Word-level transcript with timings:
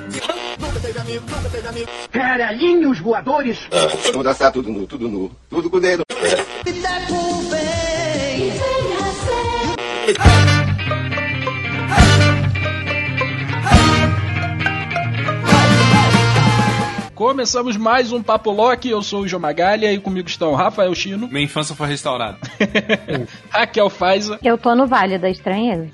Nunca 0.00 0.80
teve 0.80 0.98
amigo, 1.00 1.24
nunca 1.28 1.48
teve 1.50 1.68
amigo. 1.68 1.88
Caralhinhos 2.12 3.00
voadores. 3.00 3.58
Vamos 4.12 4.24
dançar 4.24 4.52
tudo 4.52 4.70
nu, 4.70 4.86
tudo 4.86 5.08
nu, 5.08 5.30
tudo 5.50 5.68
com 5.68 5.76
o 5.76 5.80
dedo. 5.80 6.04
Começamos 17.14 17.76
mais 17.76 18.12
um 18.12 18.22
Papo 18.22 18.52
Loki, 18.52 18.90
eu 18.90 19.02
sou 19.02 19.22
o 19.22 19.28
João 19.28 19.40
Magalha 19.40 19.92
e 19.92 19.98
comigo 19.98 20.28
estão 20.28 20.54
Rafael 20.54 20.94
Chino, 20.94 21.26
Minha 21.26 21.44
infância 21.44 21.74
foi 21.74 21.88
restaurada. 21.88 22.38
Raquel 23.50 23.90
Faiza 23.90 24.38
Eu 24.42 24.56
tô 24.56 24.72
no 24.76 24.86
Vale 24.86 25.18
da 25.18 25.28
Estranheza. 25.28 25.88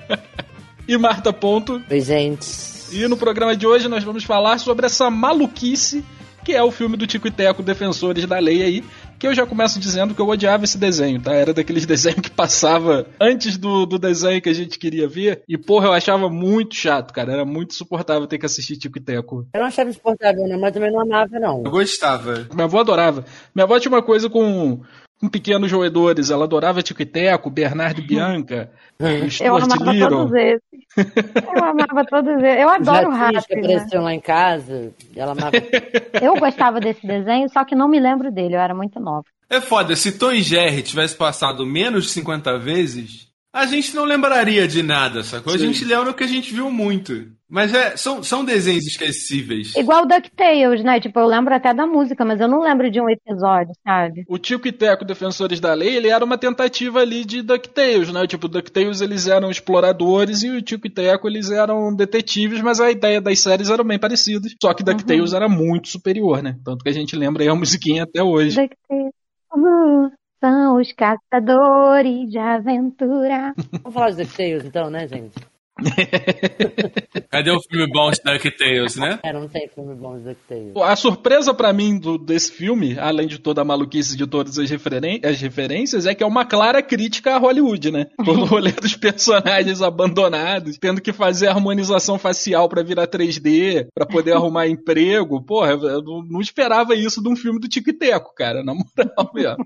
e 0.88 0.96
Marta 0.96 1.34
Ponto. 1.34 1.82
Oi, 1.90 2.00
gente. 2.00 2.77
E 2.90 3.06
no 3.06 3.16
programa 3.16 3.54
de 3.56 3.66
hoje 3.66 3.88
nós 3.88 4.02
vamos 4.02 4.24
falar 4.24 4.58
sobre 4.58 4.86
essa 4.86 5.10
maluquice 5.10 6.04
que 6.48 6.54
é 6.54 6.62
o 6.62 6.70
filme 6.70 6.96
do 6.96 7.06
Tico 7.06 7.28
e 7.28 7.30
Teco, 7.30 7.62
Defensores 7.62 8.24
da 8.24 8.38
Lei 8.38 8.62
aí, 8.62 8.84
que 9.18 9.26
eu 9.26 9.34
já 9.34 9.44
começo 9.44 9.78
dizendo 9.78 10.14
que 10.14 10.20
eu 10.22 10.26
odiava 10.26 10.64
esse 10.64 10.78
desenho, 10.78 11.20
tá? 11.20 11.34
Era 11.34 11.52
daqueles 11.52 11.84
desenhos 11.86 12.22
que 12.22 12.30
passava 12.30 13.06
antes 13.20 13.58
do, 13.58 13.84
do 13.84 13.98
desenho 13.98 14.40
que 14.40 14.48
a 14.48 14.54
gente 14.54 14.78
queria 14.78 15.06
ver, 15.06 15.42
e 15.46 15.58
porra, 15.58 15.88
eu 15.88 15.92
achava 15.92 16.30
muito 16.30 16.74
chato, 16.74 17.12
cara, 17.12 17.34
era 17.34 17.44
muito 17.44 17.72
insuportável 17.72 18.26
ter 18.26 18.38
que 18.38 18.46
assistir 18.46 18.78
Tico 18.78 18.96
e 18.96 19.02
Teco. 19.02 19.46
Eu 19.52 19.60
não 19.60 19.66
achava 19.66 19.90
insuportável, 19.90 20.48
não, 20.48 20.58
mas 20.58 20.72
também 20.72 20.90
não 20.90 21.00
amava, 21.00 21.38
não. 21.38 21.64
Eu 21.66 21.70
gostava. 21.70 22.46
Minha 22.50 22.64
avó 22.64 22.80
adorava. 22.80 23.26
Minha 23.54 23.64
avó 23.64 23.78
tinha 23.78 23.92
uma 23.92 24.02
coisa 24.02 24.30
com, 24.30 24.80
com 25.20 25.28
pequenos 25.28 25.70
roedores, 25.70 26.30
ela 26.30 26.44
adorava 26.44 26.82
Tico 26.82 27.02
e 27.02 27.06
Teco, 27.06 27.50
Bernardo 27.50 28.00
e 28.00 28.06
Bianca, 28.06 28.70
Eu 28.98 29.30
Stuart 29.30 29.64
amava 29.64 29.92
Little. 29.92 30.10
todos 30.10 30.34
esses. 30.34 30.62
Eu 31.54 31.64
amava 31.64 32.04
todos 32.04 32.32
eles. 32.42 32.60
Eu 32.60 32.68
adoro 32.68 33.10
Rap, 33.10 33.46
que 33.46 33.54
né? 33.54 33.60
apareciam 33.60 34.02
lá 34.02 34.14
em 34.14 34.20
casa, 34.20 34.92
ela 35.14 35.32
amava. 35.32 35.52
Eu 36.20 36.36
gostava 36.36 36.80
desse 36.80 37.06
desenho, 37.06 37.48
só 37.48 37.64
que 37.64 37.74
não 37.74 37.88
me 37.88 38.00
lembro 38.00 38.30
dele, 38.32 38.54
eu 38.56 38.60
era 38.60 38.74
muito 38.74 38.98
nova. 38.98 39.24
É 39.50 39.60
foda, 39.60 39.96
se 39.96 40.18
Tom 40.18 40.32
e 40.32 40.42
Jerry 40.42 40.82
tivesse 40.82 41.16
passado 41.16 41.64
menos 41.64 42.04
de 42.04 42.10
50 42.10 42.58
vezes, 42.58 43.27
a 43.52 43.66
gente 43.66 43.94
não 43.94 44.04
lembraria 44.04 44.68
de 44.68 44.82
nada, 44.82 45.22
sacou? 45.22 45.54
A 45.54 45.58
Sim. 45.58 45.66
gente 45.66 45.84
lembra 45.84 46.10
o 46.10 46.14
que 46.14 46.24
a 46.24 46.28
gente 46.28 46.52
viu 46.52 46.70
muito. 46.70 47.36
Mas 47.50 47.72
é, 47.72 47.96
são, 47.96 48.22
são 48.22 48.44
desenhos 48.44 48.86
esquecíveis. 48.86 49.74
Igual 49.74 50.02
o 50.02 50.06
DuckTales, 50.06 50.84
né? 50.84 51.00
Tipo, 51.00 51.18
eu 51.18 51.26
lembro 51.26 51.54
até 51.54 51.72
da 51.72 51.86
música, 51.86 52.22
mas 52.22 52.38
eu 52.40 52.46
não 52.46 52.60
lembro 52.60 52.90
de 52.90 53.00
um 53.00 53.08
episódio, 53.08 53.72
sabe? 53.82 54.24
O 54.28 54.36
Tico 54.36 54.68
e 54.68 54.72
Teco, 54.72 55.02
Defensores 55.02 55.58
da 55.58 55.72
Lei, 55.72 55.96
ele 55.96 56.08
era 56.08 56.22
uma 56.22 56.36
tentativa 56.36 57.00
ali 57.00 57.24
de 57.24 57.40
DuckTales, 57.40 58.12
né? 58.12 58.26
Tipo, 58.26 58.46
o 58.46 58.50
DuckTales 58.50 59.00
eles 59.00 59.26
eram 59.26 59.50
exploradores 59.50 60.42
e 60.42 60.50
o 60.50 60.60
Tico 60.60 60.86
e 60.86 60.90
Teco 60.90 61.26
eles 61.26 61.50
eram 61.50 61.94
detetives, 61.96 62.60
mas 62.60 62.80
a 62.80 62.90
ideia 62.90 63.18
das 63.18 63.40
séries 63.40 63.70
eram 63.70 63.84
bem 63.84 63.98
parecidas. 63.98 64.54
Só 64.62 64.74
que 64.74 64.84
DuckTales 64.84 65.32
era 65.32 65.48
muito 65.48 65.88
superior, 65.88 66.42
né? 66.42 66.58
Tanto 66.62 66.82
que 66.84 66.90
a 66.90 66.94
gente 66.94 67.16
lembra 67.16 67.42
aí 67.42 67.48
a 67.48 67.54
musiquinha 67.54 68.02
até 68.02 68.22
hoje. 68.22 68.60
DuckTales. 68.60 69.14
Uh, 69.54 70.10
são 70.40 70.76
os 70.80 70.92
caçadores 70.92 72.30
de 72.30 72.38
aventura. 72.38 73.52
Vamos 73.82 73.94
falar 73.94 74.10
de 74.10 74.16
DuckTales 74.16 74.64
então, 74.64 74.90
né, 74.90 75.06
gente? 75.08 75.34
Cadê 77.30 77.52
o 77.52 77.60
filme 77.60 77.86
bom 77.92 78.10
de 78.10 78.18
DuckTales, 78.20 78.96
né? 78.96 79.20
É, 79.22 79.32
não 79.32 79.46
tem 79.48 79.68
filme 79.68 79.94
bom 79.94 80.16
de 80.18 80.24
DuckTales. 80.24 80.72
A 80.76 80.96
surpresa 80.96 81.54
pra 81.54 81.72
mim 81.72 81.98
do- 82.00 82.18
desse 82.18 82.50
filme, 82.52 82.98
além 82.98 83.28
de 83.28 83.38
toda 83.38 83.60
a 83.62 83.64
maluquice 83.64 84.16
de 84.16 84.26
todas 84.26 84.58
as, 84.58 84.68
referen- 84.68 85.20
as 85.24 85.40
referências, 85.40 86.04
é 86.06 86.14
que 86.16 86.22
é 86.24 86.26
uma 86.26 86.44
clara 86.44 86.82
crítica 86.82 87.34
a 87.34 87.38
Hollywood, 87.38 87.92
né? 87.92 88.06
Todo 88.24 88.40
o 88.42 88.44
rolê 88.44 88.72
dos 88.72 88.96
personagens 88.96 89.80
abandonados, 89.80 90.76
tendo 90.78 91.00
que 91.00 91.12
fazer 91.12 91.46
harmonização 91.46 92.18
facial 92.18 92.68
pra 92.68 92.82
virar 92.82 93.06
3D, 93.06 93.86
pra 93.94 94.04
poder 94.06 94.32
arrumar 94.36 94.66
emprego. 94.66 95.40
Porra, 95.44 95.70
eu 95.72 96.02
não- 96.02 96.22
não 96.24 96.40
esperava 96.40 96.94
isso 96.96 97.22
de 97.22 97.28
um 97.28 97.36
filme 97.36 97.60
do 97.60 97.68
Tico 97.68 97.90
e 97.90 97.92
Teco, 97.92 98.34
cara, 98.34 98.64
na 98.64 98.74
moral 98.74 99.30
mesmo. 99.32 99.64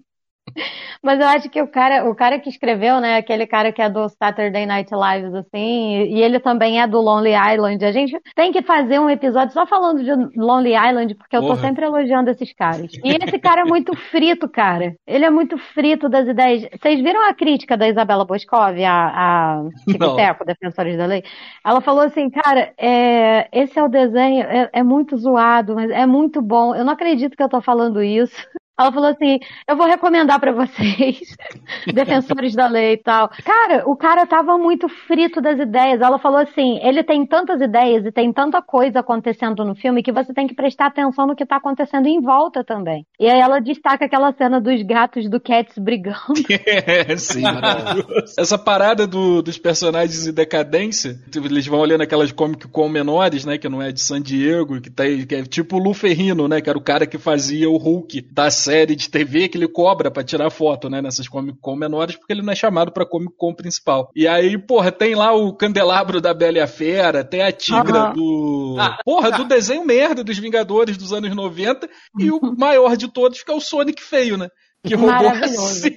Mas 1.03 1.19
eu 1.19 1.27
acho 1.27 1.51
que 1.51 1.61
o 1.61 1.67
cara, 1.67 2.09
o 2.09 2.15
cara 2.15 2.39
que 2.39 2.49
escreveu, 2.49 3.01
né, 3.01 3.17
aquele 3.17 3.47
cara 3.47 3.73
que 3.73 3.83
é 3.83 3.89
do 3.89 4.09
Saturday 4.09 4.67
Night 4.67 4.95
Live, 4.95 5.37
assim, 5.37 6.05
e 6.05 6.23
ele 6.23 6.39
também 6.39 6.81
é 6.81 6.87
do 6.87 7.01
Lonely 7.01 7.33
Island. 7.35 7.85
A 7.85 7.93
gente 7.93 8.19
tem 8.35 8.53
que 8.53 8.63
fazer 8.63 9.01
um 9.01 9.11
episódio 9.11 9.53
só 9.53 9.67
falando 9.67 10.03
de 10.03 10.39
Lonely 10.39 10.75
Island, 10.75 11.15
porque 11.15 11.37
eu 11.37 11.41
tô 11.41 11.49
Porra. 11.49 11.61
sempre 11.61 11.85
elogiando 11.85 12.31
esses 12.31 12.53
caras. 12.53 12.93
E 13.03 13.17
esse 13.23 13.39
cara 13.39 13.63
é 13.63 13.65
muito 13.65 13.97
frito, 13.97 14.49
cara. 14.49 14.95
Ele 15.07 15.25
é 15.25 15.31
muito 15.31 15.59
frito 15.59 16.09
das 16.09 16.29
ideias. 16.29 16.69
Vocês 16.81 17.01
viram 17.01 17.29
a 17.29 17.35
crítica 17.35 17.77
da 17.77 17.89
Isabela 17.89 18.25
Boscov, 18.25 18.79
a, 18.85 19.61
a 19.61 19.63
Tico 19.89 20.45
Defensores 20.45 20.97
da 20.97 21.07
Lei? 21.07 21.25
Ela 21.65 21.81
falou 21.81 22.03
assim, 22.03 22.31
cara, 22.31 22.73
é, 22.79 23.49
esse 23.53 23.79
é 23.79 23.83
o 23.83 23.89
desenho, 23.89 24.43
é, 24.43 24.71
é 24.73 24.83
muito 24.83 25.17
zoado, 25.17 25.75
mas 25.75 25.91
é 25.91 26.07
muito 26.07 26.41
bom. 26.41 26.75
Eu 26.75 26.85
não 26.85 26.93
acredito 26.93 27.37
que 27.37 27.43
eu 27.43 27.49
tô 27.49 27.61
falando 27.61 28.03
isso. 28.03 28.37
Ela 28.79 28.93
falou 28.93 29.09
assim: 29.11 29.39
eu 29.69 29.77
vou 29.77 29.87
recomendar 29.87 30.41
pra 30.41 30.53
vocês, 30.53 31.19
defensores 31.93 32.55
da 32.55 32.67
lei 32.69 32.95
e 32.95 32.97
tal. 32.99 33.29
Cara, 33.45 33.85
o 33.89 33.97
cara 33.97 34.27
tava 34.27 34.57
muito 34.59 34.89
frito 34.89 35.41
das 35.41 35.59
ideias. 35.59 36.01
Ela 36.01 36.19
falou 36.19 36.39
assim: 36.39 36.79
ele 36.83 37.03
tem 37.03 37.27
tantas 37.27 37.61
ideias 37.61 38.05
e 38.05 38.13
tem 38.13 38.33
tanta 38.33 38.61
coisa 38.63 39.01
acontecendo 39.01 39.65
no 39.65 39.75
filme 39.75 40.03
que 40.03 40.13
você 40.13 40.33
tem 40.33 40.47
que 40.47 40.55
prestar 40.55 40.87
atenção 40.87 41.27
no 41.27 41.37
que 41.37 41.47
tá 41.47 41.57
acontecendo 41.57 42.07
em 42.07 42.21
volta 42.21 42.65
também. 42.65 43.07
E 43.19 43.29
aí 43.29 43.39
ela 43.41 43.61
destaca 43.61 44.05
aquela 44.07 44.33
cena 44.33 44.61
dos 44.61 44.83
gatos 44.83 45.29
do 45.29 45.41
Cats 45.41 45.77
brigando. 45.79 46.13
É, 46.65 47.17
sim, 47.17 47.43
maravilhoso. 47.43 48.35
Essa 48.39 48.59
parada 48.59 49.07
do- 49.07 49.43
dos 49.43 49.59
personagens 49.59 50.27
em 50.27 50.33
decadência, 50.33 51.15
tipo, 51.31 51.47
eles 51.47 51.67
vão 51.67 51.81
olhando 51.81 52.03
aquelas 52.03 52.31
Comic 52.33 52.69
Con 52.69 52.89
menores, 52.89 53.45
né, 53.45 53.59
que 53.59 53.69
não 53.69 53.81
é 53.83 53.91
de 53.93 54.01
San 54.01 54.21
Diego, 54.21 54.81
que, 54.81 54.91
tá, 54.91 55.03
aí- 55.05 55.27
que 55.27 55.35
é 55.35 55.43
tipo 55.43 55.77
o 55.77 55.79
Lu 55.79 55.93
Ferrino, 55.95 56.47
né, 56.49 56.61
que 56.61 56.69
era 56.69 56.79
o 56.79 56.83
cara 56.83 57.07
que 57.07 57.19
fazia 57.19 57.69
o 57.69 57.77
Hulk 57.77 58.23
da 58.33 58.51
série 58.63 58.95
de 58.95 59.11
TV 59.11 59.49
que 59.49 59.59
ele 59.59 59.69
cobra 59.69 60.11
pra 60.11 60.23
tirar 60.25 60.51
foto, 60.51 60.89
né, 60.89 61.03
nessas 61.03 61.29
Comic 61.29 61.59
Con 61.61 61.77
menores, 61.77 62.17
porque 62.17 62.33
ele 62.33 62.43
não 62.43 62.53
é 62.53 62.57
chamado 62.57 62.93
pra 62.93 63.07
Comic 63.07 63.35
Con 63.37 63.55
principal. 63.55 64.11
E 64.15 64.29
aí, 64.29 64.57
porra, 64.59 64.93
tem 64.93 65.15
lá 65.15 65.33
o 65.33 65.53
candelabro 65.53 66.21
da 66.21 66.33
Bela 66.33 66.59
e 66.59 66.61
a 66.61 66.67
Fera, 66.67 67.25
tem 67.25 67.43
a 67.43 67.53
tigra 67.53 67.99
Aham. 67.99 68.13
do... 68.13 68.77
Porra, 69.05 69.31
do 69.33 69.45
desenho 69.45 69.85
merda 69.85 70.23
dos 70.23 70.39
Vingadores 70.39 70.97
dos 70.97 71.13
anos 71.13 71.35
90 71.35 71.89
e 72.19 72.31
o 72.31 72.41
maior 72.57 72.97
de 72.97 73.09
todos 73.09 73.43
que 73.43 73.51
é 73.51 73.55
o 73.55 73.61
Sonic 73.61 74.03
feio, 74.03 74.37
né? 74.37 74.49
Que 74.85 74.95
roubou 74.95 75.29
a 75.29 75.49
cena. 75.49 75.97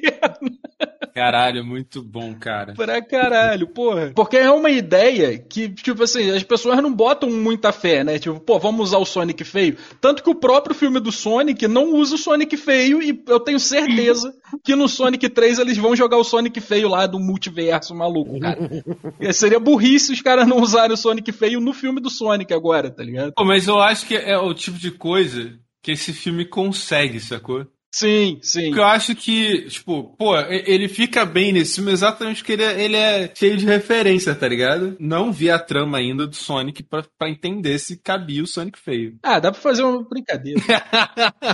Caralho, 1.16 1.66
muito 1.66 2.04
bom, 2.04 2.36
cara. 2.36 2.74
Pra 2.74 3.02
caralho, 3.02 3.70
porra. 3.70 4.12
Porque 4.14 4.36
é 4.36 4.52
uma 4.52 4.70
ideia 4.70 5.40
que, 5.40 5.70
tipo 5.70 6.04
assim, 6.04 6.30
as 6.30 6.44
pessoas 6.44 6.82
não 6.84 6.94
botam 6.94 7.30
muita 7.30 7.72
fé, 7.72 8.04
né? 8.04 8.20
Tipo, 8.20 8.38
pô, 8.38 8.60
vamos 8.60 8.90
usar 8.90 8.98
o 8.98 9.06
Sonic 9.06 9.44
feio. 9.46 9.78
Tanto 10.02 10.22
que 10.22 10.30
o 10.30 10.36
próprio 10.36 10.76
filme 10.76 11.00
do 11.00 11.14
Sonic 11.14 11.70
não 11.70 11.94
usa 11.94 12.16
o 12.16 12.18
Sonic 12.18 12.58
feio 12.58 13.02
e 13.02 13.24
eu 13.28 13.40
tenho 13.40 13.60
certeza 13.62 14.36
que 14.62 14.76
no 14.76 14.90
Sonic 14.90 15.30
3 15.30 15.60
eles 15.60 15.78
vão 15.78 15.96
jogar 15.96 16.18
o 16.18 16.24
Sonic 16.24 16.60
feio 16.60 16.90
lá 16.90 17.08
do 17.08 17.18
multiverso 17.18 17.96
maluco, 17.96 18.38
cara. 18.38 18.60
Seria 19.32 19.60
burrice 19.60 20.12
os 20.12 20.22
caras 20.22 20.46
não 20.46 20.60
usarem 20.60 20.94
o 20.94 20.98
Sonic 20.98 21.32
feio 21.32 21.62
no 21.62 21.72
filme 21.72 22.02
do 22.02 22.10
Sonic 22.10 22.54
agora, 22.54 22.92
tá 22.92 23.02
ligado? 23.02 23.32
Pô, 23.34 23.46
mas 23.46 23.68
eu 23.68 23.80
acho 23.80 24.06
que 24.06 24.16
é 24.16 24.38
o 24.38 24.54
tipo 24.54 24.78
de 24.78 24.92
coisa 24.92 25.58
que 25.82 25.92
esse 25.92 26.12
filme 26.12 26.44
consegue, 26.44 27.20
sacou? 27.22 27.66
Sim, 27.98 28.40
sim. 28.42 28.66
Porque 28.66 28.80
eu 28.80 28.84
acho 28.86 29.16
que, 29.16 29.70
tipo, 29.70 30.16
pô, 30.18 30.36
ele 30.38 30.90
fica 30.90 31.26
bem 31.26 31.54
nesse 31.54 31.76
filme 31.76 31.94
exatamente 31.94 32.40
porque 32.42 32.52
ele 32.52 32.64
é, 32.64 32.84
ele 32.84 32.96
é 32.98 33.32
cheio 33.34 33.56
de 33.56 33.66
referência, 33.66 34.36
tá 34.36 34.46
ligado? 34.50 34.98
Não 35.00 35.32
vi 35.32 35.50
a 35.50 35.58
trama 35.58 35.98
ainda 35.98 36.28
do 36.28 36.36
Sonic 36.36 36.84
pra, 36.84 37.04
pra 37.18 37.30
entender 37.30 37.80
se 37.80 37.96
cabia 37.98 38.44
o 38.44 38.48
Sonic 38.48 38.78
feio. 38.78 39.16
Ah, 39.24 39.40
dá 39.40 39.52
pra 39.52 39.60
fazer 39.62 39.82
uma 39.84 40.04
brincadeira. 40.04 40.60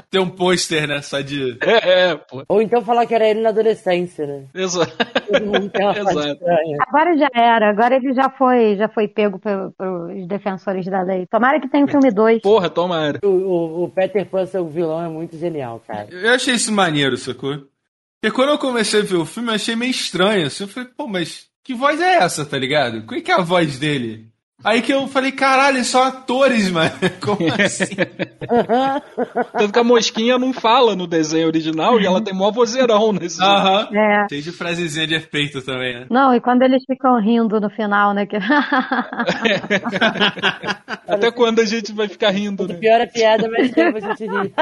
Tem 0.10 0.20
um 0.20 0.30
pôster, 0.30 0.88
né, 0.88 1.02
só 1.02 1.22
de... 1.22 1.58
é, 1.62 2.10
é, 2.12 2.16
pô. 2.16 2.44
Ou 2.50 2.62
então 2.62 2.82
falar 2.84 3.06
que 3.06 3.14
era 3.16 3.28
ele 3.28 3.42
na 3.42 3.50
adolescência, 3.50 4.26
né? 4.26 4.44
Exato. 4.54 4.92
Exato. 5.32 6.40
Agora 6.88 7.18
já 7.18 7.28
era, 7.34 7.70
agora 7.70 7.96
ele 7.96 8.14
já 8.14 8.30
foi, 8.30 8.76
já 8.78 8.88
foi 8.90 9.08
pego 9.08 9.40
pe- 9.40 9.50
pelos 9.78 10.28
defensores 10.28 10.86
da 10.86 11.02
lei. 11.02 11.26
Tomara 11.28 11.60
que 11.60 11.70
tenha 11.70 11.86
um 11.86 11.88
filme 11.88 12.12
2. 12.12 12.42
Porra, 12.42 12.70
tomara. 12.70 13.20
O, 13.24 13.28
o, 13.28 13.84
o 13.86 13.90
Peter 13.90 14.26
Pan 14.26 14.46
ser 14.46 14.60
o 14.60 14.68
vilão 14.68 15.04
é 15.04 15.08
muito 15.10 15.38
genial, 15.38 15.82
cara. 15.88 16.08
Eu 16.12 16.31
achei 16.36 16.56
isso 16.56 16.72
maneiro, 16.72 17.18
sacou? 17.18 17.70
Porque 18.22 18.36
quando 18.36 18.50
eu 18.50 18.58
comecei 18.58 19.02
a 19.02 19.04
ver 19.04 19.16
o 19.16 19.26
filme, 19.26 19.50
eu 19.50 19.56
achei 19.56 19.76
meio 19.76 19.92
estranho. 19.92 20.48
Assim, 20.48 20.64
eu 20.64 20.68
falei, 20.68 20.90
pô, 20.96 21.08
mas 21.08 21.48
que 21.64 21.74
voz 21.74 22.00
é 22.00 22.18
essa, 22.18 22.46
tá 22.46 22.58
ligado? 22.58 23.06
Qual 23.06 23.20
é 23.20 23.22
que 23.22 23.32
é 23.32 23.36
a 23.36 23.42
voz 23.42 23.80
dele? 23.80 24.31
Aí 24.64 24.82
que 24.82 24.94
eu 24.94 25.08
falei, 25.08 25.32
caralho, 25.32 25.84
são 25.84 26.04
atores, 26.04 26.70
mano. 26.70 26.92
Como 27.20 27.48
assim? 27.54 27.96
Tanto 29.58 29.74
que 29.74 29.80
a 29.80 29.84
mosquinha 29.84 30.38
não 30.38 30.54
fala 30.54 30.96
no 30.96 31.08
desenho 31.08 31.48
original 31.48 32.00
e 32.00 32.06
ela 32.06 32.22
tem 32.22 32.34
mó 32.34 32.52
vozeirão 32.52 33.12
nesse. 33.12 33.42
Aham. 33.42 33.90
É. 33.92 34.28
Cheio 34.30 34.44
de 34.44 34.52
frasezinha 34.52 35.08
de 35.08 35.16
efeito 35.16 35.62
também, 35.62 36.02
né? 36.02 36.06
Não, 36.10 36.34
e 36.36 36.40
quando 36.40 36.62
eles 36.62 36.84
ficam 36.86 37.20
rindo 37.20 37.60
no 37.60 37.70
final, 37.70 38.14
né? 38.14 38.28
Que... 38.28 38.38
Até 41.08 41.32
quando 41.32 41.60
a 41.60 41.66
gente 41.66 41.92
vai 41.92 42.08
ficar 42.08 42.30
rindo, 42.30 42.68
né? 42.68 42.76
Pior 42.76 43.02
a 43.02 43.08
piada, 43.08 43.50
mas 43.50 43.72
depois 43.72 44.04
a 44.04 44.14
gente 44.14 44.28
ri. 44.28 44.54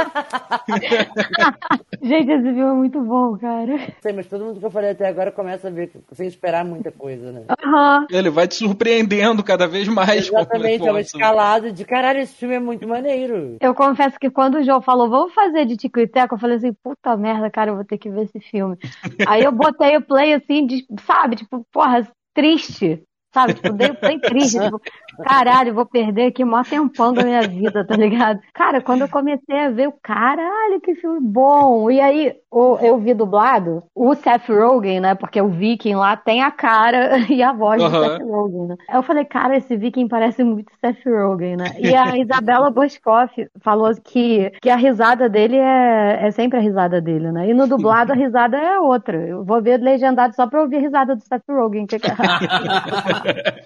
Gente, 2.01 2.31
esse 2.31 2.43
filme 2.43 2.61
é 2.61 2.73
muito 2.73 3.01
bom, 3.01 3.37
cara. 3.37 3.77
Sei, 4.01 4.13
mas 4.13 4.27
todo 4.27 4.45
mundo 4.45 4.59
que 4.59 4.65
eu 4.65 4.71
falei 4.71 4.91
até 4.91 5.07
agora 5.07 5.31
começa 5.31 5.67
a 5.67 5.71
ver 5.71 5.91
sem 6.13 6.27
esperar 6.27 6.63
muita 6.63 6.91
coisa, 6.91 7.31
né? 7.31 7.43
Aham. 7.63 8.07
Ele 8.09 8.29
vai 8.29 8.47
te 8.47 8.55
surpreendendo 8.55 9.43
cada 9.43 9.67
vez 9.67 9.88
mais. 9.89 10.27
Exatamente, 10.27 10.67
é 10.81 10.91
uma 10.91 10.99
conforme- 10.99 11.01
escalada 11.01 11.71
de 11.71 11.85
caralho, 11.85 12.19
esse 12.19 12.35
filme 12.35 12.55
é 12.55 12.59
muito 12.59 12.87
maneiro. 12.87 13.57
Eu 13.59 13.73
confesso 13.75 14.19
que 14.19 14.29
quando 14.29 14.55
o 14.55 14.63
João 14.63 14.81
falou, 14.81 15.09
vamos 15.09 15.33
fazer 15.33 15.65
de 15.65 15.75
Tico 15.77 15.99
e 15.99 16.07
Teco, 16.07 16.35
eu 16.35 16.39
falei 16.39 16.57
assim, 16.57 16.73
puta 16.83 17.15
merda, 17.17 17.49
cara, 17.49 17.71
eu 17.71 17.75
vou 17.75 17.85
ter 17.85 17.97
que 17.97 18.09
ver 18.09 18.23
esse 18.23 18.39
filme. 18.39 18.77
Aí 19.27 19.43
eu 19.43 19.51
botei 19.51 19.97
o 19.97 20.01
play 20.01 20.33
assim, 20.33 20.65
de- 20.65 20.85
sabe, 21.05 21.35
tipo, 21.35 21.65
porra, 21.71 22.07
triste. 22.33 23.03
Sabe, 23.31 23.53
tipo, 23.53 23.71
dei 23.73 23.91
o 23.91 23.95
play 23.95 24.19
triste, 24.19 24.57
tipo, 24.63 24.81
caralho, 25.23 25.73
vou 25.73 25.85
perder 25.85 26.27
aqui 26.27 26.43
o 26.43 26.47
maior 26.47 26.65
tempão 26.65 27.13
da 27.13 27.23
minha 27.23 27.41
vida, 27.47 27.85
tá 27.85 27.95
ligado? 27.95 28.39
Cara, 28.53 28.81
quando 28.81 29.01
eu 29.01 29.09
comecei 29.09 29.57
a 29.59 29.69
ver, 29.69 29.87
o 29.87 29.93
caralho, 30.03 30.79
que 30.81 30.95
filme 30.95 31.19
bom. 31.21 31.89
E 31.91 31.99
aí, 31.99 32.33
o- 32.51 32.77
eu 32.81 32.97
vi 32.97 33.13
dublado, 33.13 33.83
o 33.95 34.13
Seth 34.15 34.47
Rogen, 34.49 34.99
né, 34.99 35.15
porque 35.15 35.41
o 35.41 35.49
Viking 35.49 35.95
lá 35.95 36.15
tem 36.17 36.41
a 36.43 36.51
cara 36.51 37.17
e 37.29 37.41
a 37.43 37.51
voz 37.53 37.81
do 37.81 37.87
Aham. 37.87 38.17
Seth 38.17 38.21
Rogen, 38.27 38.67
né? 38.67 38.75
Aí 38.89 38.95
eu 38.97 39.03
falei, 39.03 39.25
cara, 39.25 39.57
esse 39.57 39.75
Viking 39.77 40.07
parece 40.07 40.43
muito 40.43 40.71
Seth 40.79 41.03
Rogen, 41.05 41.55
né? 41.57 41.65
E 41.79 41.95
a 41.95 42.17
Isabela 42.17 42.69
Boscoff 42.71 43.33
falou 43.61 43.89
que, 44.03 44.51
que 44.61 44.69
a 44.69 44.75
risada 44.75 45.27
dele 45.29 45.57
é, 45.57 46.19
é 46.27 46.31
sempre 46.31 46.57
a 46.57 46.61
risada 46.61 46.99
dele, 47.01 47.31
né? 47.31 47.49
E 47.49 47.53
no 47.53 47.67
dublado 47.67 48.11
a 48.11 48.15
risada 48.15 48.57
é 48.57 48.79
outra. 48.79 49.17
Eu 49.17 49.43
vou 49.43 49.61
ver 49.61 49.79
legendado 49.79 50.35
só 50.35 50.47
pra 50.47 50.61
ouvir 50.61 50.77
a 50.77 50.81
risada 50.81 51.15
do 51.15 51.21
Seth 51.23 51.43
Rogen. 51.49 51.85
Que... 51.85 51.97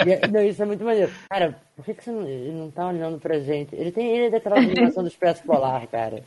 E 0.05 0.11
é- 0.11 0.27
não, 0.27 0.41
isso 0.41 0.61
é 0.61 0.65
muito 0.65 0.83
maneiro. 0.83 1.11
Cara, 1.29 1.42
por 1.75 1.85
que, 1.85 1.93
que 1.95 2.03
você 2.03 2.11
não, 2.11 2.27
ele 2.27 2.51
não 2.51 2.69
tá 2.69 2.87
olhando 2.87 3.19
pra 3.19 3.39
gente? 3.39 3.75
Ele 3.75 3.91
tem 3.91 4.07
ele 4.07 4.25
é 4.27 4.29
daquela 4.29 4.57
animação 4.57 5.03
do 5.03 5.09
Expresso 5.09 5.43
Polar, 5.43 5.87
cara. 5.87 6.23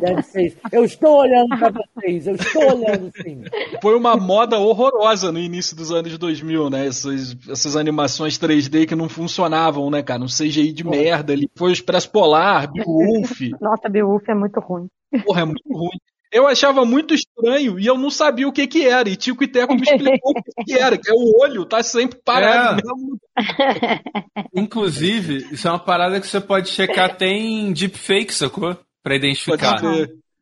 Deve 0.00 0.22
ser 0.22 0.46
isso. 0.46 0.56
Eu 0.70 0.84
estou 0.84 1.18
olhando 1.18 1.48
pra 1.58 1.70
vocês, 1.70 2.26
eu 2.26 2.34
estou 2.34 2.62
olhando 2.62 3.10
sim. 3.22 3.42
Foi 3.80 3.96
uma 3.96 4.16
moda 4.16 4.58
horrorosa 4.58 5.32
no 5.32 5.38
início 5.38 5.74
dos 5.74 5.90
anos 5.90 6.18
2000, 6.18 6.68
né? 6.68 6.86
Essas, 6.86 7.36
essas 7.48 7.76
animações 7.76 8.38
3D 8.38 8.86
que 8.86 8.94
não 8.94 9.08
funcionavam, 9.08 9.90
né, 9.90 10.02
cara? 10.02 10.22
Um 10.22 10.26
CGI 10.26 10.72
de 10.72 10.86
merda 10.86 11.32
ali. 11.32 11.48
Foi 11.56 11.70
o 11.70 11.72
Expresso 11.72 12.10
Polar, 12.10 12.70
Beowulf. 12.70 13.40
Nossa, 13.60 13.88
Beowulf 13.88 14.28
é 14.28 14.34
muito 14.34 14.60
ruim. 14.60 14.86
Porra, 15.24 15.42
é 15.42 15.44
muito 15.44 15.62
ruim. 15.72 15.98
Eu 16.32 16.46
achava 16.46 16.84
muito 16.84 17.12
estranho 17.12 17.78
e 17.78 17.86
eu 17.86 17.98
não 17.98 18.08
sabia 18.10 18.46
o 18.46 18.52
que 18.52 18.66
que 18.66 18.86
era. 18.86 19.08
E 19.08 19.16
Tico 19.16 19.42
e 19.42 19.48
Teco 19.48 19.74
me 19.74 19.82
explicou 19.82 20.30
o 20.30 20.42
que 20.42 20.64
que 20.64 20.72
era, 20.74 20.96
que 20.96 21.10
é 21.10 21.12
o 21.12 21.40
olho, 21.42 21.64
tá 21.64 21.82
sempre 21.82 22.20
parado 22.24 22.80
É. 22.80 22.84
mesmo. 22.84 23.18
Inclusive, 24.54 25.48
isso 25.52 25.66
é 25.66 25.70
uma 25.70 25.78
parada 25.78 26.20
que 26.20 26.26
você 26.26 26.40
pode 26.40 26.68
checar 26.68 27.06
até 27.10 27.26
em 27.26 27.72
deepfake, 27.72 28.32
sacou? 28.32 28.76
Pra 29.02 29.16
identificar. 29.16 29.80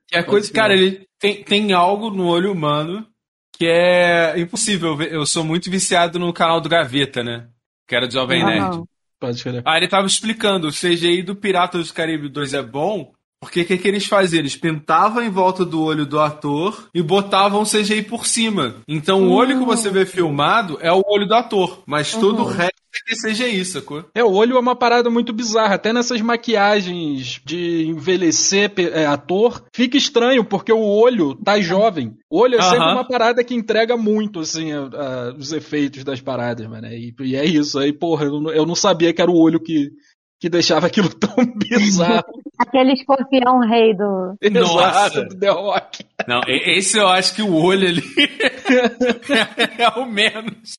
Que 0.07 0.17
é 0.17 0.23
coisa, 0.23 0.53
cara, 0.53 0.75
ele 0.75 1.07
tem, 1.19 1.43
tem 1.45 1.73
algo 1.73 2.11
no 2.11 2.27
olho 2.27 2.53
humano 2.53 3.07
que 3.53 3.67
é 3.67 4.39
impossível. 4.39 4.97
ver. 4.97 5.13
Eu 5.13 5.27
sou 5.27 5.45
muito 5.45 5.71
viciado 5.71 6.19
no 6.19 6.33
canal 6.33 6.61
do 6.61 6.69
Gaveta, 6.69 7.23
né? 7.23 7.49
Que 7.87 7.95
era 7.95 8.07
do 8.07 8.13
Jovem 8.13 8.45
Nerd. 8.45 8.61
Aham. 8.77 8.85
Pode 9.21 9.43
crer. 9.43 9.63
Aí 9.67 9.81
ele 9.81 9.89
tava 9.89 10.07
explicando, 10.07 10.69
o 10.69 10.73
CGI 10.73 11.23
do 11.23 11.35
Piratas 11.35 11.89
do 11.89 11.95
Caribe 11.95 12.29
2 12.29 12.55
é 12.55 12.63
bom, 12.63 13.13
porque 13.41 13.61
o 13.63 13.65
que, 13.67 13.79
que 13.79 13.89
eles 13.89 14.07
faziam? 14.07 14.41
Eles 14.41 14.57
pintavam 14.57 15.23
em 15.23 15.31
volta 15.31 15.65
do 15.65 15.83
olho 15.83 16.05
do 16.05 16.19
ator 16.19 16.89
e 16.95 17.01
botavam 17.03 17.63
o 17.63 17.67
CGI 17.67 18.03
por 18.03 18.27
cima. 18.27 18.77
Então 18.89 19.29
o 19.29 19.31
olho 19.33 19.59
que 19.59 19.65
você 19.65 19.91
vê 19.91 20.05
filmado 20.05 20.77
é 20.81 20.93
o 20.93 21.03
olho 21.07 21.27
do 21.27 21.35
ator, 21.35 21.83
mas 21.87 22.13
todo 22.15 22.43
o 22.43 22.47
resto 22.47 22.73
é 22.95 22.99
que 23.07 23.15
é 23.15 23.31
CGI, 23.31 23.65
sacou? 23.65 24.05
É, 24.15 24.25
o 24.25 24.33
olho 24.33 24.57
é 24.57 24.61
uma 24.61 24.75
parada 24.75 25.09
muito 25.09 25.33
bizarra. 25.33 25.77
Até 25.77 25.93
nessas 25.93 26.21
maquiagens 26.21 27.41
de 27.45 27.87
envelhecer 27.87 28.73
é, 28.93 29.07
ator, 29.07 29.63
fica 29.75 29.97
estranho, 29.97 30.45
porque 30.45 30.73
o 30.73 30.81
olho 30.83 31.35
tá 31.37 31.61
jovem. 31.61 32.15
O 32.31 32.41
olho 32.41 32.57
é 32.57 32.63
sempre 32.63 32.87
uma 32.93 33.07
parada 33.07 33.45
que 33.45 33.55
entrega 33.55 33.97
muito, 33.97 34.41
assim, 34.41 34.73
a- 34.73 34.81
a- 34.93 35.35
os 35.39 35.53
efeitos 35.53 36.03
das 36.05 36.21
paradas, 36.21 36.67
mano. 36.67 36.89
E, 36.89 37.15
e 37.21 37.37
é 37.37 37.45
isso. 37.45 37.79
Aí, 37.79 37.93
porra, 37.93 38.25
eu, 38.27 38.41
não- 38.41 38.51
eu 38.51 38.67
não 38.67 38.75
sabia 38.75 39.13
que 39.13 39.23
era 39.23 39.31
o 39.31 39.39
olho 39.39 39.61
que, 39.61 39.91
que 40.41 40.49
deixava 40.49 40.87
aquilo 40.87 41.09
tão 41.15 41.35
bizarro. 41.57 42.25
Aquele 42.59 42.93
escorpião 42.93 43.61
rei 43.61 43.95
do. 43.95 44.35
Nossa. 44.51 45.17
Exato, 45.19 45.29
do 45.29 45.39
The 45.39 45.51
Rock. 45.51 46.05
Não, 46.27 46.41
esse 46.47 46.99
eu 46.99 47.09
acho 47.09 47.35
que 47.35 47.43
o 47.43 47.55
olho 47.55 47.89
ali 47.89 48.03
é 49.79 49.89
o 49.99 50.07
menos. 50.07 50.75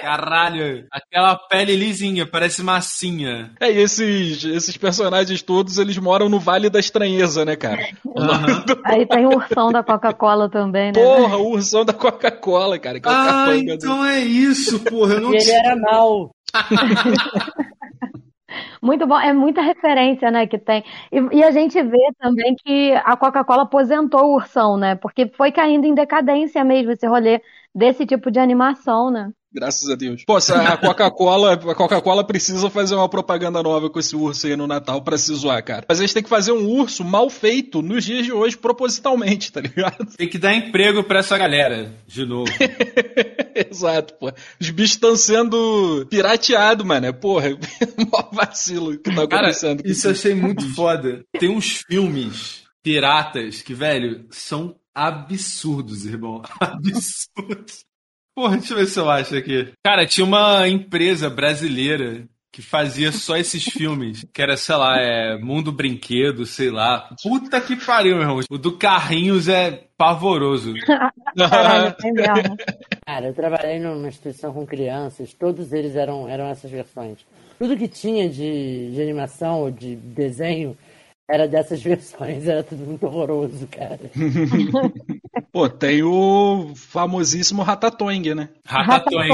Caralho, 0.00 0.86
aquela 0.92 1.34
pele 1.34 1.74
lisinha, 1.74 2.24
parece 2.24 2.62
massinha. 2.62 3.50
É, 3.58 3.72
e 3.72 3.78
esses, 3.78 4.44
esses 4.44 4.76
personagens 4.76 5.42
todos, 5.42 5.78
eles 5.78 5.98
moram 5.98 6.28
no 6.28 6.38
Vale 6.38 6.70
da 6.70 6.78
Estranheza, 6.78 7.44
né, 7.44 7.56
cara? 7.56 7.88
Aham. 8.16 8.64
Aí 8.84 9.04
tem 9.06 9.26
o 9.26 9.34
ursão 9.34 9.72
da 9.72 9.82
Coca-Cola 9.82 10.48
também, 10.48 10.92
né? 10.92 10.92
Porra, 10.92 11.36
o 11.38 11.50
ursão 11.50 11.84
da 11.84 11.92
Coca-Cola, 11.92 12.78
cara. 12.78 12.98
É 12.98 13.00
Ah, 13.04 13.48
então 13.56 14.04
é 14.04 14.20
isso, 14.20 14.78
porra. 14.84 15.14
Eu 15.14 15.20
não 15.20 15.34
E 15.34 15.38
ele 15.38 15.50
era 15.50 15.74
mal. 15.74 16.30
Muito 18.86 19.04
bom, 19.06 19.18
é 19.18 19.32
muita 19.32 19.60
referência, 19.62 20.30
né, 20.30 20.46
que 20.46 20.58
tem. 20.58 20.84
E, 21.10 21.38
e 21.38 21.42
a 21.42 21.50
gente 21.50 21.82
vê 21.82 21.98
também 22.20 22.54
que 22.54 22.92
a 23.04 23.16
Coca-Cola 23.16 23.62
aposentou 23.64 24.20
o 24.26 24.34
ursão, 24.36 24.76
né? 24.76 24.94
Porque 24.94 25.26
foi 25.36 25.50
caindo 25.50 25.84
em 25.86 25.94
decadência 25.94 26.62
mesmo 26.64 26.92
esse 26.92 27.04
rolê 27.06 27.42
desse 27.74 28.06
tipo 28.06 28.30
de 28.30 28.38
animação, 28.38 29.10
né? 29.10 29.32
Graças 29.56 29.88
a 29.88 29.94
Deus. 29.94 30.22
Pô, 30.26 30.36
a 30.36 30.76
Coca-Cola, 30.76 31.54
a 31.54 31.74
Coca-Cola 31.74 32.22
precisa 32.22 32.68
fazer 32.68 32.94
uma 32.94 33.08
propaganda 33.08 33.62
nova 33.62 33.88
com 33.88 33.98
esse 33.98 34.14
urso 34.14 34.46
aí 34.46 34.54
no 34.54 34.66
Natal 34.66 35.00
pra 35.00 35.16
se 35.16 35.34
zoar, 35.34 35.64
cara. 35.64 35.86
Mas 35.88 35.98
eles 35.98 36.12
têm 36.12 36.22
que 36.22 36.28
fazer 36.28 36.52
um 36.52 36.68
urso 36.68 37.02
mal 37.02 37.30
feito 37.30 37.80
nos 37.80 38.04
dias 38.04 38.26
de 38.26 38.32
hoje, 38.32 38.54
propositalmente, 38.54 39.50
tá 39.50 39.62
ligado? 39.62 40.14
Tem 40.14 40.28
que 40.28 40.36
dar 40.36 40.54
emprego 40.54 41.02
pra 41.02 41.20
essa 41.20 41.38
galera, 41.38 41.90
de 42.06 42.26
novo. 42.26 42.52
Exato, 43.70 44.12
pô. 44.20 44.30
Os 44.60 44.68
bichos 44.68 44.92
estão 44.92 45.16
sendo 45.16 46.06
pirateados, 46.10 46.84
mano. 46.84 47.14
Porra, 47.14 47.48
mó 48.12 48.28
vacilo 48.30 48.98
que 48.98 49.14
tá 49.14 49.26
Cara, 49.26 49.46
acontecendo. 49.46 49.82
com 49.82 49.88
isso 49.88 50.06
eu 50.06 50.12
achei 50.12 50.34
muito 50.34 50.68
foda. 50.74 51.24
Tem 51.38 51.48
uns 51.48 51.82
filmes 51.88 52.62
piratas 52.82 53.62
que, 53.62 53.72
velho, 53.72 54.26
são 54.30 54.76
absurdos, 54.94 56.04
irmão. 56.04 56.42
Absurdos. 56.60 57.86
Porra, 58.36 58.58
deixa 58.58 58.74
eu 58.74 58.76
ver 58.76 58.86
se 58.86 58.98
eu 59.00 59.08
acho 59.08 59.34
aqui. 59.34 59.72
Cara, 59.82 60.04
tinha 60.04 60.26
uma 60.26 60.68
empresa 60.68 61.30
brasileira 61.30 62.28
que 62.52 62.60
fazia 62.60 63.10
só 63.10 63.36
esses 63.38 63.64
filmes, 63.64 64.26
que 64.32 64.42
era, 64.42 64.58
sei 64.58 64.76
lá, 64.76 64.96
é 64.98 65.38
Mundo 65.38 65.72
Brinquedo, 65.72 66.44
sei 66.44 66.70
lá. 66.70 67.08
Puta 67.22 67.60
que 67.62 67.76
pariu, 67.76 68.16
meu 68.16 68.22
irmão. 68.22 68.40
O 68.50 68.58
do 68.58 68.76
Carrinhos 68.76 69.48
é 69.48 69.84
pavoroso. 69.96 70.74
Caralho, 71.36 71.94
é 72.02 72.12
mesmo. 72.12 72.56
Cara, 73.06 73.26
eu 73.26 73.34
trabalhei 73.34 73.78
numa 73.78 74.08
instituição 74.08 74.52
com 74.52 74.66
crianças, 74.66 75.32
todos 75.32 75.72
eles 75.72 75.96
eram, 75.96 76.28
eram 76.28 76.46
essas 76.46 76.70
versões. 76.70 77.18
Tudo 77.58 77.76
que 77.76 77.88
tinha 77.88 78.28
de, 78.28 78.90
de 78.92 79.00
animação 79.00 79.60
ou 79.60 79.70
de 79.70 79.96
desenho 79.96 80.76
era 81.28 81.48
dessas 81.48 81.80
versões, 81.84 82.46
era 82.46 82.62
tudo 82.62 82.84
muito 82.84 83.06
horroroso, 83.06 83.66
cara. 83.66 84.10
Pô, 85.56 85.70
tem 85.70 86.02
o 86.02 86.74
famosíssimo 86.76 87.62
Ratatouille, 87.62 88.34
né? 88.34 88.50
Ratatouille. 88.66 89.32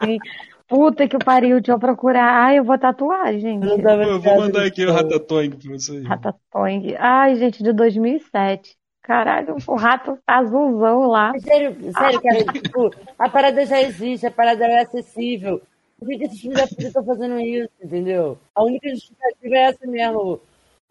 Assim. 0.00 0.18
Puta 0.68 1.08
que 1.08 1.18
pariu, 1.18 1.56
deixa 1.56 1.72
eu 1.72 1.78
procurar. 1.80 2.44
Ai, 2.44 2.60
eu 2.60 2.64
vou 2.64 2.78
tatuar, 2.78 3.36
gente. 3.36 3.66
Eu 3.66 3.78
eu 3.78 4.20
vou 4.20 4.36
mandar 4.36 4.64
aqui 4.64 4.86
o. 4.86 4.92
Ratatouille 4.92 5.56
pra 5.56 5.72
vocês. 5.72 6.06
Ratatouille. 6.06 6.94
Ai, 7.00 7.34
gente, 7.34 7.64
de 7.64 7.72
2007. 7.72 8.76
Caralho, 9.02 9.56
o 9.66 9.74
rato 9.74 10.16
tá 10.24 10.38
azulzão 10.38 11.08
lá. 11.08 11.32
Sério, 11.40 11.76
sério, 11.92 12.22
cara, 12.22 12.44
tipo, 12.44 12.94
a 13.18 13.28
parada 13.28 13.66
já 13.66 13.82
existe, 13.82 14.24
a 14.24 14.30
parada 14.30 14.64
é 14.66 14.82
acessível. 14.82 15.60
Por 15.98 16.06
que, 16.06 16.18
que 16.18 16.24
esses 16.26 16.40
filhos 16.40 16.60
da 16.60 16.68
puta 16.68 16.82
estão 16.86 17.04
fazendo 17.04 17.40
isso, 17.40 17.72
entendeu? 17.82 18.38
A 18.54 18.62
única 18.62 18.88
justificativa 18.88 19.56
é 19.56 19.62
essa 19.62 19.84
mesmo. 19.84 20.40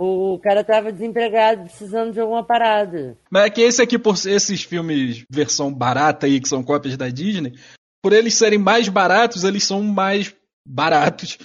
O, 0.03 0.39
cara 0.39 0.63
tava 0.63 0.91
desempregado, 0.91 1.65
precisando 1.65 2.11
de 2.11 2.19
alguma 2.19 2.43
parada. 2.43 3.15
Mas 3.29 3.45
é 3.45 3.49
que 3.51 3.61
esse 3.61 3.83
aqui, 3.83 3.99
por 3.99 4.15
esses 4.25 4.63
filmes 4.63 5.23
versão 5.29 5.71
barata 5.71 6.25
aí, 6.25 6.39
que 6.39 6.49
são 6.49 6.63
cópias 6.63 6.97
da 6.97 7.07
Disney, 7.07 7.53
por 8.01 8.11
eles 8.11 8.33
serem 8.33 8.57
mais 8.57 8.89
baratos, 8.89 9.43
eles 9.43 9.63
são 9.63 9.83
mais 9.83 10.33
baratos 10.67 11.37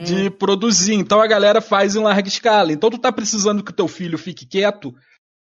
de 0.00 0.30
produzir. 0.30 0.94
Então 0.94 1.20
a 1.20 1.26
galera 1.26 1.60
faz 1.60 1.96
em 1.96 2.02
larga 2.04 2.28
escala. 2.28 2.72
Então 2.72 2.88
tu 2.88 2.98
tá 2.98 3.10
precisando 3.10 3.64
que 3.64 3.72
o 3.72 3.74
teu 3.74 3.88
filho 3.88 4.16
fique 4.16 4.46
quieto, 4.46 4.94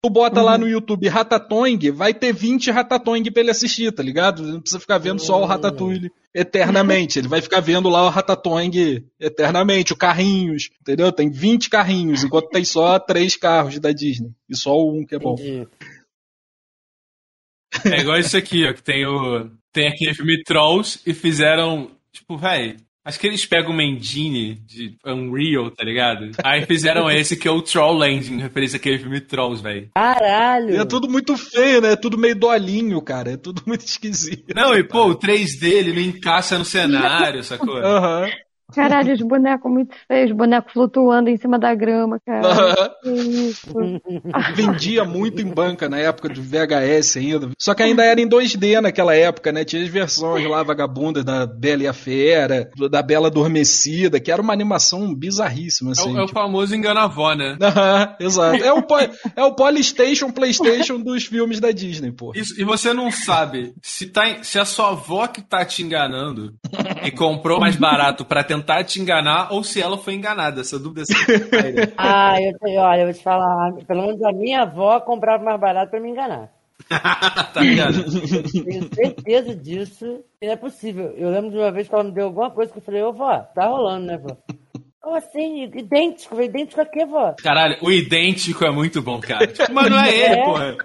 tu 0.04 0.10
bota 0.10 0.42
lá 0.42 0.58
no 0.58 0.68
YouTube 0.68 1.08
Ratatouille, 1.08 1.90
vai 1.90 2.14
ter 2.14 2.34
20 2.34 2.70
Ratatouille 2.70 3.32
pra 3.32 3.42
ele 3.42 3.52
assistir, 3.52 3.90
tá 3.94 4.04
ligado? 4.04 4.44
Não 4.44 4.60
precisa 4.60 4.80
ficar 4.80 4.98
vendo 4.98 5.22
só 5.22 5.42
o 5.42 5.46
Ratatouille 5.46 6.12
eternamente. 6.36 7.20
Ele 7.20 7.30
vai 7.30 7.42
ficar 7.42 7.62
vendo 7.62 7.88
lá 7.88 8.06
o 8.06 8.10
Ratatouille 8.10 9.08
eternamente, 9.18 9.94
o 9.94 9.98
Carrinhos, 9.98 10.70
entendeu? 10.82 11.10
Tem 11.12 11.30
20 11.30 11.70
carrinhos, 11.70 12.24
enquanto 12.24 12.50
tem 12.50 12.66
só 12.66 13.00
três 13.00 13.38
carros 13.38 13.80
da 13.80 13.94
Disney. 13.94 14.32
E 14.50 14.58
só 14.58 14.78
um 14.78 15.06
que 15.06 15.16
é 15.16 15.20
bom. 15.20 15.36
Entendi. 15.36 15.68
É 17.86 18.02
igual 18.02 18.20
isso 18.20 18.38
aqui, 18.38 18.68
ó, 18.68 18.74
que 18.74 18.84
tem 18.84 19.06
o. 19.06 19.50
Tem 19.72 19.88
aquele 19.88 20.14
filme 20.14 20.44
Trolls 20.44 21.00
e 21.08 21.14
fizeram. 21.14 21.90
Tipo, 22.12 22.38
véi, 22.38 22.78
Acho 23.06 23.20
que 23.20 23.28
eles 23.28 23.46
pegam 23.46 23.72
o 23.72 23.76
Mendini 23.76 24.56
de 24.66 24.96
Unreal, 25.06 25.70
tá 25.70 25.84
ligado? 25.84 26.32
Aí 26.42 26.66
fizeram 26.66 27.12
esse 27.12 27.36
que 27.36 27.48
é 27.48 27.52
o 27.52 27.62
Troll 27.62 27.98
Landing, 27.98 28.38
referência 28.38 28.78
àquele 28.78 28.98
filme 28.98 29.20
Trolls, 29.20 29.62
velho. 29.62 29.90
Caralho! 29.94 30.72
E 30.72 30.78
é 30.78 30.86
tudo 30.86 31.10
muito 31.10 31.36
feio, 31.36 31.82
né? 31.82 31.94
É 31.94 31.96
tudo 31.98 32.18
meio 32.18 32.36
dolinho, 32.36 33.02
cara. 33.02 33.32
É 33.34 33.38
tudo 33.38 33.62
muito 33.68 33.86
esquisito. 33.86 34.54
Não, 34.56 34.74
e 34.74 34.84
pô, 34.86 35.10
o 35.10 35.16
3D 35.16 35.64
ele 35.64 35.92
não 35.92 36.02
encaixa 36.02 36.58
no 36.58 36.64
cenário, 36.64 37.44
sacou? 37.44 37.76
Aham. 37.78 38.30
Caralho, 38.74 39.14
os 39.14 39.22
bonecos 39.22 39.72
muito 39.72 39.96
feios, 40.08 40.32
bonecos 40.32 40.72
flutuando 40.74 41.30
em 41.30 41.38
cima 41.38 41.60
da 41.60 41.74
grama, 41.76 42.20
cara. 42.26 42.48
Aham. 42.48 42.90
Que 43.04 43.10
isso. 43.12 43.74
Vendia 44.56 45.04
muito 45.04 45.42
em 45.42 45.46
banca 45.46 45.88
na 45.90 45.98
época 45.98 46.30
do 46.30 46.42
VHS 46.42 47.18
ainda. 47.18 47.50
Só 47.60 47.74
que 47.74 47.84
ainda 47.84 48.04
era 48.04 48.20
em 48.20 48.28
2D 48.28 48.80
naquela 48.82 49.16
época, 49.16 49.52
né? 49.52 49.64
Tinha 49.64 49.84
as 49.84 49.90
versões 49.90 50.48
lá 50.50 50.64
vagabundas 50.64 51.24
da 51.24 51.46
Bela 51.46 51.84
e 51.84 51.88
a 51.88 51.94
Fera, 51.94 52.70
da 52.90 53.02
Bela 53.02 53.28
Adormecida, 53.28 54.20
que 54.20 54.32
era 54.32 54.42
uma 54.42 54.54
animação 54.54 55.14
bizarríssima, 55.14 55.92
É 55.92 55.94
assim. 55.94 56.14
o, 56.14 56.18
é 56.20 56.24
o 56.24 56.26
tipo- 56.26 56.40
famoso 56.40 56.76
engana-avó, 56.76 57.34
né? 57.36 57.58
Exato. 58.20 58.64
É 58.64 58.72
o, 58.74 58.82
po- 58.82 58.98
é 59.36 59.44
o 59.44 59.54
Polystation, 59.54 60.32
Playstation 60.32 61.00
dos 61.00 61.26
filmes 61.26 61.60
da 61.60 61.72
Disney, 61.72 62.12
pô. 62.12 62.32
Isso, 62.36 62.60
e 62.60 62.64
você 62.64 62.94
não 62.94 63.12
sabe 63.12 63.74
se, 63.82 64.08
tá, 64.08 64.28
em- 64.30 64.44
se 64.44 64.58
a 64.60 64.66
sua 64.66 64.90
avó 64.90 65.28
que 65.28 65.42
tá 65.42 65.64
te 65.66 65.84
enganando 65.84 66.54
e 67.04 67.12
comprou 67.12 67.60
mais 67.60 67.76
barato 67.76 68.26
pra 68.26 68.44
tentar 68.58 68.84
te 68.84 69.00
enganar 69.02 69.52
ou 69.54 69.64
se 69.64 69.82
ela 69.82 69.98
foi 69.98 70.14
enganada. 70.16 70.62
Essa 70.62 70.78
dúvida 70.80 71.02
é. 71.04 71.92
Ah, 71.98 72.42
eu 72.42 72.58
te- 72.60 72.78
olha, 72.78 73.02
eu 73.02 73.06
vou 73.06 73.14
te 73.14 73.24
falar, 73.24 73.74
pelo 73.88 74.02
menos 74.08 74.22
a 74.24 74.32
minha 74.32 74.62
avó 74.62 75.00
comprava 75.00 75.44
mais 75.44 75.60
barato 75.60 75.92
pra 75.92 76.00
me 76.00 76.10
enganar. 76.10 76.50
tá 77.54 77.62
ligado? 77.62 78.04
Tenho 78.52 78.90
certeza 78.94 79.56
disso. 79.56 80.20
E 80.42 80.46
não 80.48 80.54
é 80.54 80.58
possível. 80.58 81.14
Eu 81.18 81.30
lembro 81.30 81.52
de 81.52 81.58
uma 81.58 81.72
vez 81.72 81.88
que 81.88 81.96
ela 81.96 82.04
me 82.04 82.12
deu 82.12 82.26
alguma 82.26 82.52
coisa 82.52 82.72
que 82.72 82.78
eu 82.80 82.84
falei, 82.84 83.02
ô 83.02 83.14
vó, 83.14 83.40
tá 83.56 83.68
rolando, 83.68 84.06
né, 84.08 84.18
vó? 84.18 84.36
Como 85.02 85.16
assim? 85.18 85.64
Idêntico? 85.64 86.42
Idêntico 86.42 86.80
a 86.82 86.86
quê, 86.86 87.06
vó? 87.06 87.34
Caralho, 87.42 87.78
o 87.82 87.92
idêntico 87.92 88.64
é 88.66 88.72
muito 88.72 89.02
bom, 89.02 89.20
cara. 89.20 89.48
Tipo, 89.48 89.72
mas 89.74 89.90
não 89.90 90.00
é 90.00 90.10
ele, 90.10 90.36
É. 90.36 90.44
porra. 90.46 90.76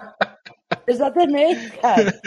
Exatamente, 0.88 1.70
cara. 1.78 2.20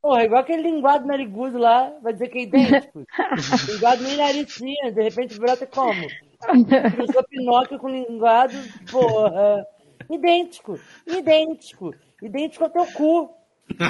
Porra, 0.00 0.24
igual 0.24 0.42
aquele 0.42 0.62
linguado 0.62 1.06
narigudo 1.06 1.58
lá, 1.58 1.92
vai 2.02 2.12
dizer 2.12 2.28
que 2.28 2.38
é 2.38 2.42
idêntico. 2.42 3.04
linguado 3.72 4.02
nem 4.02 4.16
narizinha, 4.16 4.92
de 4.92 5.02
repente 5.02 5.38
brota 5.38 5.66
como? 5.66 6.06
Cruzou 6.94 7.24
Pinóquio 7.28 7.78
com 7.78 7.88
linguado, 7.88 8.54
porra. 8.90 9.66
Idêntico, 10.10 10.78
idêntico, 11.06 11.94
idêntico 12.20 12.64
ao 12.64 12.70
teu 12.70 12.86
cu. 12.86 13.30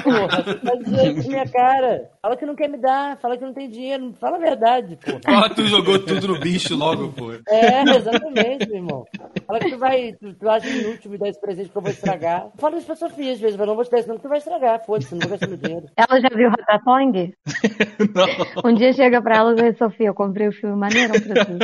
Porra, 0.03 0.43
você 0.43 0.55
tá 0.55 0.75
na 0.75 1.23
minha 1.23 1.47
cara. 1.47 2.09
Fala 2.21 2.37
que 2.37 2.45
não 2.45 2.55
quer 2.55 2.69
me 2.69 2.77
dar, 2.77 3.17
fala 3.17 3.37
que 3.37 3.43
não 3.43 3.53
tem 3.53 3.69
dinheiro, 3.69 4.13
fala 4.19 4.37
a 4.37 4.39
verdade, 4.39 4.97
porra. 4.97 5.19
Porra, 5.19 5.49
tu 5.49 5.67
jogou 5.67 5.99
tudo 5.99 6.27
no 6.27 6.39
bicho 6.39 6.75
logo, 6.75 7.09
porra. 7.09 7.41
É, 7.49 7.81
exatamente, 7.81 8.67
meu 8.67 8.77
irmão. 8.77 9.05
Fala 9.45 9.59
que 9.59 9.71
tu 9.71 9.77
vai, 9.77 10.13
tu, 10.13 10.33
tu 10.33 10.49
acha 10.49 10.67
inútil 10.69 11.11
me 11.11 11.17
dar 11.17 11.29
esse 11.29 11.41
presente 11.41 11.69
que 11.69 11.77
eu 11.77 11.81
vou 11.81 11.91
estragar. 11.91 12.47
Fala 12.57 12.77
isso 12.77 12.85
pra 12.85 12.95
Sofia 12.95 13.33
às 13.33 13.39
vezes, 13.39 13.57
mas 13.57 13.67
não 13.67 13.75
vou 13.75 13.83
te 13.83 13.91
dar 13.91 13.99
isso 13.99 14.09
não, 14.09 14.15
que 14.15 14.21
tu 14.21 14.29
vai 14.29 14.37
estragar, 14.37 14.85
foda-se, 14.85 15.13
não 15.13 15.21
vou 15.21 15.29
gastar 15.29 15.47
meu 15.47 15.57
dinheiro. 15.57 15.85
Ela 15.97 16.21
já 16.21 16.29
viu 16.29 16.49
Ratatouille? 16.49 17.33
Não. 18.13 18.71
Um 18.71 18.75
dia 18.75 18.93
chega 18.93 19.21
pra 19.21 19.37
ela 19.37 19.51
e 19.53 19.55
diz, 19.55 19.77
Sofia, 19.77 20.07
eu 20.07 20.13
comprei 20.13 20.47
o 20.47 20.51
filme 20.51 20.75
maneirão 20.75 21.15
pra 21.19 21.45
tu. 21.45 21.57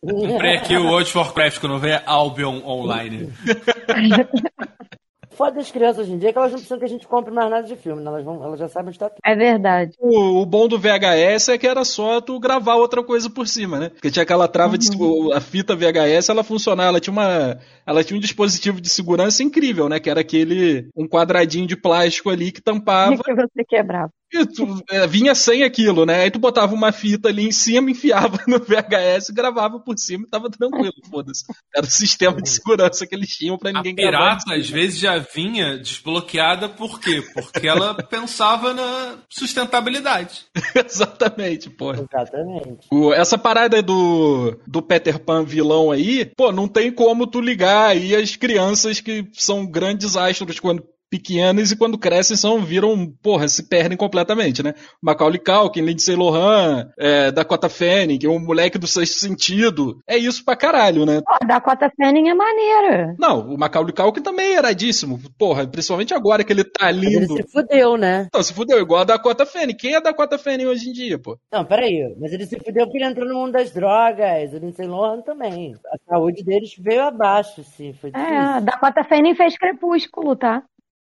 Comprei 0.00 0.56
aqui 0.56 0.76
o 0.76 0.86
World 0.86 1.08
of 1.08 1.18
Warcraft 1.18 1.60
quando 1.60 1.78
vê 1.78 2.00
Albion 2.06 2.62
Online. 2.64 3.30
Foda 5.40 5.52
das 5.52 5.70
crianças 5.70 6.00
hoje 6.00 6.12
em 6.12 6.18
dia 6.18 6.28
é 6.28 6.32
que 6.32 6.38
elas 6.38 6.50
não 6.50 6.58
precisam 6.58 6.78
que 6.78 6.84
a 6.84 6.88
gente 6.88 7.08
compre 7.08 7.32
mais 7.32 7.48
nada 7.48 7.66
de 7.66 7.74
filme, 7.74 8.02
né? 8.02 8.08
elas, 8.10 8.22
vão, 8.22 8.44
elas 8.44 8.58
já 8.58 8.68
sabem 8.68 8.90
onde 8.90 8.98
tá 8.98 9.08
tudo. 9.08 9.20
É 9.24 9.34
verdade. 9.34 9.92
O, 9.98 10.42
o 10.42 10.44
bom 10.44 10.68
do 10.68 10.78
VHS 10.78 11.48
é 11.48 11.56
que 11.56 11.66
era 11.66 11.82
só 11.82 12.20
tu 12.20 12.38
gravar 12.38 12.74
outra 12.74 13.02
coisa 13.02 13.30
por 13.30 13.48
cima, 13.48 13.78
né? 13.78 13.88
Porque 13.88 14.10
tinha 14.10 14.22
aquela 14.22 14.46
trava 14.46 14.76
de 14.76 14.84
segu- 14.88 15.32
a 15.32 15.40
fita 15.40 15.74
VHS, 15.74 16.28
ela 16.28 16.44
funcionava, 16.44 16.90
ela 16.90 17.00
tinha 17.00 17.12
uma 17.12 17.56
ela 17.90 18.04
tinha 18.04 18.16
um 18.16 18.20
dispositivo 18.20 18.80
de 18.80 18.88
segurança 18.88 19.42
incrível, 19.42 19.88
né? 19.88 19.98
Que 20.00 20.08
era 20.10 20.20
aquele 20.20 20.88
um 20.96 21.06
quadradinho 21.08 21.66
de 21.66 21.76
plástico 21.76 22.30
ali 22.30 22.52
que 22.52 22.60
tampava 22.62 23.22
que 23.22 23.34
você 23.34 23.64
quebrava. 23.68 24.10
e 24.32 24.46
tu, 24.46 24.80
é, 24.90 25.06
vinha 25.06 25.34
sem 25.34 25.62
aquilo, 25.64 26.06
né? 26.06 26.22
Aí 26.22 26.30
tu 26.30 26.38
botava 26.38 26.72
uma 26.74 26.92
fita 26.92 27.28
ali 27.28 27.46
em 27.46 27.52
cima, 27.52 27.90
enfiava 27.90 28.38
no 28.46 28.58
VHS, 28.60 29.30
gravava 29.30 29.80
por 29.80 29.98
cima 29.98 30.24
e 30.26 30.30
tava 30.30 30.48
tranquilo, 30.50 30.92
foda-se. 31.10 31.44
Era 31.74 31.84
o 31.86 31.90
sistema 31.90 32.40
de 32.40 32.48
segurança 32.48 33.06
que 33.06 33.14
eles 33.14 33.28
tinham 33.30 33.58
pra 33.58 33.70
A 33.70 33.72
ninguém 33.74 33.94
gravar. 33.96 34.36
pirata 34.38 34.54
às 34.54 34.70
vezes 34.70 34.98
já 35.00 35.18
vinha 35.18 35.76
desbloqueada, 35.78 36.68
por 36.68 37.00
quê? 37.00 37.22
Porque 37.34 37.66
ela 37.66 37.94
pensava 38.08 38.72
na 38.72 39.16
sustentabilidade. 39.28 40.44
Exatamente, 40.74 41.68
porra. 41.70 42.06
Exatamente. 42.10 42.86
O- 42.90 43.12
essa 43.12 43.36
parada 43.38 43.82
do, 43.82 44.56
do 44.66 44.80
Peter 44.82 45.18
Pan 45.18 45.44
vilão 45.44 45.90
aí, 45.90 46.24
pô, 46.36 46.52
não 46.52 46.68
tem 46.68 46.90
como 46.92 47.26
tu 47.26 47.40
ligar 47.40 47.79
aí 47.88 48.14
as 48.14 48.36
crianças 48.36 49.00
que 49.00 49.26
são 49.32 49.66
grandes 49.66 50.16
astros 50.16 50.60
quando 50.60 50.86
pequenas 51.10 51.70
e 51.72 51.76
quando 51.76 51.98
crescem 51.98 52.36
são, 52.36 52.60
viram, 52.60 53.06
porra, 53.22 53.48
se 53.48 53.68
perdem 53.68 53.96
completamente, 53.98 54.62
né? 54.62 54.74
Macaulay 55.02 55.38
Culkin, 55.40 55.80
Lindsay 55.82 56.14
Lohan, 56.14 56.88
é, 56.98 57.30
Dakota 57.32 57.68
Fanning, 57.68 58.18
o 58.26 58.38
moleque 58.38 58.78
do 58.78 58.86
sexto 58.86 59.18
sentido. 59.18 59.98
É 60.08 60.16
isso 60.16 60.44
pra 60.44 60.56
caralho, 60.56 61.04
né? 61.04 61.20
Pô, 61.20 61.34
a 61.42 61.46
Dakota 61.46 61.90
Fanning 61.96 62.28
é 62.28 62.34
maneira. 62.34 63.14
Não, 63.18 63.40
o 63.54 63.58
Macaulay 63.58 63.92
Culkin 63.92 64.22
também 64.22 64.54
é 64.54 64.58
iradíssimo. 64.58 65.20
Porra, 65.38 65.66
principalmente 65.66 66.14
agora 66.14 66.44
que 66.44 66.52
ele 66.52 66.64
tá 66.64 66.86
Mas 66.86 66.96
ele 66.96 67.18
lindo. 67.18 67.34
se 67.36 67.42
fudeu, 67.50 67.96
né? 67.96 68.28
Não, 68.32 68.42
se 68.42 68.52
fudeu, 68.54 68.78
igual 68.78 69.00
a 69.00 69.04
Dakota 69.04 69.44
Fanning. 69.44 69.76
Quem 69.76 69.94
é 69.94 69.96
a 69.96 70.00
Dakota 70.00 70.38
Fanning 70.38 70.66
hoje 70.66 70.88
em 70.88 70.92
dia, 70.92 71.18
pô? 71.18 71.36
Não, 71.52 71.64
peraí, 71.64 72.14
mas 72.20 72.32
ele 72.32 72.46
se 72.46 72.56
fudeu 72.58 72.84
porque 72.86 72.98
ele 72.98 73.06
entrou 73.06 73.26
no 73.28 73.34
mundo 73.34 73.52
das 73.52 73.72
drogas, 73.72 74.52
o 74.52 74.58
Lindsay 74.58 74.86
Lohan 74.86 75.22
também. 75.22 75.74
A 75.92 75.96
saúde 76.08 76.44
deles 76.44 76.70
veio 76.78 77.02
abaixo, 77.02 77.64
sim, 77.64 77.92
foi 78.00 78.10
É, 78.14 78.18
a 78.18 78.42
difícil. 78.44 78.60
Dakota 78.66 79.04
Fanning 79.04 79.34
fez 79.34 79.56
Crepúsculo, 79.58 80.36
tá? 80.36 80.62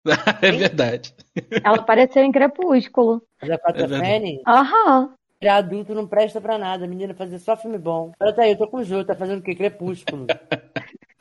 é 0.42 0.52
verdade. 0.52 1.14
Ela 1.62 1.76
apareceu 1.76 2.22
em 2.22 2.32
Crepúsculo. 2.32 3.22
Mas 3.40 3.50
a 3.50 3.58
Cota 3.58 3.84
É. 3.84 3.88
Fanning, 3.88 4.40
Aham. 4.46 5.14
virar 5.40 5.56
adulto 5.56 5.94
não 5.94 6.06
presta 6.06 6.40
pra 6.40 6.58
nada, 6.58 6.86
menina 6.86 7.14
fazer 7.14 7.38
só 7.38 7.56
filme 7.56 7.78
bom. 7.78 8.12
Olha 8.20 8.34
tá 8.34 8.42
aí, 8.42 8.52
eu 8.52 8.58
tô 8.58 8.68
com 8.68 8.78
o 8.78 8.84
Jô, 8.84 9.04
tá 9.04 9.14
fazendo 9.14 9.40
o 9.40 9.42
quê? 9.42 9.54
Crepúsculo. 9.54 10.26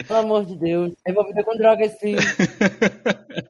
Pelo 0.08 0.20
amor 0.20 0.46
de 0.46 0.56
Deus. 0.56 0.94
Envolvida 1.08 1.44
com 1.44 1.56
drogas, 1.58 1.92
sim. 2.00 2.16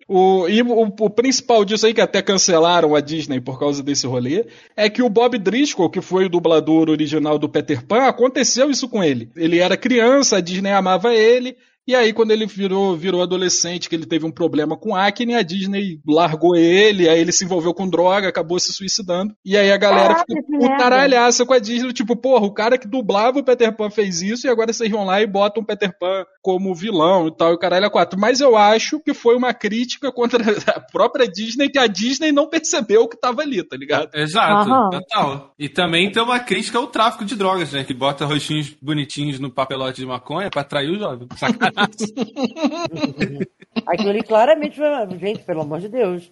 O, 0.07 0.47
e 0.47 0.61
o, 0.61 0.81
o 0.81 1.09
principal 1.09 1.63
disso 1.63 1.85
aí, 1.85 1.93
que 1.93 2.01
até 2.01 2.21
cancelaram 2.21 2.95
a 2.95 2.99
Disney 3.01 3.39
por 3.39 3.59
causa 3.59 3.83
desse 3.83 4.07
rolê, 4.07 4.45
é 4.75 4.89
que 4.89 5.01
o 5.01 5.09
Bob 5.09 5.37
Driscoll, 5.37 5.89
que 5.89 6.01
foi 6.01 6.25
o 6.25 6.29
dublador 6.29 6.89
original 6.89 7.37
do 7.37 7.47
Peter 7.47 7.85
Pan, 7.85 8.07
aconteceu 8.07 8.69
isso 8.69 8.89
com 8.89 9.03
ele. 9.03 9.29
Ele 9.35 9.59
era 9.59 9.77
criança, 9.77 10.37
a 10.37 10.41
Disney 10.41 10.71
amava 10.71 11.13
ele, 11.13 11.55
e 11.87 11.95
aí 11.95 12.13
quando 12.13 12.31
ele 12.31 12.45
virou, 12.45 12.95
virou 12.95 13.21
adolescente, 13.21 13.89
que 13.89 13.95
ele 13.95 14.05
teve 14.05 14.25
um 14.25 14.31
problema 14.31 14.77
com 14.77 14.95
acne, 14.95 15.35
a 15.35 15.41
Disney 15.41 15.99
largou 16.07 16.55
ele, 16.55 17.09
aí 17.09 17.19
ele 17.19 17.31
se 17.31 17.45
envolveu 17.45 17.73
com 17.73 17.89
droga, 17.89 18.27
acabou 18.27 18.59
se 18.59 18.71
suicidando, 18.73 19.33
e 19.43 19.57
aí 19.57 19.71
a 19.71 19.77
galera 19.77 20.15
Caralho, 20.15 20.25
ficou 20.27 20.59
putaralhaça 20.59 21.45
com 21.45 21.53
a 21.53 21.59
Disney, 21.59 21.93
tipo, 21.93 22.15
porra, 22.15 22.45
o 22.45 22.53
cara 22.53 22.77
que 22.77 22.87
dublava 22.87 23.39
o 23.39 23.43
Peter 23.43 23.75
Pan 23.75 23.89
fez 23.89 24.21
isso, 24.21 24.47
e 24.47 24.49
agora 24.49 24.73
vocês 24.73 24.89
vão 24.89 25.05
lá 25.05 25.21
e 25.21 25.27
botam 25.27 25.63
o 25.63 25.65
Peter 25.65 25.91
Pan 25.97 26.25
como 26.41 26.73
vilão 26.73 27.27
e 27.27 27.35
tal, 27.35 27.51
e 27.51 27.55
o 27.55 27.57
caralho 27.57 27.85
é 27.85 27.89
quatro. 27.89 28.19
Mas 28.19 28.41
eu 28.41 28.55
acho 28.55 28.99
que 28.99 29.13
foi 29.13 29.35
uma 29.35 29.53
crítica 29.53 30.11
contra 30.13 30.43
a 30.67 30.79
própria 30.79 31.27
Disney, 31.27 31.69
que 31.69 31.79
a 31.79 31.87
Disney 31.87 32.31
não 32.31 32.47
percebeu 32.47 33.07
que 33.07 33.19
tava 33.19 33.41
ali, 33.41 33.63
tá 33.63 33.75
ligado? 33.75 34.09
Exato, 34.13 34.69
Aham. 34.69 34.89
total. 34.89 35.53
E 35.57 35.67
também 35.69 36.11
tem 36.11 36.21
uma 36.21 36.39
crítica 36.39 36.77
ao 36.77 36.87
tráfico 36.87 37.25
de 37.25 37.35
drogas, 37.35 37.71
né? 37.71 37.83
Que 37.83 37.93
bota 37.93 38.25
rostinhos 38.25 38.75
bonitinhos 38.81 39.39
no 39.39 39.51
papelote 39.51 40.01
de 40.01 40.07
maconha 40.07 40.49
pra 40.49 40.61
atrair 40.61 40.89
o 40.89 40.99
jovem. 40.99 41.27
Sacanagem. 41.35 41.78
Aquilo 43.87 44.09
ali 44.09 44.23
claramente 44.23 44.77
foi 44.77 44.87
uma... 44.87 45.17
Gente, 45.17 45.43
pelo 45.43 45.61
amor 45.61 45.79
de 45.79 45.89
Deus. 45.89 46.31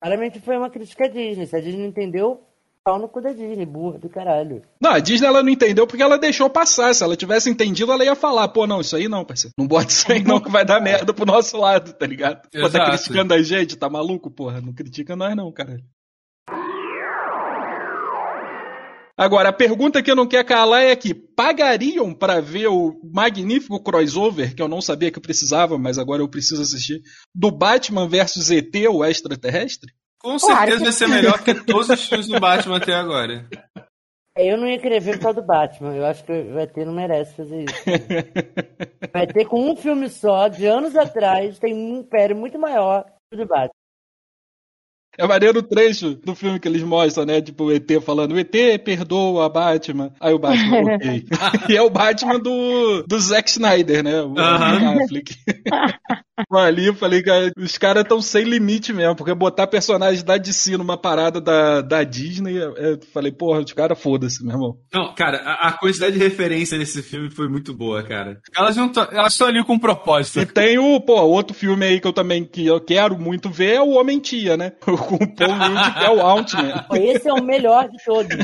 Claramente 0.00 0.40
foi 0.40 0.56
uma 0.56 0.70
crítica 0.70 1.06
à 1.06 1.08
Disney. 1.08 1.46
Se 1.46 1.56
a 1.56 1.60
Disney 1.60 1.82
não 1.82 1.88
entendeu, 1.88 2.40
pau 2.84 2.98
no 2.98 3.08
cu 3.08 3.20
da 3.20 3.32
Disney, 3.32 3.66
burra 3.66 3.98
do 3.98 4.08
caralho. 4.08 4.62
Não, 4.80 4.92
a 4.92 4.98
Disney 4.98 5.26
ela 5.26 5.42
não 5.42 5.50
entendeu 5.50 5.86
porque 5.86 6.02
ela 6.02 6.18
deixou 6.18 6.48
passar. 6.48 6.94
Se 6.94 7.04
ela 7.04 7.16
tivesse 7.16 7.50
entendido, 7.50 7.92
ela 7.92 8.04
ia 8.04 8.14
falar, 8.14 8.48
pô, 8.48 8.66
não, 8.66 8.80
isso 8.80 8.96
aí 8.96 9.08
não, 9.08 9.24
parceiro. 9.24 9.54
Não 9.58 9.66
bota 9.66 9.90
isso 9.90 10.10
aí 10.10 10.22
não, 10.22 10.40
que 10.40 10.50
vai 10.50 10.64
dar 10.64 10.80
merda 10.80 11.12
pro 11.12 11.26
nosso 11.26 11.56
lado, 11.58 11.92
tá 11.92 12.06
ligado? 12.06 12.48
Pô, 12.50 12.70
tá 12.70 12.86
criticando 12.86 13.34
a 13.34 13.42
gente, 13.42 13.76
tá 13.76 13.90
maluco, 13.90 14.30
porra? 14.30 14.60
Não 14.60 14.72
critica 14.72 15.14
nós 15.14 15.36
não, 15.36 15.52
caralho. 15.52 15.84
Agora, 19.18 19.48
a 19.48 19.52
pergunta 19.52 20.00
que 20.00 20.08
eu 20.08 20.14
não 20.14 20.28
quero 20.28 20.46
calar 20.46 20.84
é 20.84 20.92
aqui: 20.92 21.12
pagariam 21.12 22.14
pra 22.14 22.40
ver 22.40 22.68
o 22.68 23.00
magnífico 23.12 23.82
crossover, 23.82 24.54
que 24.54 24.62
eu 24.62 24.68
não 24.68 24.80
sabia 24.80 25.10
que 25.10 25.18
eu 25.18 25.22
precisava, 25.22 25.76
mas 25.76 25.98
agora 25.98 26.22
eu 26.22 26.28
preciso 26.28 26.62
assistir, 26.62 27.02
do 27.34 27.50
Batman 27.50 28.06
vs 28.06 28.48
ET, 28.52 28.74
o 28.88 29.04
extraterrestre? 29.04 29.92
Com 30.20 30.36
Claro 30.36 30.70
certeza 30.70 30.78
que 30.78 30.84
vai 30.84 30.92
ser 30.92 31.08
melhor 31.08 31.42
que 31.42 31.54
todos 31.54 31.88
os 31.88 32.08
filmes 32.08 32.28
do 32.28 32.38
Batman 32.38 32.76
até 32.76 32.94
agora. 32.94 33.48
É, 34.36 34.52
Eu 34.52 34.56
não 34.56 34.68
ia 34.68 34.78
querer 34.78 35.00
ver 35.00 35.16
por 35.16 35.22
causa 35.24 35.40
do 35.40 35.46
Batman. 35.46 35.96
Eu 35.96 36.06
acho 36.06 36.24
que 36.24 36.32
o 36.32 36.58
ET 36.58 36.76
não 36.76 36.92
merece 36.92 37.34
fazer 37.34 37.64
isso. 37.64 37.74
Vai 39.12 39.26
ter 39.26 39.46
com 39.46 39.68
um 39.68 39.76
filme 39.76 40.08
só, 40.08 40.46
de 40.46 40.64
anos 40.64 40.94
atrás, 40.94 41.58
tem 41.58 41.74
um 41.74 42.00
império 42.00 42.36
muito 42.36 42.56
maior 42.56 43.04
que 43.04 43.36
o 43.36 43.36
do 43.36 43.46
Batman. 43.46 43.77
É 45.18 45.26
maneiro 45.26 45.58
o 45.58 45.62
trecho 45.62 46.14
do 46.14 46.32
filme 46.34 46.60
que 46.60 46.68
eles 46.68 46.82
mostram, 46.82 47.26
né? 47.26 47.40
Tipo, 47.40 47.64
o 47.64 47.72
ET 47.72 47.90
falando, 48.04 48.32
o 48.32 48.38
ET 48.38 48.54
perdoa 48.84 49.46
a 49.46 49.48
Batman. 49.48 50.12
Aí 50.20 50.32
o 50.32 50.38
Batman, 50.38 50.94
ok. 50.94 51.24
e 51.68 51.76
é 51.76 51.82
o 51.82 51.90
Batman 51.90 52.38
do, 52.38 53.02
do 53.02 53.18
Zack 53.18 53.50
Snyder, 53.50 54.04
né? 54.04 54.22
O 54.22 54.38
Aham. 54.38 55.02
Affleck. 55.02 55.34
Mas 56.48 56.64
ali 56.66 56.86
eu 56.86 56.94
falei, 56.94 57.20
cara, 57.20 57.52
os 57.56 57.76
caras 57.76 58.04
estão 58.04 58.22
sem 58.22 58.44
limite 58.44 58.92
mesmo, 58.92 59.16
porque 59.16 59.34
botar 59.34 59.66
personagens 59.66 60.22
da 60.22 60.36
DC 60.36 60.76
numa 60.76 60.96
parada 60.96 61.40
da, 61.40 61.80
da 61.80 62.04
Disney, 62.04 62.56
eu 62.56 63.00
falei, 63.12 63.32
porra, 63.32 63.60
os 63.60 63.72
caras 63.72 64.00
foda-se, 64.00 64.44
meu 64.44 64.54
irmão. 64.54 64.76
Não, 64.94 65.12
cara, 65.14 65.38
a, 65.38 65.68
a 65.68 65.72
quantidade 65.72 66.12
de 66.16 66.22
referência 66.22 66.78
nesse 66.78 67.02
filme 67.02 67.28
foi 67.28 67.48
muito 67.48 67.74
boa, 67.74 68.04
cara. 68.04 68.40
Elas 68.56 68.76
não 68.76 68.92
elas 69.10 69.32
estão 69.32 69.48
ali 69.48 69.64
com 69.64 69.74
um 69.74 69.78
propósito. 69.78 70.38
E 70.38 70.46
tem 70.46 70.78
o, 70.78 71.00
pô, 71.00 71.20
outro 71.22 71.54
filme 71.54 71.84
aí 71.84 72.00
que 72.00 72.06
eu 72.06 72.12
também 72.12 72.44
que 72.44 72.64
eu 72.64 72.80
quero 72.80 73.18
muito 73.18 73.50
ver 73.50 73.74
é 73.74 73.82
o 73.82 73.98
Homem-Tia, 73.98 74.56
né? 74.56 74.72
Com 75.08 75.14
o 75.16 75.34
Paul 75.34 75.52
Rudd, 75.52 75.94
que 75.94 76.04
é 76.04 76.10
o 76.10 76.26
Ant-Man. 76.26 76.84
Esse 77.00 77.28
é 77.28 77.32
o 77.32 77.42
melhor 77.42 77.88
de 77.88 77.96
todos. 78.04 78.36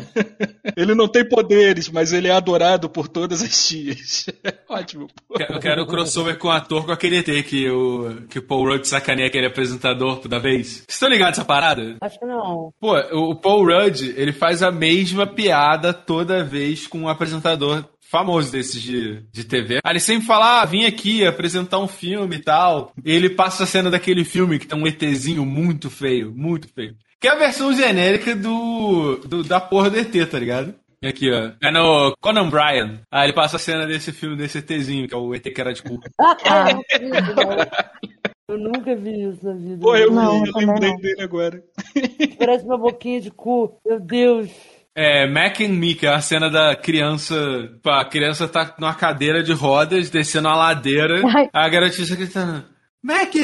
Ele 0.75 0.95
não 0.95 1.07
tem 1.07 1.29
poderes, 1.29 1.91
mas 1.91 2.13
ele 2.13 2.29
é 2.29 2.33
adorado 2.33 2.89
por 2.89 3.07
todas 3.07 3.43
as 3.43 3.67
tias. 3.67 4.27
Ótimo. 4.69 5.09
pô. 5.29 5.35
Eu 5.39 5.61
quero 5.61 5.83
o 5.83 5.87
crossover 5.87 6.39
com 6.39 6.49
o 6.49 6.51
ator 6.51 6.87
com 6.87 6.93
aquele 6.93 7.19
ET 7.19 7.47
que 7.47 7.69
o, 7.69 8.23
que 8.29 8.39
o 8.39 8.43
Paul 8.43 8.71
Rudd 8.71 8.87
sacaneia 8.87 9.29
aquele 9.29 9.47
apresentador 9.47 10.19
toda 10.21 10.41
vez. 10.41 10.69
Vocês 10.69 10.87
estão 10.89 11.11
ligados 11.11 11.39
nessa 11.39 11.47
parada? 11.47 11.97
Acho 12.01 12.19
que 12.19 12.25
não. 12.25 12.73
Pô, 12.81 12.97
o 13.13 13.35
o 13.35 13.37
Paul 13.37 13.67
Rudd, 13.67 14.15
ele 14.17 14.33
faz 14.33 14.63
a 14.63 14.71
mesma 14.71 15.27
piada 15.27 15.93
toda 15.93 16.45
vez 16.45 16.87
com 16.87 17.01
um 17.01 17.09
apresentador 17.09 17.85
famoso 18.19 18.53
desses 18.53 18.81
de, 18.81 19.23
de 19.33 19.43
TV. 19.45 19.81
Aí 19.85 19.93
ele 19.93 19.99
sempre 20.01 20.25
fala, 20.27 20.61
ah, 20.61 20.65
vim 20.65 20.85
aqui 20.85 21.27
apresentar 21.27 21.81
um 21.81 21.89
filme 21.89 22.37
e 22.37 22.39
tal. 22.43 22.93
E 23.05 23.11
ele 23.11 23.29
passa 23.29 23.65
a 23.65 23.67
cena 23.67 23.91
daquele 23.91 24.25
filme 24.25 24.59
que 24.61 24.69
tem 24.69 24.79
um 24.79 24.87
ETzinho 24.87 25.45
muito 25.45 25.91
feio, 25.91 26.33
muito 26.33 26.69
feio. 26.73 26.95
Que 27.21 27.27
é 27.27 27.33
a 27.33 27.37
versão 27.39 27.73
genérica 27.75 28.37
do, 28.37 29.17
do- 29.27 29.43
da 29.43 29.59
porra 29.61 29.91
do 29.91 29.99
ET, 29.99 30.13
tá 30.31 30.39
ligado? 30.39 30.75
E 31.03 31.09
Aqui, 31.09 31.29
ó. 31.31 31.51
É 31.61 31.73
no 31.73 32.15
Conan 32.21 32.49
Bryan. 32.49 33.01
Aí 33.11 33.27
ele 33.27 33.33
passa 33.35 33.57
a 33.57 33.59
cena 33.59 33.85
desse 33.87 34.13
filme, 34.13 34.37
desse 34.37 34.59
ETzinho, 34.59 35.09
que 35.09 35.15
é 35.15 35.17
o 35.19 35.35
ET 35.35 35.43
que 35.43 35.61
era 35.61 35.73
de 35.73 35.83
cu. 35.83 35.99
Ah, 36.47 36.71
eu 36.71 36.79
nunca 36.79 36.95
vi 37.05 37.19
isso, 37.19 37.35
não. 37.35 37.65
Eu 38.47 38.59
nunca 38.59 38.97
vi 38.97 39.29
isso 39.29 39.45
na 39.47 39.55
vida. 39.55 39.79
Pô, 39.81 39.97
eu, 39.97 40.11
Não, 40.13 40.45
eu 40.47 40.53
eu 40.55 40.67
lembrei 40.67 40.91
não. 40.91 40.97
dele 41.01 41.23
agora. 41.23 41.63
Parece 42.39 42.65
uma 42.65 42.79
boquinha 42.79 43.21
de 43.21 43.31
cu. 43.31 43.77
Meu 43.87 43.99
Deus. 43.99 44.51
É, 44.97 45.27
Mac 45.27 45.61
and 45.61 45.71
Me, 45.71 45.95
que 45.95 46.07
é 46.07 46.15
a 46.15 46.21
cena 46.21 46.49
da 46.49 46.77
criança. 46.77 47.35
A 47.85 48.05
criança 48.05 48.47
tá 48.47 48.75
numa 48.79 48.95
cadeira 48.95 49.43
de 49.43 49.53
rodas, 49.53 50.09
descendo 50.09 50.49
a 50.49 50.55
ladeira. 50.55 51.21
Ai. 51.27 51.49
A 51.53 51.69
garotinha 51.69 52.07
tá 52.07 52.15
gritando: 52.15 52.65
Mac, 53.05 53.35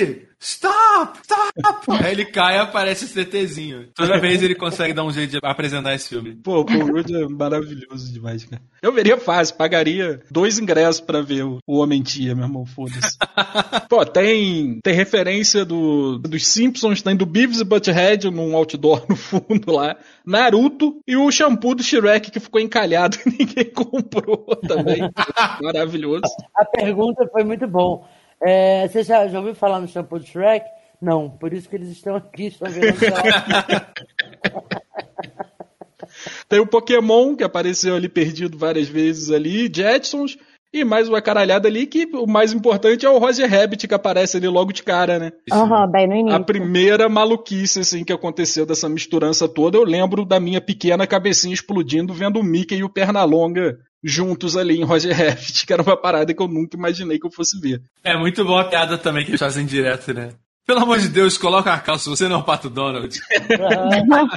stop, 0.41 1.19
stop! 1.23 1.85
Aí 2.03 2.13
ele 2.13 2.25
cai 2.25 2.57
e 2.57 2.59
aparece 2.61 3.05
esse 3.05 3.27
TTzinho. 3.27 3.89
Toda 3.95 4.19
vez 4.19 4.43
ele 4.43 4.55
consegue 4.55 4.95
dar 4.95 5.05
um 5.05 5.13
jeito 5.13 5.33
de 5.33 5.39
apresentar 5.43 5.95
esse 5.95 6.09
filme. 6.09 6.35
Pô, 6.35 6.61
o 6.61 6.65
Paul 6.65 6.87
Rudd 6.87 7.15
é 7.15 7.29
maravilhoso 7.29 8.11
demais, 8.11 8.47
cara. 8.47 8.63
Eu 8.81 8.91
veria 8.91 9.19
fácil, 9.19 9.57
pagaria 9.57 10.23
dois 10.31 10.59
ingressos 10.59 11.03
pra 11.03 11.21
ver 11.21 11.45
o, 11.45 11.59
o 11.67 11.77
Homem-Tia, 11.77 12.35
meu 12.35 12.47
irmão, 12.47 12.65
foda-se. 12.65 13.19
Pô, 13.87 14.03
tem, 14.07 14.81
tem 14.83 14.95
referência 14.95 15.63
do, 15.63 16.17
dos 16.17 16.47
Simpsons, 16.47 17.03
tem 17.03 17.15
do 17.15 17.27
Beavis 17.27 17.61
e 17.61 17.65
Butthead 17.65 18.31
num 18.31 18.57
outdoor 18.57 19.05
no 19.11 19.17
fundo 19.17 19.73
lá, 19.73 19.95
Naruto 20.25 21.03
e 21.07 21.19
o 21.19 21.31
shampoo 21.31 21.75
do 21.75 21.83
Shrek 21.83 22.31
que 22.31 22.41
ficou 22.41 22.63
encalhado 22.63 23.19
e 23.27 23.45
ninguém 23.45 23.71
comprou 23.71 24.47
também. 24.67 25.03
Maravilhoso. 25.61 26.23
A 26.57 26.65
pergunta 26.65 27.29
foi 27.31 27.45
muito 27.45 27.69
bom. 27.69 28.09
É, 28.43 28.89
você 28.89 29.03
já, 29.03 29.29
já 29.29 29.39
ouviu 29.39 29.55
falar 29.55 29.81
no 29.81 29.89
shampoo 29.89 30.19
do 30.19 30.27
Shrek? 30.27 30.65
Não, 31.01 31.31
por 31.31 31.53
isso 31.53 31.69
que 31.69 31.77
eles 31.77 31.89
estão 31.89 32.17
aqui, 32.17 32.47
estão 32.47 32.71
vendo. 32.71 32.97
Tem 36.49 36.59
o 36.59 36.67
Pokémon, 36.67 37.37
que 37.37 37.45
apareceu 37.45 37.95
ali 37.95 38.09
perdido 38.09 38.59
várias 38.59 38.89
vezes 38.89 39.31
ali, 39.31 39.71
Jetsons, 39.73 40.37
e 40.73 40.85
mais 40.85 41.09
uma 41.09 41.21
caralhada 41.21 41.69
ali, 41.69 41.87
que 41.87 42.05
o 42.15 42.27
mais 42.27 42.53
importante 42.53 43.07
é 43.07 43.11
o 43.11 43.19
Roger 43.19 43.49
Rabbit, 43.49 43.89
que 43.89 43.95
aparece 43.95 44.37
ali 44.37 44.49
logo 44.49 44.73
de 44.73 44.83
cara, 44.83 45.19
né? 45.19 45.33
Aham, 45.53 45.91
bem 45.91 46.07
no 46.07 46.15
A 46.15 46.19
início. 46.19 46.45
primeira 46.45 47.09
maluquice, 47.09 47.81
assim, 47.81 48.05
que 48.05 48.13
aconteceu 48.13 48.67
dessa 48.67 48.89
misturança 48.89 49.49
toda, 49.49 49.79
eu 49.79 49.85
lembro 49.85 50.25
da 50.25 50.39
minha 50.39 50.61
pequena 50.61 51.07
cabecinha 51.07 51.55
explodindo 51.55 52.13
vendo 52.15 52.39
o 52.39 52.45
Mickey 52.45 52.77
e 52.77 52.85
o 52.85 52.89
Pernalonga 52.91 53.79
juntos 54.03 54.57
ali 54.57 54.79
em 54.81 54.85
Roger 54.85 55.17
Rabbit, 55.17 55.65
que 55.67 55.73
era 55.73 55.83
uma 55.83 55.97
parada 55.97 56.33
que 56.35 56.43
eu 56.43 56.49
nunca 56.49 56.77
imaginei 56.77 57.19
que 57.19 57.27
eu 57.27 57.31
fosse 57.33 57.59
ver. 57.61 57.83
É 58.05 58.17
muito 58.17 58.45
boa 58.45 58.63
a 58.63 58.65
piada 58.65 58.97
também 58.99 59.25
que 59.25 59.31
eles 59.31 59.41
fazem 59.41 59.67
direto, 59.67 60.13
né? 60.15 60.31
Pelo 60.67 60.81
amor 60.83 60.99
de 61.01 61.09
Deus, 61.09 61.37
coloca 61.37 61.73
a 61.73 61.81
calça, 61.81 62.09
você 62.09 62.29
não 62.29 62.37
é 62.37 62.39
o 62.39 62.45
Pato 62.45 62.71
Donald. 62.71 63.19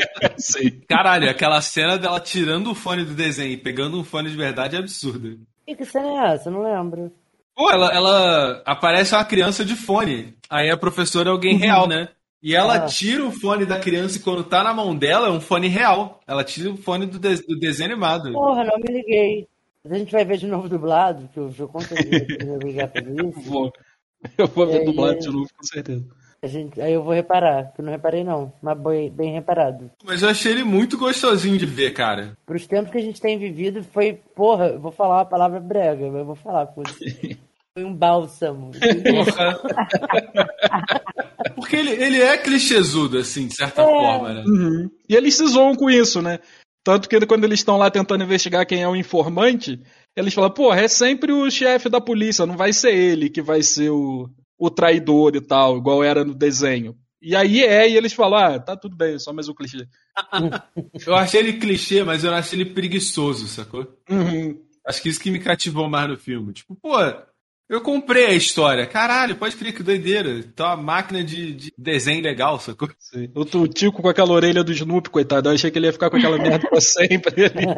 Caralho, 0.87 1.29
aquela 1.29 1.61
cena 1.61 1.97
dela 1.97 2.19
tirando 2.19 2.71
o 2.71 2.75
fone 2.75 3.03
do 3.05 3.13
desenho 3.13 3.51
e 3.51 3.57
pegando 3.57 3.99
um 3.99 4.03
fone 4.03 4.29
de 4.29 4.35
verdade 4.37 4.75
é 4.75 4.79
absurda. 4.79 5.35
Que, 5.65 5.75
que 5.75 5.85
cena 5.85 6.07
é 6.07 6.33
essa? 6.33 6.49
Eu 6.49 6.53
não 6.53 6.63
lembro. 6.63 7.11
Pô, 7.55 7.69
ela, 7.69 7.93
ela 7.93 8.63
aparece 8.65 9.13
uma 9.13 9.23
criança 9.25 9.63
de 9.63 9.75
fone. 9.75 10.33
Aí 10.49 10.69
a 10.71 10.77
professora 10.77 11.29
é 11.29 11.31
alguém 11.31 11.57
real, 11.57 11.87
né? 11.87 12.09
E 12.41 12.55
ela 12.55 12.75
Ah. 12.75 12.85
tira 12.87 13.23
o 13.25 13.31
fone 13.31 13.65
da 13.65 13.79
criança 13.79 14.17
e 14.17 14.21
quando 14.21 14.43
tá 14.43 14.63
na 14.63 14.73
mão 14.73 14.95
dela 14.95 15.27
é 15.27 15.31
um 15.31 15.39
fone 15.39 15.67
real. 15.67 16.19
Ela 16.27 16.43
tira 16.43 16.71
o 16.71 16.77
fone 16.77 17.05
do, 17.05 17.17
de- 17.19 17.45
do 17.45 17.57
desenho 17.59 17.91
animado. 17.91 18.33
Porra, 18.33 18.63
não 18.65 18.77
me 18.77 18.91
liguei. 18.91 19.47
A 19.85 19.97
gente 19.97 20.13
vai 20.13 20.23
ver 20.23 20.37
de 20.37 20.47
novo 20.47 20.69
dublado, 20.69 21.27
que 21.33 21.37
eu, 21.37 21.53
eu 21.59 21.67
com 21.67 21.81
certeza 21.81 22.25
que 22.25 22.37
eu 22.43 23.31
vou 23.31 23.67
isso. 23.67 23.73
Eu 24.37 24.47
vou 24.47 24.65
ver 24.65 24.81
É, 24.81 24.85
dublado 24.85 25.15
é. 25.15 25.19
de 25.19 25.27
novo, 25.27 25.49
com 25.57 25.63
certeza. 25.63 26.05
A 26.41 26.47
gente, 26.47 26.81
aí 26.81 26.93
eu 26.93 27.03
vou 27.03 27.13
reparar, 27.13 27.73
que 27.73 27.81
eu 27.81 27.85
não 27.85 27.91
reparei 27.91 28.23
não, 28.23 28.51
mas 28.61 28.77
bem, 28.77 29.09
bem 29.09 29.33
reparado. 29.33 29.91
Mas 30.03 30.21
eu 30.21 30.29
achei 30.29 30.51
ele 30.51 30.63
muito 30.63 30.97
gostosinho 30.97 31.57
de 31.57 31.65
ver, 31.65 31.91
cara. 31.91 32.37
Para 32.45 32.55
os 32.55 32.67
tempos 32.67 32.91
que 32.91 32.97
a 32.97 33.01
gente 33.01 33.19
tem 33.19 33.37
vivido, 33.37 33.83
foi, 33.83 34.13
porra, 34.35 34.67
eu 34.67 34.79
vou 34.79 34.91
falar 34.91 35.19
uma 35.19 35.25
palavra 35.25 35.59
brega, 35.59 36.05
mas 36.07 36.19
eu 36.19 36.25
vou 36.25 36.35
falar, 36.35 36.67
foda-se. 36.67 37.37
Foi 37.75 37.85
um 37.85 37.95
bálsamo. 37.95 38.69
Porra. 38.71 39.59
Porque 41.55 41.75
ele, 41.75 41.89
ele 41.91 42.21
é 42.21 42.37
clichêsudo, 42.37 43.17
assim, 43.17 43.47
de 43.47 43.55
certa 43.55 43.83
forma, 43.83 44.31
né? 44.31 44.43
Uhum. 44.45 44.91
E 45.09 45.15
eles 45.15 45.33
se 45.33 45.47
zoam 45.47 45.73
com 45.73 45.89
isso, 45.89 46.21
né? 46.21 46.39
Tanto 46.83 47.07
que 47.07 47.25
quando 47.25 47.45
eles 47.45 47.59
estão 47.59 47.77
lá 47.77 47.89
tentando 47.89 48.23
investigar 48.23 48.65
quem 48.65 48.81
é 48.81 48.87
o 48.87 48.95
informante, 48.95 49.81
eles 50.15 50.33
falam, 50.33 50.51
porra, 50.51 50.81
é 50.81 50.87
sempre 50.87 51.31
o 51.31 51.49
chefe 51.49 51.87
da 51.87 52.01
polícia, 52.01 52.45
não 52.45 52.57
vai 52.57 52.73
ser 52.73 52.93
ele 52.93 53.29
que 53.29 53.41
vai 53.41 53.63
ser 53.63 53.89
o, 53.89 54.29
o 54.57 54.69
traidor 54.69 55.35
e 55.35 55.41
tal, 55.41 55.77
igual 55.77 56.03
era 56.03 56.25
no 56.25 56.35
desenho. 56.35 56.95
E 57.21 57.37
aí 57.37 57.63
é, 57.63 57.89
e 57.89 57.95
eles 57.95 58.11
falam, 58.11 58.37
ah, 58.37 58.59
tá 58.59 58.75
tudo 58.75 58.97
bem, 58.97 59.17
só 59.17 59.31
mais 59.31 59.47
um 59.47 59.53
clichê. 59.53 59.87
Eu 61.07 61.15
achei 61.15 61.39
ele 61.39 61.53
clichê, 61.53 62.03
mas 62.03 62.23
eu 62.23 62.33
achei 62.33 62.59
ele 62.59 62.69
preguiçoso, 62.69 63.47
sacou? 63.47 63.87
Uhum. 64.09 64.61
Acho 64.85 65.01
que 65.01 65.09
isso 65.09 65.21
que 65.21 65.31
me 65.31 65.39
cativou 65.39 65.89
mais 65.89 66.09
no 66.09 66.17
filme. 66.17 66.51
Tipo, 66.51 66.75
pô, 66.75 66.97
eu 67.73 67.81
comprei 67.81 68.27
a 68.27 68.33
história. 68.33 68.85
Caralho, 68.85 69.35
pode 69.35 69.55
crer 69.55 69.73
que 69.73 69.81
doideira. 69.81 70.43
Tá 70.55 70.75
uma 70.75 70.83
máquina 70.83 71.23
de, 71.23 71.53
de 71.53 71.73
desenho 71.77 72.23
legal, 72.23 72.59
sacou? 72.59 72.89
Sim. 72.99 73.29
O 73.33 73.67
Tico 73.67 74.01
com 74.01 74.09
aquela 74.09 74.31
orelha 74.31 74.63
do 74.63 74.71
Snoopy, 74.71 75.09
coitado, 75.09 75.49
eu 75.49 75.53
achei 75.53 75.71
que 75.71 75.79
ele 75.79 75.87
ia 75.87 75.93
ficar 75.93 76.09
com 76.09 76.17
aquela 76.17 76.37
merda 76.37 76.69
pra 76.69 76.79
sempre 76.79 77.45
ali. 77.45 77.65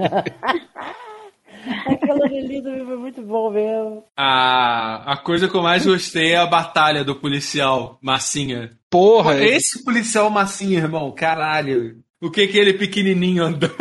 Aquela 1.88 2.30
também 2.30 2.86
foi 2.86 2.98
muito 2.98 3.24
bom 3.24 3.50
mesmo. 3.50 4.04
A, 4.16 5.14
a 5.14 5.18
coisa 5.18 5.48
que 5.48 5.56
eu 5.56 5.64
mais 5.64 5.84
gostei 5.84 6.34
é 6.34 6.38
a 6.38 6.46
batalha 6.46 7.04
do 7.04 7.16
policial 7.16 7.98
Massinha. 8.04 8.78
Pô, 8.88 9.24
Porra, 9.24 9.44
esse 9.44 9.84
policial 9.84 10.30
Massinha, 10.30 10.78
irmão, 10.80 11.12
caralho. 11.12 12.04
O 12.22 12.30
que 12.30 12.48
que 12.48 12.60
ele 12.60 12.74
pequenininho 12.74 13.44
andando? 13.44 13.76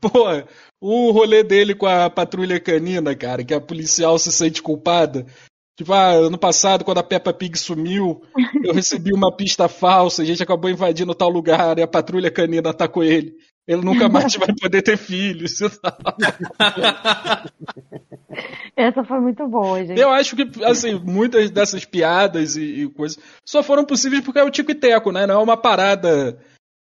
Pô, 0.00 0.24
o 0.80 1.10
rolê 1.10 1.42
dele 1.42 1.74
com 1.74 1.86
a 1.86 2.08
patrulha 2.08 2.60
canina, 2.60 3.14
cara, 3.14 3.44
que 3.44 3.54
a 3.54 3.60
policial 3.60 4.18
se 4.18 4.30
sente 4.30 4.62
culpada. 4.62 5.26
Tipo, 5.76 5.92
ah, 5.92 6.10
ano 6.10 6.36
passado, 6.36 6.84
quando 6.84 6.98
a 6.98 7.04
Peppa 7.04 7.32
Pig 7.32 7.56
sumiu, 7.56 8.20
eu 8.64 8.74
recebi 8.74 9.12
uma 9.12 9.34
pista 9.34 9.68
falsa, 9.68 10.22
a 10.22 10.24
gente 10.24 10.42
acabou 10.42 10.68
invadindo 10.68 11.14
tal 11.14 11.28
lugar 11.28 11.78
e 11.78 11.82
a 11.82 11.86
patrulha 11.86 12.30
canina 12.30 12.70
atacou 12.70 13.04
ele. 13.04 13.36
Ele 13.68 13.82
nunca 13.82 14.08
mais 14.08 14.34
vai 14.34 14.48
poder 14.58 14.82
ter 14.82 14.96
filhos 14.96 15.60
e 15.60 15.68
tal. 15.78 15.98
Essa 18.74 19.04
foi 19.04 19.20
muito 19.20 19.46
boa, 19.46 19.84
gente. 19.84 20.00
Eu 20.00 20.10
acho 20.10 20.34
que, 20.34 20.64
assim, 20.64 20.94
muitas 20.94 21.50
dessas 21.50 21.84
piadas 21.84 22.56
e, 22.56 22.62
e 22.62 22.90
coisas 22.90 23.18
só 23.46 23.62
foram 23.62 23.84
possíveis 23.84 24.24
porque 24.24 24.38
é 24.38 24.44
o 24.44 24.50
Tico 24.50 24.70
e 24.70 24.74
Teco, 24.74 25.12
né? 25.12 25.26
Não 25.26 25.34
é 25.34 25.42
uma 25.42 25.56
parada 25.56 26.38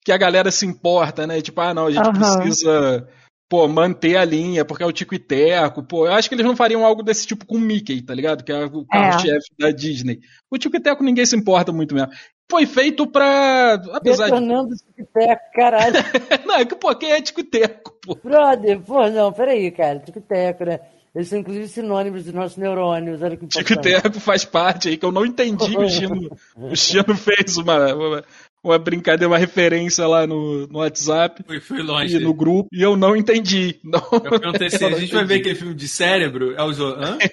que 0.03 0.11
a 0.11 0.17
galera 0.17 0.49
se 0.51 0.65
importa, 0.65 1.27
né? 1.27 1.39
Tipo, 1.39 1.61
ah, 1.61 1.73
não, 1.73 1.85
a 1.85 1.91
gente 1.91 2.01
Aham. 2.01 2.13
precisa, 2.13 3.07
pô, 3.51 3.67
manter 3.67 4.15
a 4.15 4.23
linha 4.23 4.63
porque 4.63 4.81
é 4.81 4.85
o 4.85 4.93
Tico 4.93 5.13
e 5.13 5.19
Teco. 5.19 5.83
Pô, 5.83 6.05
eu 6.07 6.13
acho 6.13 6.29
que 6.29 6.35
eles 6.35 6.45
não 6.45 6.55
fariam 6.55 6.85
algo 6.85 7.03
desse 7.03 7.27
tipo 7.27 7.45
com 7.45 7.57
o 7.57 7.59
Mickey, 7.59 8.01
tá 8.01 8.15
ligado? 8.15 8.45
Que 8.45 8.51
é 8.53 8.63
o 8.63 8.85
carro-chefe 8.85 9.49
da 9.59 9.71
Disney. 9.71 10.21
O 10.49 10.57
Tico 10.57 10.77
e 10.77 10.79
Teco 10.79 11.03
ninguém 11.03 11.25
se 11.25 11.35
importa 11.35 11.73
muito 11.73 11.93
mesmo. 11.93 12.09
Foi 12.49 12.65
feito 12.65 13.05
pra. 13.05 13.73
Apesar 13.91 14.27
de. 14.27 14.31
Detonando 14.31 14.73
o 14.73 14.77
tic-tac, 14.95 15.51
caralho. 15.53 15.95
não, 16.47 16.55
é 16.55 16.65
que, 16.65 16.75
pô, 16.75 16.95
quem 16.95 17.11
é 17.11 17.21
Tico 17.21 17.41
e 17.41 17.43
Teco, 17.43 17.93
pô? 18.01 18.15
Brother, 18.23 18.79
pô, 18.79 19.09
não, 19.09 19.33
peraí, 19.33 19.69
cara, 19.69 19.99
tic-tac, 19.99 20.63
né? 20.63 20.79
Eles 21.13 21.27
são 21.27 21.39
inclusive 21.39 21.67
sinônimos 21.67 22.23
dos 22.23 22.33
nossos 22.33 22.57
neurônios. 22.57 23.21
Olha 23.21 23.35
que 23.35 23.47
Tico 23.47 23.73
e. 23.73 23.81
Teco 23.81 24.17
faz 24.21 24.45
parte 24.45 24.87
aí, 24.87 24.95
que 24.95 25.05
eu 25.05 25.11
não 25.11 25.25
entendi 25.25 25.75
que 25.75 25.75
o 25.83 25.89
Chino, 25.89 26.37
o 26.55 26.75
Chino 26.75 27.17
fez 27.17 27.57
uma, 27.57 27.93
uma, 27.93 28.23
uma 28.63 28.77
brincadeira, 28.77 29.27
uma 29.27 29.37
referência 29.37 30.05
lá 30.07 30.25
no, 30.27 30.67
no 30.67 30.79
WhatsApp 30.79 31.43
Foi, 31.45 31.59
foi 31.59 31.81
longe. 31.81 32.17
e 32.17 32.19
no 32.19 32.33
grupo, 32.33 32.69
e 32.71 32.81
eu 32.81 32.95
não 32.95 33.15
entendi. 33.15 33.79
Não, 33.83 33.99
Eu 34.11 34.39
perguntei 34.39 34.67
assim, 34.67 34.85
eu 34.85 34.95
a 34.95 34.99
gente 34.99 35.13
vai 35.13 35.25
ver 35.25 35.35
aquele 35.39 35.55
filme 35.55 35.73
de 35.73 35.87
cérebro? 35.87 36.53
É 36.55 36.61
o 36.63 36.71
Zo... 36.73 36.85
Hã? 36.95 37.17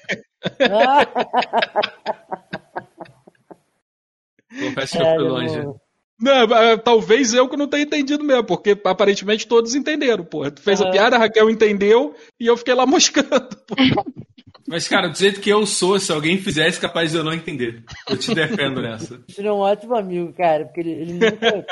Confesso 4.48 4.96
que 4.96 5.02
eu 5.02 5.06
fui 5.06 5.14
Sério, 5.14 5.28
longe. 5.28 5.58
amor. 5.58 5.80
Não, 6.20 6.32
ah, 6.52 6.76
talvez 6.76 7.32
eu 7.32 7.48
que 7.48 7.56
não 7.56 7.68
tenha 7.68 7.84
entendido 7.84 8.24
mesmo, 8.24 8.44
porque 8.44 8.76
aparentemente 8.84 9.46
todos 9.46 9.74
entenderam, 9.74 10.24
porra. 10.24 10.50
Tu 10.50 10.60
fez 10.60 10.80
a 10.80 10.84
Aham. 10.84 10.92
piada, 10.92 11.16
a 11.16 11.18
Raquel 11.18 11.48
entendeu, 11.48 12.14
e 12.40 12.46
eu 12.46 12.56
fiquei 12.56 12.74
lá 12.74 12.84
moscando. 12.86 13.56
porra. 13.66 14.04
Mas, 14.66 14.86
cara, 14.86 15.08
do 15.08 15.16
jeito 15.16 15.40
que 15.40 15.48
eu 15.48 15.64
sou, 15.64 15.98
se 15.98 16.12
alguém 16.12 16.36
fizesse, 16.36 16.78
capaz 16.78 17.12
de 17.12 17.16
eu 17.16 17.24
não 17.24 17.32
entender. 17.32 17.84
Eu 18.06 18.18
te 18.18 18.34
defendo 18.34 18.82
nessa. 18.82 19.18
Chino 19.30 19.48
é 19.48 19.52
um 19.52 19.60
ótimo 19.60 19.96
amigo, 19.96 20.32
cara, 20.34 20.66
porque 20.66 20.80
ele, 20.80 20.90
ele 20.90 21.12
nunca, 21.14 21.66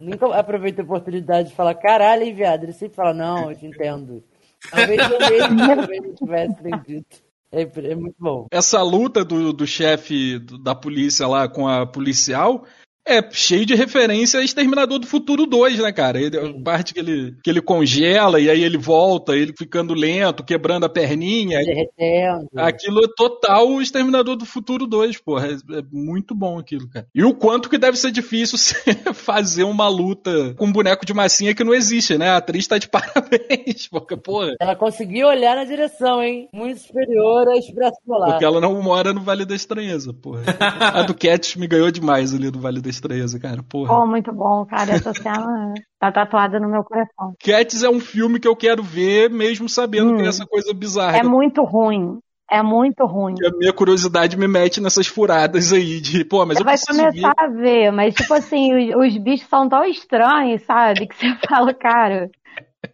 nunca 0.00 0.34
aproveita 0.34 0.80
a 0.80 0.84
oportunidade 0.84 1.50
de 1.50 1.54
falar, 1.54 1.74
caralho, 1.74 2.22
hein, 2.22 2.34
viado? 2.34 2.62
Ele 2.62 2.72
sempre 2.72 2.96
fala, 2.96 3.12
não, 3.12 3.50
eu 3.50 3.58
te 3.58 3.66
entendo. 3.66 4.24
Talvez 4.70 5.10
eu 5.10 5.20
mesmo 5.20 5.56
talvez 5.66 6.02
não 6.02 6.14
tivesse 6.14 6.60
entendido. 6.60 7.06
É, 7.52 7.62
é 7.62 7.94
muito 7.94 8.16
bom. 8.18 8.46
Essa 8.50 8.80
luta 8.80 9.22
do, 9.24 9.52
do 9.52 9.66
chefe 9.66 10.38
da 10.62 10.74
polícia 10.74 11.26
lá 11.26 11.48
com 11.48 11.68
a 11.68 11.84
policial 11.84 12.64
é 13.06 13.22
cheio 13.32 13.66
de 13.66 13.74
referência 13.74 14.40
a 14.40 14.44
Exterminador 14.44 14.98
do 14.98 15.06
Futuro 15.06 15.46
2, 15.46 15.78
né, 15.78 15.92
cara? 15.92 16.20
Ele, 16.20 16.38
a 16.38 16.62
parte 16.62 16.94
que 16.94 17.00
ele, 17.00 17.36
que 17.42 17.50
ele 17.50 17.60
congela 17.60 18.40
e 18.40 18.48
aí 18.48 18.62
ele 18.62 18.78
volta, 18.78 19.36
ele 19.36 19.54
ficando 19.56 19.94
lento, 19.94 20.44
quebrando 20.44 20.84
a 20.84 20.88
perninha. 20.88 21.58
Derretendo. 21.58 22.48
Aquilo 22.56 23.04
é 23.04 23.08
total 23.16 23.68
o 23.68 23.82
Exterminador 23.82 24.36
do 24.36 24.44
Futuro 24.44 24.86
2, 24.86 25.18
porra. 25.18 25.48
É, 25.48 25.78
é 25.78 25.82
muito 25.90 26.34
bom 26.34 26.58
aquilo, 26.58 26.88
cara. 26.88 27.06
E 27.14 27.24
o 27.24 27.34
quanto 27.34 27.68
que 27.68 27.78
deve 27.78 27.96
ser 27.96 28.10
difícil 28.10 28.56
você 28.58 28.94
fazer 29.14 29.64
uma 29.64 29.88
luta 29.88 30.54
com 30.54 30.66
um 30.66 30.72
boneco 30.72 31.04
de 31.04 31.14
massinha 31.14 31.54
que 31.54 31.64
não 31.64 31.74
existe, 31.74 32.16
né? 32.18 32.30
A 32.30 32.36
atriz 32.36 32.66
tá 32.66 32.78
de 32.78 32.88
parabéns, 32.90 33.88
porque, 33.88 34.16
porra. 34.16 34.54
Ela 34.60 34.76
conseguiu 34.76 35.28
olhar 35.28 35.56
na 35.56 35.64
direção, 35.64 36.22
hein? 36.22 36.48
Muito 36.52 36.80
superior 36.80 37.48
à 37.48 37.56
expressão 37.56 38.18
lá. 38.18 38.32
Porque 38.32 38.44
ela 38.44 38.60
não 38.60 38.80
mora 38.82 39.12
no 39.12 39.20
Vale 39.20 39.44
da 39.44 39.54
Estranheza, 39.54 40.12
porra. 40.12 40.42
A 40.80 41.02
do 41.02 41.14
Cats 41.14 41.56
me 41.56 41.66
ganhou 41.66 41.90
demais 41.90 42.34
ali 42.34 42.50
no 42.50 42.60
Vale 42.60 42.80
da 42.80 42.89
Estranheza, 42.90 43.38
cara, 43.40 43.62
porra. 43.62 43.88
Pô, 43.94 44.06
muito 44.06 44.32
bom, 44.32 44.66
cara. 44.66 44.92
Essa 44.92 45.12
cena 45.14 45.72
tá 45.98 46.12
tatuada 46.12 46.58
no 46.60 46.68
meu 46.68 46.82
coração. 46.84 47.34
Cats 47.42 47.82
é 47.82 47.88
um 47.88 48.00
filme 48.00 48.38
que 48.38 48.48
eu 48.48 48.56
quero 48.56 48.82
ver, 48.82 49.30
mesmo 49.30 49.68
sabendo 49.68 50.12
Hum. 50.12 50.16
que 50.18 50.22
é 50.24 50.28
essa 50.28 50.46
coisa 50.46 50.72
bizarra. 50.74 51.16
É 51.18 51.22
muito 51.22 51.62
ruim. 51.62 52.18
É 52.52 52.64
muito 52.64 53.06
ruim. 53.06 53.36
Que 53.36 53.46
a 53.46 53.50
minha 53.56 53.72
curiosidade 53.72 54.36
me 54.36 54.48
mete 54.48 54.80
nessas 54.80 55.06
furadas 55.06 55.72
aí 55.72 56.00
de, 56.00 56.24
pô, 56.24 56.44
mas 56.44 56.56
Você 56.58 56.62
eu 56.62 56.64
vai 56.64 56.76
começar 56.76 57.34
ver. 57.38 57.44
a 57.44 57.46
ver, 57.46 57.90
mas 57.92 58.12
tipo 58.12 58.34
assim, 58.34 58.90
os, 58.92 59.06
os 59.06 59.16
bichos 59.18 59.48
são 59.48 59.68
tão 59.68 59.84
estranhos, 59.84 60.60
sabe? 60.62 61.06
Que 61.06 61.14
você 61.14 61.26
fala, 61.48 61.72
cara. 61.72 62.28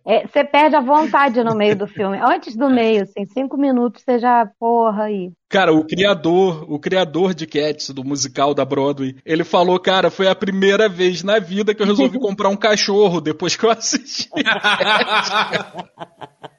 É, 0.07 0.25
você 0.25 0.45
perde 0.45 0.77
a 0.77 0.81
vontade 0.81 1.43
no 1.43 1.57
meio 1.57 1.75
do 1.75 1.89
filme. 1.89 2.19
Antes 2.19 2.57
do 2.57 2.71
meio, 2.71 3.03
assim, 3.03 3.27
cinco 3.27 3.57
minutos 3.57 4.05
você 4.05 4.21
já, 4.21 4.49
porra, 4.59 5.05
aí. 5.05 5.33
Cara, 5.49 5.73
o 5.73 5.85
criador, 5.85 6.65
o 6.73 6.79
criador 6.79 7.35
de 7.35 7.47
Cats, 7.47 7.91
do 7.91 8.05
musical 8.05 8.55
da 8.55 8.65
Broadway, 8.65 9.17
ele 9.25 9.43
falou, 9.43 9.81
cara, 9.81 10.09
foi 10.09 10.29
a 10.29 10.35
primeira 10.35 10.89
vez 10.89 11.25
na 11.25 11.41
vida 11.41 11.75
que 11.75 11.83
eu 11.83 11.87
resolvi 11.87 12.19
comprar 12.21 12.49
um 12.49 12.57
cachorro 12.57 13.21
depois 13.21 13.57
que 13.57 13.65
eu 13.65 13.71
assisti. 13.71 14.29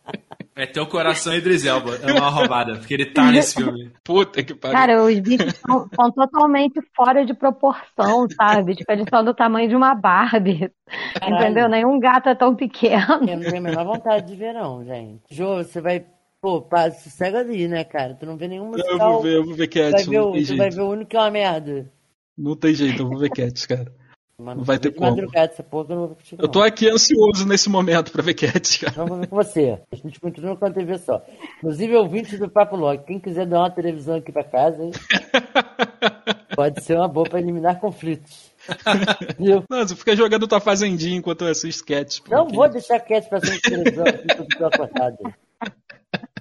É 0.57 0.65
teu 0.65 0.87
coração 0.87 1.35
Idris 1.35 1.63
Elba. 1.65 1.97
É 1.97 2.11
uma 2.13 2.31
roubada, 2.31 2.75
porque 2.77 2.95
ele 2.95 3.05
tá 3.05 3.31
nesse 3.31 3.53
filme. 3.53 3.91
Puta 4.03 4.41
que 4.41 4.55
pariu. 4.55 4.75
Cara, 4.75 5.03
os 5.03 5.19
bichos 5.19 5.53
são, 5.55 5.87
totalmente 6.11 6.81
fora 6.95 7.23
de 7.23 7.35
proporção, 7.35 8.27
sabe? 8.35 8.75
Tipo, 8.75 8.91
eles 8.91 9.05
são 9.07 9.23
do 9.23 9.35
tamanho 9.35 9.69
de 9.69 9.75
uma 9.75 9.93
Barbie. 9.93 10.71
Caralho. 11.13 11.35
Entendeu? 11.35 11.69
Nenhum 11.69 11.99
gato 11.99 12.29
é 12.29 12.33
tão 12.33 12.55
pequeno. 12.55 13.19
Eu 13.21 13.37
não 13.37 13.43
tenho 13.43 13.57
a 13.57 13.61
menor 13.61 13.85
vontade 13.85 14.25
de 14.25 14.35
ver, 14.35 14.53
não, 14.53 14.83
gente. 14.83 15.21
Jô, 15.29 15.57
você 15.57 15.79
vai. 15.79 16.03
Pô, 16.41 16.59
pá, 16.59 16.89
sossega 16.89 17.39
ali, 17.39 17.67
né, 17.67 17.83
cara? 17.83 18.15
Tu 18.15 18.25
não 18.25 18.35
vê 18.35 18.47
nenhum 18.47 18.65
eu 18.65 18.71
musical. 18.71 19.13
vou 19.13 19.21
ver, 19.21 19.35
eu 19.35 19.45
vou 19.45 19.53
ver 19.53 19.67
Tu 19.67 19.79
vai 19.79 19.91
Cats, 19.91 20.07
ver, 20.07 20.19
o, 20.19 20.31
tu 20.31 20.57
vai 20.57 20.69
ver 20.71 20.81
o 20.81 20.89
único 20.89 21.09
que 21.11 21.17
é 21.17 21.19
uma 21.19 21.31
merda. 21.31 21.91
Não 22.35 22.55
tem 22.55 22.73
jeito, 22.73 23.03
eu 23.03 23.09
vou 23.09 23.19
ver 23.19 23.29
Cats, 23.29 23.65
cara. 23.67 23.91
Mano, 24.39 24.63
vai 24.63 24.77
ter 24.77 24.91
como. 24.91 25.09
porra 25.63 25.85
eu 25.89 25.95
não 25.95 26.07
vou 26.09 26.15
contigo, 26.15 26.43
Eu 26.43 26.47
tô 26.47 26.61
aqui 26.61 26.87
ansioso 26.87 27.47
nesse 27.47 27.69
momento 27.71 28.11
pra 28.11 28.21
ver 28.21 28.35
Cats, 28.35 28.77
cara. 28.77 28.93
Não 28.95 29.07
vou 29.07 29.17
ver 29.17 29.27
com 29.27 29.35
você. 29.35 29.79
A 29.91 29.95
gente 29.95 30.19
continua 30.19 30.55
com 30.55 30.63
a 30.65 30.69
TV 30.69 30.95
só. 30.99 31.25
Inclusive, 31.57 31.95
ouvintes 31.95 32.37
do 32.37 32.47
Papo 32.47 32.75
Log, 32.75 33.03
quem 33.03 33.19
quiser 33.19 33.47
dar 33.47 33.61
uma 33.61 33.71
televisão 33.71 34.17
aqui 34.17 34.31
pra 34.31 34.43
casa, 34.43 34.83
hein? 34.83 34.91
pode 36.55 36.83
ser 36.83 36.97
uma 36.97 37.07
boa 37.07 37.27
pra 37.27 37.39
eliminar 37.39 37.79
conflitos. 37.79 38.51
Viu? 39.39 39.63
Não, 39.67 39.87
você 39.87 39.95
fica 39.95 40.15
jogando 40.15 40.47
tua 40.47 40.59
fazendinha 40.59 41.17
enquanto 41.17 41.43
eu 41.43 41.49
assisto 41.49 41.83
Cats. 41.83 42.21
Não 42.29 42.45
que- 42.45 42.55
vou 42.55 42.69
deixar 42.69 42.99
cima 43.41 43.55
de 43.55 43.61
televisão 43.61 44.05
aqui 44.05 44.27
tô 44.55 44.65
acordado. 44.67 45.17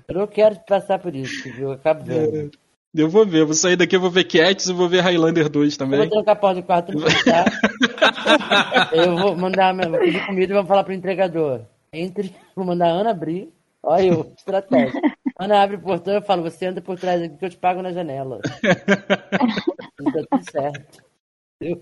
Eu 0.07 0.15
não 0.15 0.27
quero 0.27 0.57
passar 0.69 0.99
por 0.99 1.15
isso, 1.17 1.45
viu? 1.45 1.69
Eu 1.69 1.73
acabo 1.73 2.05
vendo. 2.05 2.51
Eu 2.97 3.11
vou 3.11 3.27
ver, 3.27 3.41
eu 3.41 3.47
vou 3.47 3.55
sair 3.55 3.77
daqui, 3.77 3.95
eu 3.95 4.01
vou 4.01 4.11
ver 4.11 4.25
Cats 4.25 4.69
e 4.69 4.73
vou 4.73 4.89
ver 4.89 5.03
Highlander 5.03 5.51
2 5.51 5.75
Eu 5.75 5.79
também. 5.79 5.99
vou 6.01 6.09
trancar 6.09 6.35
a 6.35 6.39
porta 6.39 6.61
do 6.61 6.67
quarto 6.67 6.93
pra 6.93 7.11
fechar. 7.11 7.45
Eu 8.93 9.17
vou 9.17 9.37
mandar, 9.37 9.75
vou 9.75 9.99
pedir 10.01 10.25
comida 10.25 10.53
e 10.53 10.57
vou 10.57 10.65
falar 10.65 10.83
pro 10.83 10.95
entregador. 10.95 11.61
Entre, 11.93 12.35
vou 12.55 12.65
mandar 12.65 12.87
a 12.87 12.93
Ana 12.93 13.11
abrir. 13.11 13.53
Olha 13.83 14.07
eu, 14.07 14.33
estratégia. 14.37 15.01
Ana 15.39 15.63
abre 15.63 15.77
o 15.77 15.81
portão 15.81 16.15
e 16.15 16.17
eu 16.17 16.23
falo, 16.23 16.43
você 16.43 16.67
anda 16.67 16.81
por 16.81 16.99
trás 16.99 17.23
aqui 17.23 17.37
que 17.37 17.45
eu 17.45 17.51
te 17.51 17.57
pago 17.57 17.83
na 17.83 17.93
janela. 17.93 18.41
Isso 18.45 20.13
tá 20.13 20.23
tudo 20.31 20.51
certo. 20.51 21.05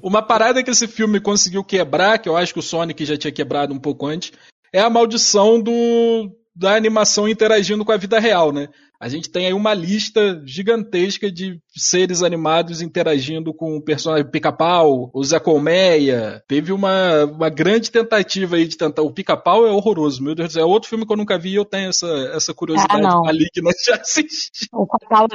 Uma 0.03 0.22
parada 0.22 0.62
que 0.62 0.70
esse 0.70 0.87
filme 0.87 1.20
conseguiu 1.20 1.64
quebrar, 1.64 2.18
que 2.18 2.29
eu 2.29 2.37
acho 2.37 2.53
que 2.53 2.59
o 2.59 2.62
Sonic 2.62 3.05
já 3.05 3.16
tinha 3.16 3.33
quebrado 3.33 3.72
um 3.72 3.79
pouco 3.79 4.07
antes, 4.07 4.33
é 4.72 4.81
a 4.81 4.90
maldição 4.90 5.61
do, 5.61 6.31
da 6.55 6.74
animação 6.77 7.29
interagindo 7.29 7.85
com 7.85 7.92
a 7.92 7.96
vida 7.96 8.18
real, 8.18 8.53
né? 8.53 8.68
A 9.04 9.08
gente 9.10 9.28
tem 9.28 9.44
aí 9.46 9.52
uma 9.52 9.74
lista 9.74 10.40
gigantesca 10.46 11.30
de 11.30 11.60
seres 11.76 12.22
animados 12.22 12.80
interagindo 12.80 13.52
com 13.52 13.76
o 13.76 13.82
personagem 13.82 14.30
Pica-Pau, 14.30 15.10
o 15.12 15.22
Zé 15.22 15.38
Colmeia. 15.38 16.42
Teve 16.48 16.72
uma, 16.72 17.26
uma 17.26 17.50
grande 17.50 17.90
tentativa 17.90 18.56
aí 18.56 18.66
de 18.66 18.78
tentar. 18.78 19.02
O 19.02 19.12
Pica-Pau 19.12 19.66
é 19.66 19.70
horroroso, 19.70 20.22
meu 20.22 20.34
Deus 20.34 20.48
do 20.48 20.52
céu. 20.54 20.62
É 20.62 20.66
outro 20.66 20.88
filme 20.88 21.04
que 21.06 21.12
eu 21.12 21.18
nunca 21.18 21.38
vi 21.38 21.50
e 21.50 21.56
eu 21.56 21.66
tenho 21.66 21.90
essa, 21.90 22.06
essa 22.34 22.54
curiosidade 22.54 23.04
Ah, 23.04 23.10
não. 23.10 23.22
maligna 23.24 23.70
de 23.84 23.92
assistir. 23.92 24.68
O 24.72 24.86
Cacau 24.86 25.26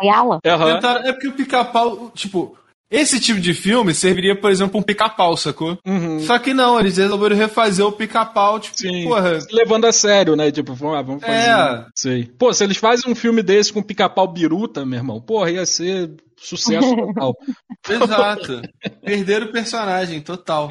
Ayala. 0.00 0.40
Aham. 0.46 0.74
Tentaram- 0.76 1.06
É 1.06 1.12
porque 1.12 1.28
o 1.28 1.32
pica-pau, 1.32 2.10
tipo, 2.14 2.56
esse 2.92 3.18
tipo 3.18 3.40
de 3.40 3.54
filme 3.54 3.94
serviria, 3.94 4.38
por 4.38 4.50
exemplo, 4.50 4.78
um 4.78 4.82
pica-pau, 4.82 5.34
sacou? 5.34 5.78
Uhum. 5.84 6.20
Só 6.20 6.38
que 6.38 6.52
não, 6.52 6.78
eles 6.78 6.98
resolveram 6.98 7.34
refazer 7.34 7.86
o 7.86 7.90
pica-pau, 7.90 8.60
tipo, 8.60 8.76
Sim. 8.76 9.04
porra. 9.04 9.38
Levando 9.50 9.86
a 9.86 9.92
sério, 9.92 10.36
né? 10.36 10.50
Tipo, 10.50 10.74
vamos, 10.74 10.98
ah, 10.98 11.02
vamos 11.02 11.22
fazer. 11.22 11.32
É. 11.34 11.86
Sei. 11.94 12.30
Pô, 12.38 12.52
se 12.52 12.62
eles 12.62 12.76
fazem 12.76 13.10
um 13.10 13.14
filme 13.14 13.42
desse 13.42 13.72
com 13.72 13.82
pica-pau 13.82 14.28
biruta, 14.28 14.84
meu 14.84 14.98
irmão, 14.98 15.20
porra, 15.22 15.50
ia 15.50 15.64
ser 15.64 16.10
sucesso 16.42 16.94
total. 16.96 17.34
Exato. 17.88 18.62
Perderam 19.04 19.46
o 19.46 19.52
personagem, 19.52 20.20
total. 20.20 20.70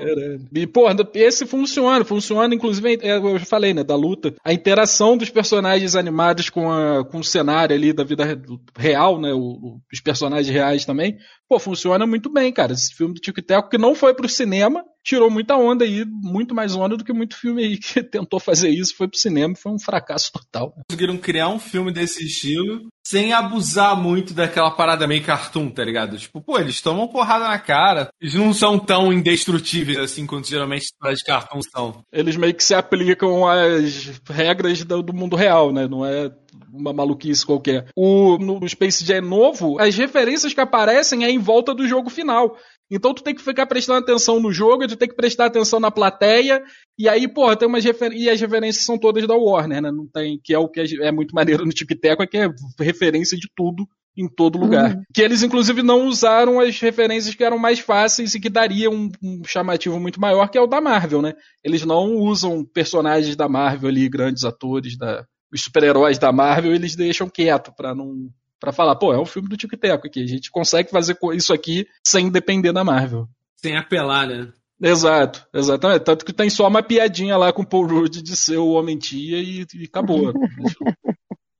E, 0.53 0.67
porra, 0.67 0.95
esse 1.13 1.45
funciona, 1.45 2.03
funciona, 2.05 2.53
inclusive, 2.53 2.99
é, 3.01 3.17
eu 3.17 3.37
já 3.39 3.45
falei, 3.45 3.73
né, 3.73 3.83
da 3.83 3.95
luta. 3.95 4.33
A 4.43 4.53
interação 4.53 5.17
dos 5.17 5.29
personagens 5.29 5.95
animados 5.95 6.49
com, 6.49 6.71
a, 6.71 7.03
com 7.05 7.19
o 7.19 7.23
cenário 7.23 7.75
ali 7.75 7.93
da 7.93 8.03
vida 8.03 8.25
re- 8.25 8.39
real, 8.77 9.19
né, 9.19 9.33
o- 9.33 9.79
os 9.91 9.99
personagens 10.01 10.53
reais 10.53 10.85
também, 10.85 11.17
pô, 11.47 11.59
funciona 11.59 12.05
muito 12.05 12.31
bem, 12.31 12.51
cara. 12.51 12.73
Esse 12.73 12.93
filme 12.95 13.13
do 13.13 13.19
Tico 13.19 13.41
Teco, 13.41 13.69
que 13.69 13.77
não 13.77 13.93
foi 13.95 14.13
pro 14.13 14.29
cinema, 14.29 14.83
tirou 15.03 15.29
muita 15.29 15.55
onda 15.55 15.83
aí, 15.85 16.05
muito 16.05 16.53
mais 16.53 16.75
onda 16.75 16.95
do 16.95 17.03
que 17.03 17.13
muito 17.13 17.37
filme 17.37 17.63
aí 17.63 17.77
que 17.77 18.01
tentou 18.03 18.39
fazer 18.39 18.69
isso, 18.69 18.95
foi 18.95 19.07
pro 19.07 19.19
cinema, 19.19 19.55
foi 19.55 19.71
um 19.71 19.79
fracasso 19.79 20.31
total. 20.31 20.73
Conseguiram 20.89 21.17
criar 21.17 21.49
um 21.49 21.59
filme 21.59 21.91
desse 21.91 22.23
estilo 22.23 22.89
sem 23.03 23.33
abusar 23.33 23.99
muito 23.99 24.33
daquela 24.33 24.71
parada 24.71 25.07
meio 25.07 25.23
cartoon, 25.23 25.69
tá 25.69 25.83
ligado? 25.83 26.17
Tipo, 26.17 26.39
pô, 26.39 26.59
eles 26.59 26.81
tomam 26.81 27.07
porrada 27.07 27.47
na 27.47 27.59
cara. 27.59 28.09
Eles 28.21 28.35
não 28.35 28.53
são 28.53 28.77
tão 28.77 29.11
indestrutíveis 29.11 29.97
assim 29.97 30.25
quanto 30.25 30.47
geralmente 30.47 30.83
histórias 30.83 31.19
de 31.19 31.25
cartoon 31.25 31.61
são. 31.61 32.05
Eles 32.11 32.37
meio 32.37 32.53
que 32.53 32.63
se 32.63 32.75
aplicam 32.75 33.47
às 33.47 34.21
regras 34.29 34.83
do, 34.83 35.01
do 35.01 35.13
mundo 35.13 35.35
real, 35.35 35.73
né? 35.73 35.87
Não 35.87 36.05
é 36.05 36.31
uma 36.71 36.93
maluquice 36.93 37.45
qualquer. 37.45 37.87
O, 37.95 38.37
no 38.37 38.67
Space 38.67 39.03
Jam 39.03 39.21
novo, 39.21 39.79
as 39.79 39.95
referências 39.95 40.53
que 40.53 40.61
aparecem 40.61 41.25
é 41.25 41.29
em 41.29 41.39
volta 41.39 41.73
do 41.73 41.87
jogo 41.87 42.09
final. 42.09 42.55
Então 42.91 43.13
tu 43.13 43.23
tem 43.23 43.33
que 43.33 43.41
ficar 43.41 43.65
prestando 43.65 43.99
atenção 43.99 44.39
no 44.39 44.51
jogo, 44.51 44.87
tu 44.87 44.97
tem 44.97 45.07
que 45.07 45.15
prestar 45.15 45.45
atenção 45.45 45.79
na 45.79 45.89
plateia, 45.89 46.61
e 46.99 47.07
aí, 47.07 47.27
porra, 47.27 47.55
tem 47.55 47.67
umas 47.67 47.83
refer... 47.83 48.11
e 48.11 48.29
as 48.29 48.39
referências 48.39 48.85
são 48.85 48.97
todas 48.97 49.25
da 49.25 49.35
Warner, 49.35 49.81
né? 49.81 49.91
Não 49.91 50.07
tem, 50.07 50.39
que 50.43 50.53
é 50.53 50.59
o 50.59 50.67
que 50.67 50.81
é 51.01 51.11
muito 51.11 51.33
maneiro 51.33 51.65
no 51.65 51.71
Tic 51.71 51.89
Teco, 51.99 52.21
é 52.21 52.27
que 52.27 52.37
é 52.37 52.49
referência 52.79 53.37
de 53.37 53.47
tudo 53.55 53.87
em 54.17 54.27
todo 54.27 54.59
lugar. 54.59 54.97
Que 55.13 55.21
eles, 55.21 55.41
inclusive, 55.41 55.81
não 55.81 56.05
usaram 56.05 56.59
as 56.59 56.79
referências 56.79 57.33
que 57.33 57.43
eram 57.43 57.57
mais 57.57 57.79
fáceis 57.79 58.35
e 58.35 58.39
que 58.41 58.49
dariam 58.49 58.93
um, 58.93 59.11
um 59.23 59.41
chamativo 59.45 59.99
muito 59.99 60.19
maior, 60.19 60.49
que 60.49 60.57
é 60.57 60.61
o 60.61 60.67
da 60.67 60.81
Marvel, 60.81 61.21
né? 61.21 61.33
Eles 61.63 61.85
não 61.85 62.15
usam 62.17 62.65
personagens 62.65 63.35
da 63.37 63.47
Marvel 63.47 63.89
ali, 63.89 64.09
grandes 64.09 64.43
atores 64.43 64.97
da, 64.97 65.25
os 65.53 65.61
super-heróis 65.61 66.17
da 66.17 66.31
Marvel, 66.31 66.73
eles 66.73 66.95
deixam 66.95 67.29
quieto 67.29 67.73
pra 67.75 67.93
não. 67.93 68.29
Pra 68.61 68.71
falar, 68.71 68.95
pô, 68.95 69.11
é 69.11 69.19
um 69.19 69.25
filme 69.25 69.49
do 69.49 69.57
Tico 69.57 69.73
e 69.75 69.77
Teco 69.77 70.05
aqui. 70.07 70.21
A 70.23 70.27
gente 70.27 70.51
consegue 70.51 70.89
fazer 70.91 71.17
isso 71.33 71.51
aqui 71.51 71.85
sem 72.05 72.29
depender 72.29 72.71
da 72.71 72.83
Marvel. 72.83 73.27
Sem 73.57 73.75
apelar, 73.75 74.27
né? 74.27 74.47
Exato, 74.81 75.45
exatamente. 75.53 76.03
Tanto 76.03 76.23
que 76.23 76.31
tem 76.31 76.49
só 76.49 76.67
uma 76.67 76.81
piadinha 76.83 77.35
lá 77.37 77.51
com 77.51 77.63
o 77.63 77.67
Paul 77.67 77.87
Rudd 77.87 78.21
de 78.21 78.35
ser 78.37 78.57
o 78.57 78.69
Homem-Tia 78.73 79.39
e, 79.39 79.65
e 79.75 79.83
acabou. 79.85 80.29
Eles 80.29 80.33
não- 80.79 80.93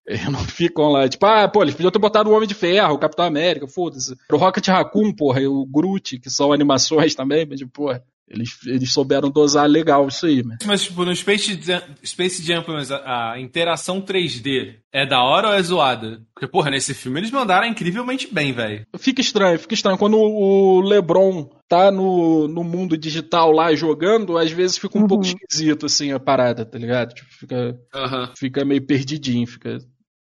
Eles 0.08 0.30
não 0.30 0.40
ficam 0.44 0.90
lá, 0.90 1.08
tipo, 1.10 1.26
ah, 1.26 1.48
pô, 1.48 1.62
eles 1.64 1.74
podiam 1.74 1.92
ter 1.92 2.00
botado 2.00 2.30
o 2.30 2.34
Homem 2.34 2.48
de 2.48 2.54
Ferro, 2.56 2.94
o 2.96 3.00
Capitão 3.00 3.26
América, 3.26 3.68
foda-se. 3.68 4.16
O 4.32 4.38
Rocket 4.38 4.68
Raccoon, 4.68 5.14
porra, 5.14 5.42
e 5.42 5.48
o 5.48 5.66
Groot, 5.66 6.20
que 6.20 6.30
são 6.30 6.52
animações 6.52 7.16
também, 7.16 7.46
mas, 7.48 7.60
tipo, 7.60 7.72
porra, 7.72 8.04
eles, 8.32 8.58
eles 8.66 8.92
souberam 8.94 9.30
dosar 9.30 9.68
legal 9.68 10.08
isso 10.08 10.26
aí, 10.26 10.42
mas. 10.44 10.58
Mas, 10.66 10.84
tipo, 10.84 11.04
no 11.06 11.16
Space 11.16 11.60
Jam, 11.62 11.82
Space 12.06 12.42
Jam 12.44 12.64
a, 13.06 13.34
a 13.34 13.40
interação 13.40 14.02
3D 14.02 14.76
é 14.92 15.06
da 15.06 15.22
hora 15.24 15.50
ou 15.50 15.54
é 15.54 15.62
zoada? 15.62 16.22
Porque, 16.34 16.48
porra, 16.48 16.72
nesse 16.72 16.94
filme 16.94 17.20
eles 17.20 17.32
mandaram 17.32 17.68
incrivelmente 17.68 18.34
bem, 18.34 18.52
velho. 18.54 18.86
Fica 18.98 19.22
estranho, 19.22 19.60
fica 19.60 19.74
estranho. 19.74 19.98
Quando 19.98 20.18
o 20.18 20.82
LeBron 20.82 21.50
tá 21.68 21.92
no, 21.92 22.48
no 22.48 22.64
mundo 22.64 22.98
digital 22.98 23.52
lá 23.52 23.74
jogando, 23.76 24.38
às 24.38 24.52
vezes 24.52 24.78
fica 24.78 24.98
um 24.98 25.02
Uhum. 25.02 25.08
pouco 25.08 25.26
esquisito, 25.26 25.86
assim, 25.86 26.12
a 26.12 26.20
parada, 26.20 26.66
tá 26.66 26.78
ligado? 26.78 27.14
Tipo, 27.14 27.30
fica, 27.32 27.80
Aham. 27.94 28.32
fica 28.38 28.64
meio 28.66 28.82
perdidinho, 28.86 29.46
fica 29.48 29.78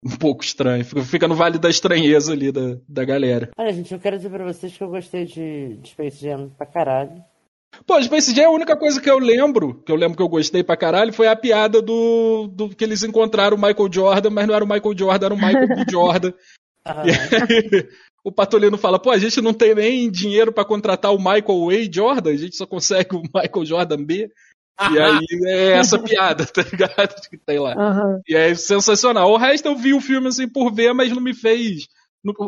um 0.04 0.16
pouco 0.16 0.42
estranho. 0.42 0.84
Fica, 0.84 1.02
fica 1.02 1.28
no 1.28 1.34
vale 1.34 1.58
da 1.58 1.68
estranheza 1.68 2.32
ali 2.32 2.50
da, 2.52 2.76
da 2.88 3.04
galera. 3.04 3.50
Olha, 3.58 3.72
gente, 3.72 3.92
eu 3.92 4.00
quero 4.00 4.16
dizer 4.16 4.30
pra 4.30 4.44
vocês 4.44 4.76
que 4.76 4.82
eu 4.82 4.88
gostei 4.88 5.24
de, 5.26 5.76
de 5.76 5.88
Space 5.90 6.22
Jam 6.22 6.50
pra 6.56 6.66
caralho. 6.66 7.22
Pô, 7.86 8.02
Space 8.02 8.34
Jam, 8.34 8.46
a 8.46 8.54
única 8.54 8.76
coisa 8.76 9.00
que 9.00 9.10
eu 9.10 9.18
lembro, 9.18 9.82
que 9.84 9.90
eu 9.90 9.96
lembro 9.96 10.16
que 10.16 10.22
eu 10.22 10.28
gostei 10.28 10.62
pra 10.62 10.76
caralho, 10.76 11.12
foi 11.12 11.28
a 11.28 11.36
piada 11.36 11.80
do, 11.80 12.48
do 12.48 12.68
que 12.68 12.84
eles 12.84 13.02
encontraram 13.02 13.56
o 13.56 13.60
Michael 13.60 13.92
Jordan, 13.92 14.30
mas 14.30 14.46
não 14.46 14.54
era 14.54 14.64
o 14.64 14.68
Michael 14.68 14.98
Jordan, 14.98 15.26
era 15.26 15.34
o 15.34 15.38
Michael 15.38 15.68
B. 15.68 15.84
Jordan. 15.90 16.32
Ah, 16.84 17.02
E 17.06 17.10
aí, 17.10 17.88
o 18.24 18.32
Patolino 18.32 18.76
fala, 18.76 18.98
pô, 18.98 19.10
a 19.10 19.18
gente 19.18 19.40
não 19.40 19.54
tem 19.54 19.74
nem 19.74 20.10
dinheiro 20.10 20.52
pra 20.52 20.64
contratar 20.64 21.14
o 21.14 21.18
Michael 21.18 21.70
A. 21.70 21.92
Jordan, 21.92 22.30
a 22.30 22.36
gente 22.36 22.56
só 22.56 22.66
consegue 22.66 23.14
o 23.16 23.22
Michael 23.22 23.64
Jordan 23.64 24.04
B. 24.04 24.30
E 24.92 24.98
aí 24.98 25.26
é 25.46 25.72
essa 25.72 25.98
piada, 26.02 26.46
tá 26.46 26.62
ligado? 26.62 27.14
Que 27.28 27.36
tem 27.36 27.58
lá. 27.58 27.74
Aham. 27.74 28.20
E 28.26 28.34
é 28.34 28.54
sensacional. 28.54 29.30
O 29.30 29.36
resto 29.36 29.66
eu 29.66 29.76
vi 29.76 29.92
o 29.92 30.00
filme 30.00 30.28
assim 30.28 30.48
por 30.48 30.72
ver, 30.72 30.94
mas 30.94 31.12
não 31.12 31.20
me 31.20 31.34
fez. 31.34 31.86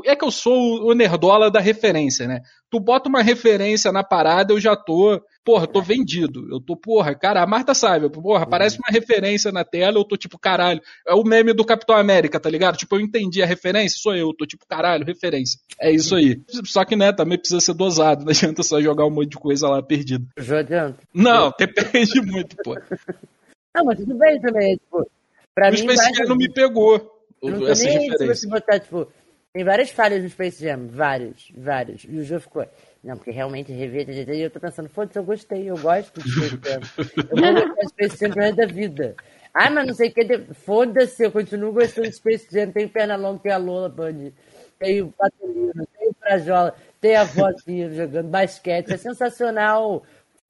É 0.04 0.14
que 0.14 0.24
eu 0.24 0.30
sou 0.30 0.85
o 0.85 0.94
nerdola 0.94 1.50
da 1.50 1.58
referência, 1.58 2.26
né? 2.26 2.42
Tu 2.70 2.78
bota 2.78 3.08
uma 3.08 3.22
referência 3.22 3.90
na 3.90 4.04
parada, 4.04 4.52
eu 4.52 4.61
já 4.61 4.76
tô. 4.76 5.18
Porra, 5.44 5.66
tô 5.66 5.80
vendido. 5.80 6.46
Eu 6.52 6.61
tô, 6.61 6.76
porra, 6.76 7.14
cara, 7.14 7.42
a 7.42 7.46
Marta 7.46 7.74
sabe. 7.74 8.08
Porra, 8.11 8.42
aparece 8.44 8.78
uma 8.78 8.90
referência 8.90 9.50
na 9.50 9.64
tela, 9.64 9.98
eu 9.98 10.04
tô 10.04 10.16
tipo, 10.16 10.38
caralho. 10.38 10.80
É 11.06 11.14
o 11.14 11.24
meme 11.24 11.54
do 11.54 11.64
Capitão 11.64 11.96
América, 11.96 12.38
tá 12.38 12.50
ligado? 12.50 12.76
Tipo, 12.76 12.96
eu 12.96 13.00
entendi 13.00 13.42
a 13.42 13.46
referência, 13.46 13.98
sou 13.98 14.14
eu. 14.14 14.32
Tô 14.35 14.46
tipo, 14.46 14.66
caralho, 14.68 15.06
referência. 15.06 15.58
É 15.80 15.90
isso 15.90 16.14
aí. 16.14 16.40
Só 16.64 16.85
que, 16.85 16.94
né, 16.94 17.12
também 17.12 17.38
precisa 17.38 17.61
ser 17.61 17.74
dosado. 17.74 18.24
Não 18.26 18.30
adianta 18.30 18.62
só 18.62 18.80
jogar 18.80 19.06
um 19.06 19.11
monte 19.11 19.30
de 19.30 19.38
coisa 19.38 19.68
lá 19.68 19.82
perdido. 19.82 20.26
Jô, 20.37 20.56
adianta. 20.56 20.98
Não, 21.14 21.52
depende 21.58 22.20
muito, 22.20 22.56
pô. 22.62 22.74
Não, 23.74 23.87
mas 23.87 23.98
tudo 23.98 24.14
bem 24.18 24.38
também, 24.38 24.76
tipo, 24.76 25.11
pra 25.54 25.68
O 25.68 25.72
mim... 25.72 25.78
Space 25.78 26.14
Jam 26.14 26.26
não 26.26 26.37
me 26.37 26.52
pegou. 26.52 27.11
Eu 27.42 27.50
não 27.50 27.61
tô 27.61 27.68
Essa 27.68 27.85
nem 27.85 27.96
aí 27.96 28.04
se 28.04 28.11
referência. 28.11 28.35
você 28.35 28.48
botar, 28.48 28.78
tipo, 28.78 29.08
tem 29.52 29.64
várias 29.64 29.90
falhas 29.90 30.22
no 30.22 30.30
Space 30.30 30.62
Jam, 30.64 30.86
várias, 30.88 31.52
várias. 31.54 32.04
E 32.08 32.16
o 32.16 32.24
jogo 32.24 32.40
ficou, 32.40 32.66
não, 33.04 33.16
porque 33.16 33.30
realmente 33.30 33.66
tê, 33.66 34.34
e 34.34 34.40
eu 34.40 34.50
tô 34.50 34.58
pensando, 34.58 34.88
foda-se, 34.88 35.18
eu 35.18 35.24
gostei, 35.24 35.70
eu 35.70 35.76
gosto 35.76 36.14
do 36.20 36.26
Space 36.26 36.58
Jam. 36.64 36.80
Eu 37.30 37.36
vou 37.36 37.52
gostar 37.54 37.88
Space 37.88 38.16
Jam 38.18 38.30
pro 38.30 38.56
da 38.56 38.66
vida. 38.66 39.14
Ah, 39.52 39.68
mas 39.68 39.86
não 39.86 39.94
sei 39.94 40.08
o 40.08 40.14
que, 40.14 40.54
foda-se, 40.54 41.22
eu 41.22 41.30
continuo 41.30 41.72
gostando 41.72 42.08
do 42.08 42.14
Space 42.14 42.48
Jam, 42.50 42.72
tem 42.72 42.88
perna 42.88 43.14
longa, 43.16 43.40
tem 43.40 43.52
a 43.52 43.58
Lola 43.58 43.90
Bunny, 43.90 44.32
tem 44.78 45.02
o 45.02 45.12
Patolino, 45.12 45.86
tem 45.98 46.08
o 46.08 46.14
Frajola, 46.14 46.74
tem 46.98 47.16
a 47.16 47.24
vozinha 47.24 47.90
jogando 47.90 48.28
basquete, 48.28 48.92
é 48.92 48.96
sensacional. 48.96 50.02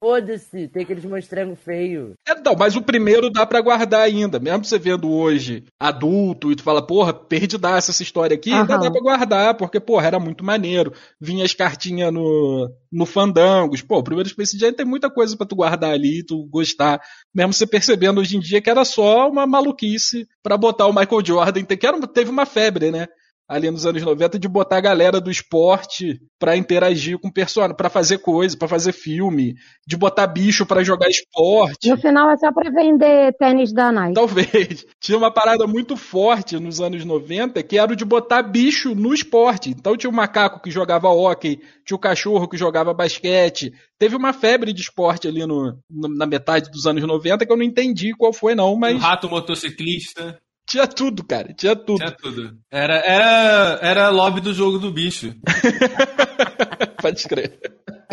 Foda-se, 0.03 0.67
tem 0.67 0.83
aqueles 0.83 1.05
monstrangos 1.05 1.57
feios. 1.63 2.11
É, 2.27 2.35
não, 2.35 2.57
mas 2.57 2.75
o 2.75 2.81
primeiro 2.81 3.29
dá 3.29 3.45
pra 3.45 3.61
guardar 3.61 4.01
ainda. 4.01 4.37
Mesmo 4.37 4.65
você 4.65 4.77
vendo 4.77 5.09
hoje 5.09 5.63
adulto 5.79 6.51
e 6.51 6.57
tu 6.57 6.61
fala, 6.61 6.85
porra, 6.85 7.13
perdidaça 7.13 7.91
essa 7.91 8.03
história 8.03 8.35
aqui, 8.35 8.51
ainda 8.51 8.73
Aham. 8.73 8.83
dá 8.83 8.91
pra 8.91 8.99
guardar, 8.99 9.55
porque, 9.55 9.79
porra, 9.79 10.07
era 10.07 10.19
muito 10.19 10.43
maneiro. 10.43 10.91
Vinha 11.21 11.45
as 11.45 11.53
cartinhas 11.53 12.11
no, 12.11 12.69
no 12.91 13.05
Fandangos. 13.05 13.81
Pô, 13.81 13.99
o 13.99 14.03
primeiro 14.03 14.27
Space 14.27 14.57
Jam 14.57 14.73
tem 14.73 14.85
muita 14.85 15.09
coisa 15.09 15.37
pra 15.37 15.47
tu 15.47 15.55
guardar 15.55 15.93
ali, 15.93 16.21
tu 16.21 16.43
gostar. 16.51 16.99
Mesmo 17.33 17.53
você 17.53 17.65
percebendo 17.65 18.19
hoje 18.19 18.35
em 18.35 18.41
dia 18.41 18.61
que 18.61 18.69
era 18.69 18.83
só 18.83 19.29
uma 19.29 19.47
maluquice 19.47 20.27
pra 20.43 20.57
botar 20.57 20.85
o 20.85 20.93
Michael 20.93 21.25
Jordan. 21.25 21.63
Que 21.63 21.87
era, 21.87 21.97
teve 22.09 22.29
uma 22.29 22.45
febre, 22.45 22.91
né? 22.91 23.07
Ali 23.53 23.69
nos 23.69 23.85
anos 23.85 24.01
90, 24.01 24.39
de 24.39 24.47
botar 24.47 24.77
a 24.77 24.81
galera 24.81 25.21
do 25.21 25.29
esporte 25.29 26.19
pra 26.39 26.57
interagir 26.57 27.17
com 27.19 27.31
personagem, 27.31 27.75
pra 27.75 27.89
fazer 27.89 28.17
coisa, 28.17 28.57
pra 28.57 28.67
fazer 28.67 28.91
filme, 28.91 29.53
de 29.87 29.95
botar 29.95 30.27
bicho 30.27 30.65
pra 30.65 30.83
jogar 30.83 31.07
esporte. 31.09 31.89
No 31.89 31.97
final 31.97 32.29
é 32.31 32.37
só 32.37 32.51
pra 32.51 32.69
vender 32.71 33.33
tênis 33.37 33.71
da 33.73 33.91
Nike. 33.91 34.13
Talvez. 34.15 34.85
Tinha 34.99 35.17
uma 35.17 35.31
parada 35.31 35.67
muito 35.67 35.95
forte 35.95 36.57
nos 36.59 36.81
anos 36.81 37.05
90 37.05 37.61
que 37.63 37.77
era 37.77 37.91
o 37.93 37.95
de 37.95 38.03
botar 38.05 38.41
bicho 38.43 38.95
no 38.95 39.13
esporte. 39.13 39.69
Então 39.69 39.95
tinha 39.95 40.09
o 40.09 40.13
macaco 40.13 40.61
que 40.61 40.71
jogava 40.71 41.09
hóquei, 41.09 41.59
tinha 41.85 41.95
o 41.95 41.99
cachorro 41.99 42.47
que 42.47 42.57
jogava 42.57 42.93
basquete. 42.93 43.71
Teve 43.99 44.15
uma 44.15 44.33
febre 44.33 44.73
de 44.73 44.81
esporte 44.81 45.27
ali 45.27 45.45
no, 45.45 45.77
no- 45.89 46.17
na 46.17 46.25
metade 46.25 46.69
dos 46.71 46.85
anos 46.85 47.03
90 47.03 47.45
que 47.45 47.51
eu 47.51 47.57
não 47.57 47.63
entendi 47.63 48.13
qual 48.17 48.33
foi, 48.33 48.55
não, 48.55 48.73
Um 48.73 48.77
mas 48.77 48.99
rato 49.01 49.29
motociclista, 49.29 50.39
tinha 50.67 50.87
tudo, 50.87 51.23
cara. 51.23 51.53
Tinha 51.53 51.75
tudo. 51.75 51.97
tinha 51.99 52.11
tudo. 52.11 52.57
Era, 52.71 52.95
era, 52.97 53.79
era 53.81 54.09
lobby 54.09 54.41
do 54.41 54.53
jogo 54.53 54.79
do 54.79 54.91
bicho. 54.91 55.33
Pode 57.01 57.23
crer. 57.27 57.59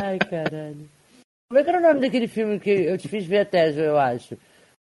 Ai, 0.01 0.19
caralho. 0.19 0.89
Como 1.49 1.59
é 1.61 1.65
que 1.65 1.71
era 1.71 1.79
o 1.79 1.83
nome 1.83 2.01
daquele 2.01 2.29
filme 2.29 2.59
que 2.61 2.71
eu 2.71 2.97
te 2.99 3.09
fiz 3.09 3.25
ver 3.25 3.41
até, 3.41 3.71
eu 3.71 3.99
acho? 3.99 4.37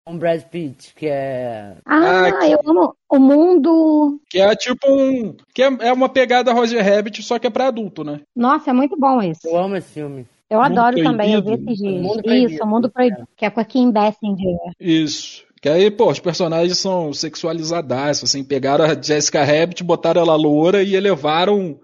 Com 0.07 0.17
Brad 0.19 0.43
Pitt, 0.45 0.95
que 0.95 1.07
é. 1.07 1.77
Ah, 1.85 2.27
Ah, 2.29 2.33
que- 2.39 2.51
eu 2.51 2.61
amo 2.67 2.95
o 3.11 3.19
mundo. 3.19 4.19
Que 4.31 4.41
é 4.41 4.55
tipo 4.57 4.87
um. 4.91 5.37
Que 5.55 5.63
é, 5.63 5.67
é 5.81 5.93
uma 5.93 6.09
pegada 6.09 6.53
Roger 6.53 6.83
Rabbit, 6.83 7.23
só 7.23 7.39
que 7.39 7.47
é 7.47 7.51
pra 7.51 7.69
adulto, 7.69 8.03
né? 8.05 8.21
Nossa, 8.35 8.71
é 8.71 8.73
muito 8.73 8.97
bom 8.99 9.21
esse. 9.23 9.47
Eu 9.47 9.57
amo 9.59 9.77
esse 9.77 9.93
filme. 9.93 10.27
Eu 10.51 10.63
Mundo 10.63 10.79
adoro 10.79 11.03
também, 11.03 11.35
eu 11.35 11.43
vi 11.43 11.49
Proibido. 11.59 11.71
esses 11.73 11.83
dias. 11.83 12.03
Mundo 12.03 12.23
Proibido. 12.23 12.53
Isso, 12.55 12.65
o 12.65 12.67
Mundo 12.67 12.91
Proibido, 12.91 13.29
que 13.37 13.45
é 13.45 13.51
com 13.51 13.61
a 13.61 13.65
Kim 13.67 13.91
Basinger. 13.93 14.57
Isso. 14.81 15.45
Que 15.61 15.69
aí, 15.69 15.91
pô, 15.91 16.11
os 16.11 16.21
personagens 16.21 16.79
são 16.79 17.13
sexualizadaços, 17.13 18.31
assim, 18.31 18.45
pegaram 18.45 18.85
a 18.85 19.01
Jessica 19.01 19.43
Rabbit, 19.45 19.83
botaram 19.83 20.23
ela 20.23 20.37
loura 20.37 20.83
e 20.83 20.95
elevaram 20.95 21.81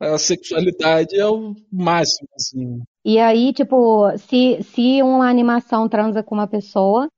a 0.00 0.18
sexualidade 0.18 1.20
ao 1.20 1.54
máximo, 1.70 2.28
assim. 2.34 2.82
E 3.04 3.18
aí, 3.18 3.52
tipo, 3.52 4.10
se, 4.18 4.62
se 4.62 5.02
uma 5.02 5.28
animação 5.28 5.88
transa 5.88 6.22
com 6.22 6.34
uma 6.34 6.46
pessoa, 6.46 7.08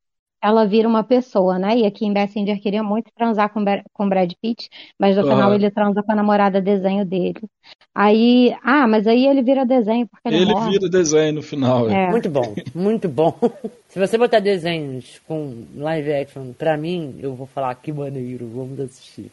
ela 0.45 0.67
vira 0.67 0.87
uma 0.87 1.03
pessoa, 1.03 1.59
né? 1.59 1.79
E 1.79 1.87
a 1.87 1.91
Kim 1.91 2.13
Basinger 2.13 2.61
queria 2.61 2.83
muito 2.83 3.11
transar 3.17 3.49
com, 3.53 3.65
com 3.93 4.09
Brad 4.09 4.31
Pitt, 4.43 4.69
mas 5.01 5.17
no 5.17 5.23
Ah. 5.23 5.35
final 5.35 5.55
ele 5.55 5.71
transa 5.71 6.03
com 6.03 6.13
a 6.13 6.15
namorada 6.15 6.61
desenho 6.61 7.05
dele. 7.05 7.41
Aí, 7.95 8.55
ah, 8.63 8.87
mas 8.87 9.07
aí 9.07 9.27
ele 9.27 9.43
vira 9.43 9.65
desenho 9.65 10.07
porque 10.07 10.29
ele, 10.29 10.37
Ele 10.43 10.53
morre. 10.53 10.73
vira 10.73 10.89
desenho 10.91 11.35
no 11.35 11.43
final. 11.43 11.89
é. 11.89 12.05
É. 12.05 12.11
Muito 12.11 12.29
bom, 12.29 12.55
muito 12.75 13.09
bom. 13.09 13.35
Se 13.89 13.99
você 13.99 14.19
botar 14.19 14.41
desenhos 14.41 15.21
com 15.27 15.65
live 15.77 16.13
action, 16.13 16.53
pra 16.53 16.77
mim, 16.77 17.15
eu 17.21 17.35
vou 17.35 17.47
falar 17.47 17.75
que 17.77 17.93
maneiro, 17.93 18.47
vamos 18.49 18.79
assistir. 18.81 19.31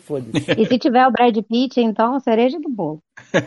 Foda-se, 0.00 0.52
E 0.56 0.66
se 0.66 0.78
tiver 0.78 1.06
o 1.06 1.10
Brad 1.10 1.36
Pitt, 1.42 1.80
então, 1.80 2.18
cereja 2.20 2.58
do 2.60 2.68
bolo. 2.68 2.98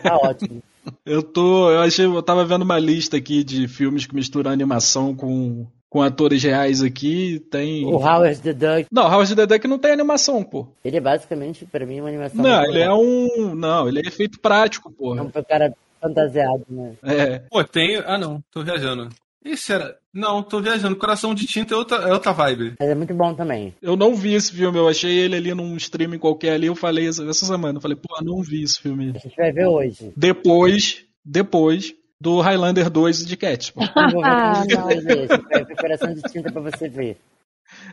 tá 0.04 0.18
ótimo. 0.18 0.62
Eu 1.06 1.24
tô. 1.24 1.72
Eu 1.72 1.80
achei. 1.82 2.06
Eu 2.06 2.22
tava 2.24 2.44
vendo 2.44 2.64
uma 2.64 2.78
lista 2.80 3.16
aqui 3.18 3.44
de 3.44 3.68
filmes 3.68 4.06
que 4.06 4.14
misturam 4.16 4.52
animação 4.52 5.16
com, 5.16 5.66
com 5.92 6.02
atores 6.02 6.42
reais 6.42 6.82
aqui. 6.82 7.46
Tem. 7.52 7.86
O 7.86 7.98
Howard 7.98 8.40
the 8.42 8.54
Duck, 8.54 8.88
Não, 8.90 9.04
House 9.10 9.36
the 9.36 9.46
Duck 9.46 9.68
não 9.68 9.78
tem 9.78 9.92
animação, 9.92 10.42
pô. 10.42 10.68
ele 10.86 10.96
é 10.98 11.02
basicamente, 11.02 11.66
pra 11.66 11.86
mim, 11.86 12.00
uma 12.00 12.08
animação. 12.08 12.42
Não, 12.42 12.64
ele 12.64 12.80
é 12.80 12.88
boa. 12.88 12.98
um. 12.98 13.54
Não, 13.54 13.88
ele 13.90 14.00
é 14.00 14.08
efeito 14.08 14.40
prático, 14.40 14.90
É 14.90 14.94
porra. 14.98 15.22
um 15.24 15.30
cara 15.44 15.74
fantasiado, 16.02 16.64
né? 16.70 16.94
É. 17.04 17.40
Pô, 17.50 17.62
tem. 17.64 17.98
Ah, 18.06 18.18
não, 18.18 18.42
tô 18.50 18.64
viajando. 18.64 19.10
Isso 19.44 19.74
era. 19.74 19.98
Não, 20.14 20.42
tô 20.42 20.62
viajando. 20.62 20.96
Coração 20.96 21.34
de 21.36 21.46
Tinta 21.46 21.74
é 21.74 21.78
outra, 21.78 21.98
é 22.08 22.14
outra 22.14 22.32
vibe. 22.32 22.76
Mas 22.80 22.90
é 22.90 22.96
muito 22.96 23.14
bom 23.14 23.34
também. 23.34 23.74
Eu 23.82 23.98
não 23.98 24.16
vi 24.16 24.34
esse 24.34 24.52
filme, 24.54 24.78
eu 24.78 24.88
achei 24.88 25.12
ele 25.12 25.36
ali 25.36 25.54
num 25.54 25.76
streaming 25.78 26.20
qualquer 26.20 26.54
ali, 26.54 26.68
eu 26.68 26.76
falei 26.76 27.08
essa, 27.08 27.24
essa 27.28 27.46
semana, 27.46 27.78
eu 27.78 27.82
falei, 27.82 27.98
pô, 27.98 28.24
não 28.24 28.42
vi 28.42 28.64
esse 28.64 28.80
filme. 28.80 29.12
A 29.16 29.20
gente 29.20 29.36
vai 29.36 29.52
ver 29.52 29.66
hoje. 29.68 30.14
Depois, 30.16 31.04
depois 31.26 31.94
do 32.22 32.40
Highlander 32.40 32.88
2 32.88 33.26
de 33.26 33.36
ver 33.36 33.74
Ah, 33.96 34.64
não. 34.70 35.76
coração 35.76 36.14
de 36.14 36.22
tinta 36.22 36.52
pra 36.52 36.62
você 36.62 36.88
ver. 36.88 37.18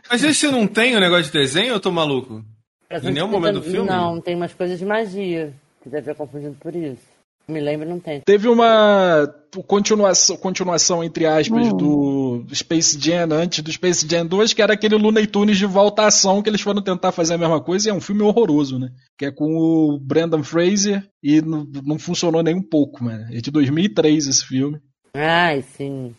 Mas 0.07 0.23
esse 0.23 0.47
não 0.51 0.67
tem 0.67 0.95
o 0.95 0.99
negócio 0.99 1.25
de 1.25 1.31
desenho, 1.31 1.73
eu 1.73 1.79
tô 1.79 1.91
maluco? 1.91 2.45
Em 2.91 3.11
nenhum 3.11 3.27
momento 3.27 3.55
do 3.55 3.63
filme? 3.63 3.87
Não, 3.89 4.21
tem 4.21 4.35
umas 4.35 4.53
coisas 4.53 4.77
de 4.77 4.85
magia. 4.85 5.51
Você 5.81 5.89
deve 5.89 6.11
estar 6.11 6.15
confundindo 6.15 6.55
por 6.59 6.75
isso. 6.75 7.01
Me 7.49 7.59
lembro, 7.59 7.89
não 7.89 7.99
tem. 7.99 8.21
Teve 8.21 8.47
uma 8.47 9.27
continuação, 9.65 10.37
continuação 10.37 11.03
entre 11.03 11.25
aspas, 11.25 11.67
Hum. 11.67 11.77
do 11.77 12.45
Space 12.53 12.97
Jam 12.99 13.29
antes 13.31 13.63
do 13.63 13.71
Space 13.71 14.07
Jam 14.07 14.25
2, 14.27 14.53
que 14.53 14.61
era 14.61 14.73
aquele 14.73 14.95
Looney 14.95 15.25
Tunes 15.25 15.57
de 15.57 15.65
volta 15.65 16.03
à 16.03 16.07
ação, 16.07 16.41
que 16.43 16.49
eles 16.49 16.61
foram 16.61 16.81
tentar 16.83 17.11
fazer 17.11 17.33
a 17.33 17.37
mesma 17.37 17.59
coisa, 17.59 17.87
e 17.87 17.91
é 17.91 17.93
um 17.93 17.99
filme 18.01 18.21
horroroso, 18.21 18.77
né? 18.77 18.91
Que 19.17 19.25
é 19.25 19.31
com 19.31 19.55
o 19.57 19.97
Brendan 19.99 20.43
Fraser, 20.43 21.03
e 21.23 21.41
não, 21.41 21.65
não 21.83 21.97
funcionou 21.97 22.43
nem 22.43 22.53
um 22.55 22.61
pouco, 22.61 23.03
mano. 23.03 23.25
É 23.31 23.41
de 23.41 23.49
2003 23.49 24.27
esse 24.27 24.45
filme. 24.45 24.77
Ai, 25.15 25.63
sim. 25.75 26.13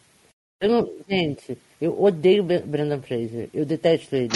Eu 0.61 0.69
não, 0.69 0.91
gente, 1.09 1.57
eu 1.81 2.03
odeio 2.03 2.43
Brendan 2.43 3.01
Fraser. 3.01 3.49
Eu 3.55 3.65
detesto 3.65 4.15
ele. 4.17 4.31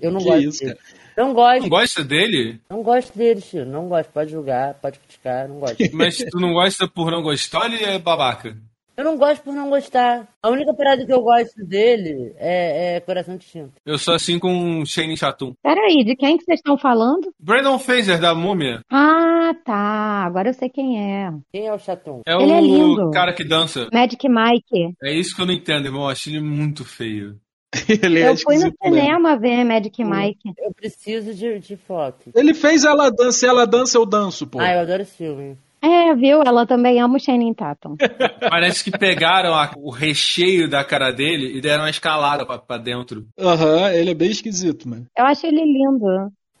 Eu 0.00 0.10
não 0.10 0.18
Que 0.20 0.24
gosto 0.24 0.48
isso, 0.48 0.64
dele. 0.64 0.78
Não 1.16 1.32
gosto. 1.32 1.62
Não 1.62 1.68
gosta 1.68 2.04
dele? 2.04 2.60
Não 2.70 2.82
gosto 2.82 3.16
dele, 3.16 3.40
tio. 3.40 3.64
Não 3.64 3.88
gosto. 3.88 4.10
Pode 4.12 4.30
julgar, 4.30 4.74
pode 4.74 4.98
criticar. 4.98 5.48
Não 5.48 5.58
gosto. 5.60 5.76
Mas 5.92 6.16
tu 6.16 6.38
não 6.40 6.52
gosta 6.52 6.88
por 6.88 7.10
não 7.10 7.22
gostar 7.22 7.60
ou 7.60 7.66
ele 7.66 7.84
é 7.84 7.98
babaca? 7.98 8.56
Eu 8.96 9.02
não 9.04 9.16
gosto 9.18 9.42
por 9.42 9.52
não 9.52 9.68
gostar. 9.70 10.28
A 10.40 10.48
única 10.50 10.72
parada 10.72 11.04
que 11.04 11.12
eu 11.12 11.20
gosto 11.20 11.64
dele 11.66 12.32
é, 12.36 12.94
é 12.94 13.00
Coração 13.00 13.36
de 13.36 13.44
Tinta. 13.44 13.72
Eu 13.84 13.98
sou 13.98 14.14
assim 14.14 14.38
com 14.38 14.84
Shane 14.86 15.16
Chatum. 15.16 15.52
Peraí, 15.60 16.04
de 16.04 16.14
quem 16.14 16.36
que 16.38 16.44
vocês 16.44 16.60
estão 16.60 16.78
falando? 16.78 17.32
Brandon 17.40 17.76
Fraser, 17.76 18.20
da 18.20 18.36
Múmia, 18.36 18.82
Ah, 18.88 19.52
tá. 19.64 20.22
Agora 20.24 20.50
eu 20.50 20.54
sei 20.54 20.68
quem 20.68 20.96
é. 21.00 21.28
Quem 21.52 21.66
é 21.66 21.74
o 21.74 21.78
chatum? 21.78 22.20
é 22.24 22.34
Ele 22.34 22.52
o 22.52 22.54
é 22.54 22.60
lindo. 22.60 23.10
cara 23.10 23.32
que 23.32 23.42
dança. 23.42 23.88
Magic 23.92 24.28
Mike. 24.28 24.94
É 25.02 25.12
isso 25.12 25.34
que 25.34 25.42
eu 25.42 25.46
não 25.46 25.54
entendo, 25.54 25.86
irmão. 25.86 26.02
Eu 26.02 26.08
acho 26.10 26.30
ele 26.30 26.40
muito 26.40 26.84
feio. 26.84 27.36
Ele 28.02 28.20
é 28.20 28.28
eu 28.28 28.36
fui 28.36 28.56
no 28.56 28.64
né? 28.66 28.72
cinema 28.82 29.36
ver 29.36 29.64
Magic 29.64 30.04
Mike. 30.04 30.52
Eu 30.58 30.72
preciso 30.72 31.34
de, 31.34 31.58
de 31.58 31.76
foto. 31.76 32.30
Ele 32.34 32.54
fez 32.54 32.84
Ela 32.84 33.10
Dança, 33.10 33.38
se 33.38 33.46
ela 33.46 33.66
dança, 33.66 33.98
eu 33.98 34.06
danço, 34.06 34.46
pô. 34.46 34.60
Ah, 34.60 34.72
eu 34.72 34.80
adoro 34.80 35.02
esse 35.02 35.16
filme. 35.16 35.56
É, 35.82 36.14
viu? 36.14 36.40
Ela 36.42 36.66
também 36.66 36.98
ama 37.00 37.16
o 37.16 37.20
Channing 37.20 37.52
Tatum. 37.52 37.96
Parece 38.48 38.82
que 38.84 38.90
pegaram 38.90 39.54
a- 39.54 39.70
o 39.76 39.90
recheio 39.90 40.68
da 40.68 40.82
cara 40.82 41.10
dele 41.10 41.56
e 41.58 41.60
deram 41.60 41.84
uma 41.84 41.90
escalada 41.90 42.46
pra, 42.46 42.58
pra 42.58 42.78
dentro. 42.78 43.26
Aham, 43.38 43.90
ele 43.92 44.10
é 44.12 44.14
bem 44.14 44.30
esquisito, 44.30 44.88
mano. 44.88 45.04
Eu 45.16 45.26
acho 45.26 45.46
ele 45.46 45.62
lindo. 45.62 46.06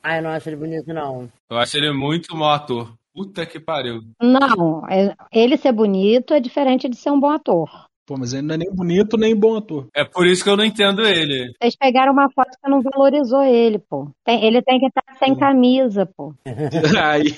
Ah, 0.02 0.18
eu 0.18 0.22
não 0.22 0.30
acho 0.30 0.48
ele 0.50 0.56
bonito, 0.56 0.92
não. 0.92 1.30
Eu 1.50 1.56
acho 1.56 1.76
ele 1.76 1.90
muito 1.92 2.36
mau 2.36 2.50
ator. 2.50 2.92
Puta 3.14 3.46
que 3.46 3.58
pariu. 3.60 4.00
Não, 4.20 4.86
é- 4.90 5.14
ele 5.32 5.56
ser 5.56 5.72
bonito 5.72 6.34
é 6.34 6.40
diferente 6.40 6.88
de 6.88 6.96
ser 6.96 7.10
um 7.10 7.18
bom 7.20 7.30
ator. 7.30 7.70
Pô, 8.06 8.18
mas 8.18 8.34
ele 8.34 8.42
não 8.42 8.54
é 8.54 8.58
nem 8.58 8.70
bonito 8.70 9.16
nem 9.16 9.34
bom 9.34 9.56
ator. 9.56 9.88
É 9.94 10.04
por 10.04 10.26
isso 10.26 10.44
que 10.44 10.50
eu 10.50 10.56
não 10.56 10.64
entendo 10.64 11.06
ele. 11.06 11.52
Vocês 11.58 11.74
pegaram 11.74 12.12
uma 12.12 12.30
foto 12.30 12.50
que 12.62 12.70
não 12.70 12.82
valorizou 12.82 13.42
ele, 13.42 13.78
pô. 13.78 14.10
Tem- 14.22 14.44
ele 14.44 14.60
tem 14.60 14.78
que 14.78 14.86
estar 14.86 15.02
sem 15.18 15.34
camisa, 15.34 16.04
pô. 16.14 16.34
aí, 17.02 17.30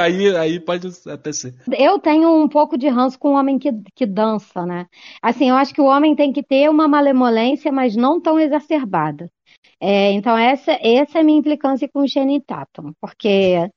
aí, 0.00 0.36
aí 0.36 0.60
pode 0.60 0.88
até 1.06 1.30
ser. 1.30 1.54
Eu 1.76 1.98
tenho 1.98 2.42
um 2.42 2.48
pouco 2.48 2.78
de 2.78 2.88
ranço 2.88 3.18
com 3.18 3.34
o 3.34 3.38
homem 3.38 3.58
que, 3.58 3.70
que 3.94 4.06
dança, 4.06 4.64
né? 4.64 4.86
Assim, 5.20 5.50
eu 5.50 5.56
acho 5.56 5.74
que 5.74 5.80
o 5.80 5.86
homem 5.86 6.16
tem 6.16 6.32
que 6.32 6.42
ter 6.42 6.70
uma 6.70 6.88
malemolência, 6.88 7.70
mas 7.70 7.94
não 7.94 8.18
tão 8.18 8.40
exacerbada. 8.40 9.30
É, 9.78 10.10
então, 10.12 10.38
essa, 10.38 10.72
essa 10.80 11.18
é 11.18 11.20
a 11.20 11.24
minha 11.24 11.38
implicância 11.38 11.86
com 11.92 12.00
o 12.00 12.08
Channing 12.08 12.40
Tatum. 12.40 12.92
Porque, 12.98 13.68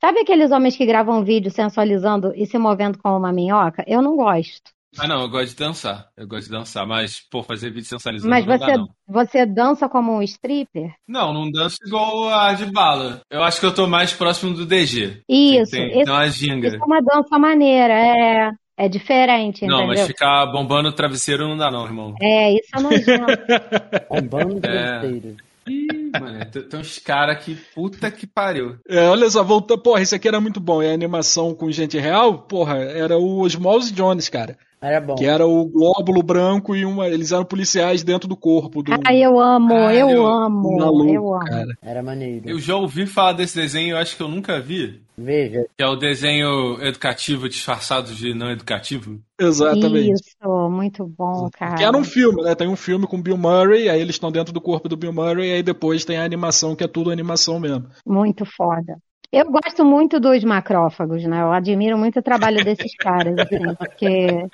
sabe 0.00 0.20
aqueles 0.20 0.50
homens 0.50 0.76
que 0.76 0.84
gravam 0.84 1.24
vídeo 1.24 1.52
sensualizando 1.52 2.32
e 2.34 2.46
se 2.46 2.58
movendo 2.58 2.98
como 2.98 3.16
uma 3.16 3.32
minhoca? 3.32 3.84
Eu 3.86 4.02
não 4.02 4.16
gosto. 4.16 4.72
Ah, 4.98 5.08
não, 5.08 5.22
eu 5.22 5.28
gosto 5.28 5.50
de 5.50 5.56
dançar. 5.56 6.08
Eu 6.16 6.26
gosto 6.26 6.44
de 6.46 6.52
dançar, 6.52 6.86
mas, 6.86 7.20
pô, 7.30 7.42
fazer 7.42 7.70
vídeo 7.70 7.86
sensualizando 7.88 8.30
Mas 8.30 8.46
não 8.46 8.58
você, 8.58 8.66
dá, 8.66 8.78
não. 8.78 8.88
você 9.06 9.46
dança 9.46 9.88
como 9.88 10.12
um 10.12 10.22
stripper? 10.22 10.92
Não, 11.08 11.32
não 11.32 11.50
danço 11.50 11.76
igual 11.86 12.28
a 12.28 12.52
de 12.52 12.66
bala. 12.66 13.20
Eu 13.30 13.42
acho 13.42 13.60
que 13.60 13.66
eu 13.66 13.74
tô 13.74 13.86
mais 13.86 14.12
próximo 14.12 14.54
do 14.54 14.64
DG. 14.66 15.22
Isso, 15.28 15.70
Tem, 15.72 15.90
tem 15.90 16.02
uma 16.12 16.28
ginga. 16.28 16.68
Isso 16.68 16.76
é 16.76 16.84
uma 16.84 17.00
dança 17.00 17.38
maneira, 17.38 17.92
é, 17.94 18.50
é 18.76 18.88
diferente, 18.88 19.66
Não, 19.66 19.78
entendeu? 19.84 19.86
mas 19.96 20.06
ficar 20.06 20.46
bombando 20.46 20.88
o 20.88 20.92
travesseiro 20.92 21.48
não 21.48 21.56
dá, 21.56 21.70
não, 21.70 21.84
irmão. 21.84 22.14
É, 22.20 22.52
isso 22.52 22.68
é 22.76 22.80
nojento. 22.80 23.26
Um 24.10 24.22
bando 24.22 24.60
de 24.60 24.68
É. 24.68 25.00
besteira. 25.00 25.36
Ih, 25.66 26.10
mano, 26.20 26.44
tem, 26.44 26.78
uns 26.78 26.98
caras 26.98 27.42
que 27.42 27.54
puta 27.74 28.10
que 28.10 28.26
pariu. 28.26 28.76
É, 28.86 29.08
olha 29.08 29.30
só, 29.30 29.42
voltou. 29.42 29.78
Porra, 29.78 30.02
isso 30.02 30.14
aqui 30.14 30.28
era 30.28 30.38
muito 30.38 30.60
bom. 30.60 30.82
É 30.82 30.90
a 30.90 30.94
animação 30.94 31.54
com 31.54 31.70
gente 31.70 31.98
real, 31.98 32.40
porra, 32.40 32.76
era 32.80 33.16
o 33.16 33.40
Osmouse 33.40 33.90
Jones, 33.90 34.28
cara. 34.28 34.58
Era 34.84 35.00
bom. 35.00 35.14
Que 35.14 35.24
era 35.24 35.46
o 35.46 35.64
glóbulo 35.64 36.22
branco 36.22 36.76
e 36.76 36.84
uma. 36.84 37.08
Eles 37.08 37.32
eram 37.32 37.44
policiais 37.44 38.02
dentro 38.02 38.28
do 38.28 38.36
corpo 38.36 38.82
do. 38.82 38.92
Ai, 39.06 39.24
eu 39.24 39.40
amo, 39.40 39.70
Caralho, 39.70 39.98
eu 39.98 40.26
amo, 40.26 40.76
maluco, 40.76 41.10
eu 41.10 41.34
amo. 41.34 41.44
cara. 41.44 41.78
Era 41.82 42.02
maneiro. 42.02 42.48
Eu 42.50 42.58
já 42.58 42.76
ouvi 42.76 43.06
falar 43.06 43.32
desse 43.32 43.56
desenho, 43.56 43.92
eu 43.92 43.98
acho 43.98 44.14
que 44.16 44.22
eu 44.22 44.28
nunca 44.28 44.60
vi. 44.60 45.02
Veja. 45.16 45.64
Que 45.76 45.82
é 45.82 45.86
o 45.86 45.96
desenho 45.96 46.82
educativo 46.82 47.48
disfarçado 47.48 48.12
de 48.12 48.34
não 48.34 48.50
educativo. 48.50 49.20
Exatamente. 49.40 50.12
Isso, 50.12 50.68
muito 50.70 51.06
bom, 51.06 51.48
cara. 51.52 51.76
Que 51.76 51.84
era 51.84 51.96
um 51.96 52.04
filme, 52.04 52.42
né? 52.42 52.54
Tem 52.54 52.68
um 52.68 52.76
filme 52.76 53.06
com 53.06 53.22
Bill 53.22 53.38
Murray, 53.38 53.88
aí 53.88 54.00
eles 54.00 54.16
estão 54.16 54.30
dentro 54.30 54.52
do 54.52 54.60
corpo 54.60 54.88
do 54.88 54.96
Bill 54.96 55.12
Murray, 55.12 55.48
e 55.48 55.52
aí 55.54 55.62
depois 55.62 56.04
tem 56.04 56.18
a 56.18 56.24
animação, 56.24 56.74
que 56.76 56.84
é 56.84 56.88
tudo 56.88 57.10
animação 57.10 57.58
mesmo. 57.58 57.86
Muito 58.04 58.44
foda. 58.44 58.98
Eu 59.36 59.50
gosto 59.50 59.84
muito 59.84 60.20
dos 60.20 60.44
macrófagos, 60.44 61.24
né? 61.24 61.42
Eu 61.42 61.52
admiro 61.52 61.98
muito 61.98 62.20
o 62.20 62.22
trabalho 62.22 62.64
desses 62.64 62.94
caras, 62.94 63.36
assim, 63.36 63.74
porque. 63.76 64.48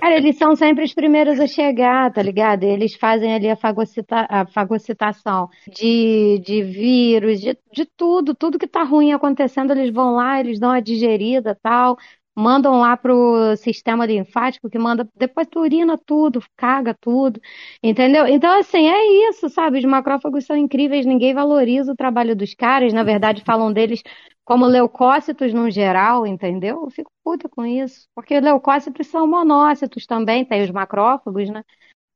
Cara, 0.00 0.16
eles 0.16 0.38
são 0.38 0.54
sempre 0.54 0.84
os 0.84 0.94
primeiros 0.94 1.40
a 1.40 1.48
chegar, 1.48 2.12
tá 2.12 2.22
ligado? 2.22 2.62
Eles 2.62 2.94
fazem 2.94 3.34
ali 3.34 3.50
a, 3.50 3.56
fagocita... 3.56 4.26
a 4.28 4.46
fagocitação 4.46 5.48
de, 5.66 6.40
de 6.44 6.62
vírus, 6.62 7.40
de, 7.40 7.58
de 7.72 7.84
tudo, 7.84 8.34
tudo 8.34 8.58
que 8.58 8.68
tá 8.68 8.84
ruim 8.84 9.12
acontecendo, 9.12 9.72
eles 9.72 9.92
vão 9.92 10.14
lá, 10.14 10.38
eles 10.38 10.60
dão 10.60 10.70
a 10.70 10.78
digerida 10.80 11.58
tal. 11.60 11.96
Mandam 12.34 12.78
lá 12.80 12.96
pro 12.96 13.54
sistema 13.56 14.06
linfático 14.06 14.70
que 14.70 14.78
manda, 14.78 15.06
depois 15.14 15.46
tu 15.50 15.60
urina 15.60 15.98
tudo, 15.98 16.42
caga 16.56 16.94
tudo, 16.98 17.38
entendeu? 17.82 18.26
Então, 18.26 18.58
assim, 18.58 18.88
é 18.88 19.28
isso, 19.30 19.48
sabe? 19.50 19.78
Os 19.78 19.84
macrófagos 19.84 20.46
são 20.46 20.56
incríveis, 20.56 21.04
ninguém 21.04 21.34
valoriza 21.34 21.92
o 21.92 21.96
trabalho 21.96 22.34
dos 22.34 22.54
caras, 22.54 22.92
na 22.92 23.02
verdade, 23.02 23.42
falam 23.44 23.70
deles 23.72 24.02
como 24.44 24.66
leucócitos 24.66 25.52
no 25.52 25.70
geral, 25.70 26.26
entendeu? 26.26 26.82
Eu 26.84 26.90
fico 26.90 27.10
puta 27.22 27.48
com 27.48 27.64
isso, 27.66 28.08
porque 28.14 28.40
leucócitos 28.40 29.06
são 29.08 29.26
monócitos 29.26 30.06
também, 30.06 30.44
tem 30.44 30.62
os 30.64 30.70
macrófagos, 30.70 31.50
né? 31.50 31.62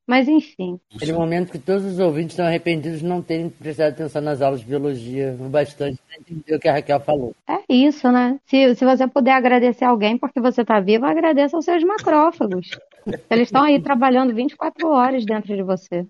Mas 0.07 0.29
enfim, 0.29 0.79
Aquele 0.95 1.12
momento 1.12 1.51
que 1.51 1.59
todos 1.59 1.85
os 1.85 1.99
ouvintes 1.99 2.33
estão 2.33 2.47
arrependidos 2.47 3.01
de 3.01 3.05
não 3.05 3.21
terem 3.21 3.49
prestado 3.51 3.88
atenção 3.92 4.23
nas 4.23 4.40
aulas 4.40 4.61
de 4.61 4.66
biologia 4.66 5.37
o 5.40 5.49
bastante 5.49 5.99
para 6.07 6.16
entender 6.21 6.55
o 6.55 6.61
que 6.61 6.69
a 6.69 6.73
Raquel 6.75 7.01
falou. 7.01 7.35
é 7.49 7.59
isso, 7.69 8.11
né? 8.12 8.38
Se, 8.47 8.75
se 8.77 8.85
você 8.85 9.07
puder 9.09 9.33
agradecer 9.33 9.85
alguém 9.85 10.16
porque 10.16 10.40
você 10.40 10.64
tá 10.64 10.79
vivo, 10.79 11.05
agradeça 11.07 11.57
aos 11.57 11.64
seus 11.64 11.83
macrófagos. 11.83 12.71
Eles 13.31 13.49
estão 13.49 13.62
aí 13.62 13.81
trabalhando 13.81 14.35
24 14.35 14.88
horas 14.88 15.25
dentro 15.25 15.55
de 15.55 15.62
você. 15.62 16.05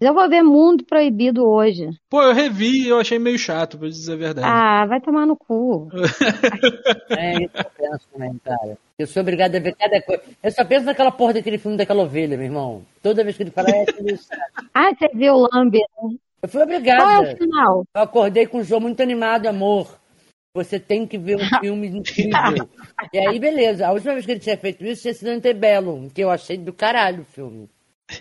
Eu 0.00 0.14
vou 0.14 0.28
ver 0.28 0.42
Mundo 0.42 0.84
Proibido 0.84 1.48
hoje. 1.48 1.88
Pô, 2.10 2.22
eu 2.22 2.34
revi 2.34 2.84
e 2.84 2.88
eu 2.88 2.98
achei 2.98 3.18
meio 3.20 3.38
chato, 3.38 3.78
pra 3.78 3.88
dizer 3.88 4.14
a 4.14 4.16
verdade. 4.16 4.46
Ah, 4.48 4.84
vai 4.86 5.00
tomar 5.00 5.26
no 5.26 5.36
cu. 5.36 5.88
É 7.10 7.34
isso 7.44 7.52
que 7.52 7.60
eu 7.60 7.70
penso 7.90 8.08
também, 8.12 8.40
cara. 8.44 8.78
Eu 8.98 9.06
sou 9.06 9.22
obrigado 9.22 9.56
a 9.56 9.58
ver 9.60 9.74
cada 9.74 10.00
coisa. 10.02 10.22
Eu 10.42 10.50
só 10.52 10.64
penso 10.64 10.84
naquela 10.86 11.10
porra 11.10 11.34
daquele 11.34 11.58
filme 11.58 11.76
daquela 11.76 12.02
ovelha, 12.02 12.36
meu 12.36 12.46
irmão. 12.46 12.82
Toda 13.02 13.24
vez 13.24 13.36
que 13.36 13.42
ele 13.42 13.50
fala, 13.50 13.70
é 13.70 13.84
isso. 14.12 14.28
Ah, 14.74 14.90
você 14.94 15.08
viu 15.14 15.34
o 15.34 15.48
Lambe? 15.52 15.78
né? 15.78 16.16
Eu 16.42 16.48
fui 16.48 16.60
Qual 16.60 16.62
é 16.62 16.64
obrigada. 16.76 17.32
o 17.32 17.36
final? 17.36 17.84
Eu 17.94 18.02
acordei 18.02 18.46
com 18.46 18.58
um 18.58 18.64
jogo 18.64 18.82
muito 18.82 19.02
animado, 19.02 19.46
amor. 19.46 19.98
Você 20.54 20.78
tem 20.78 21.06
que 21.06 21.16
ver 21.16 21.36
um 21.36 21.48
filme 21.60 21.86
incrível. 21.88 22.68
E 23.12 23.18
aí, 23.18 23.38
beleza. 23.38 23.86
A 23.86 23.92
última 23.92 24.12
vez 24.12 24.26
que 24.26 24.32
ele 24.32 24.40
tinha 24.40 24.56
feito 24.56 24.84
isso 24.84 25.02
tinha 25.02 25.14
sido 25.14 25.28
Antebellum, 25.28 26.08
que 26.10 26.22
eu 26.22 26.30
achei 26.30 26.58
do 26.58 26.72
caralho 26.72 27.22
o 27.22 27.24
filme. 27.24 27.68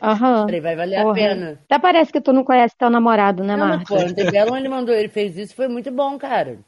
Aham. 0.02 0.46
Falei, 0.46 0.62
vai 0.62 0.76
valer 0.76 0.96
a 0.98 1.04
Porra. 1.04 1.16
pena. 1.16 1.60
Até 1.66 1.78
parece 1.80 2.12
que 2.14 2.22
tu 2.22 2.32
não 2.32 2.46
conhece 2.46 2.74
teu 2.78 2.90
namorado, 2.90 3.44
né, 3.44 3.58
Não, 3.58 3.68
mas, 3.68 3.84
pô? 3.84 3.96
Antebellum 3.96 4.56
ele 4.56 4.70
mandou, 4.70 4.96
ele 4.96 5.10
fez 5.10 5.36
isso, 5.38 5.54
foi 5.54 5.68
muito 5.68 5.92
bom, 5.92 6.18
cara. 6.18 6.60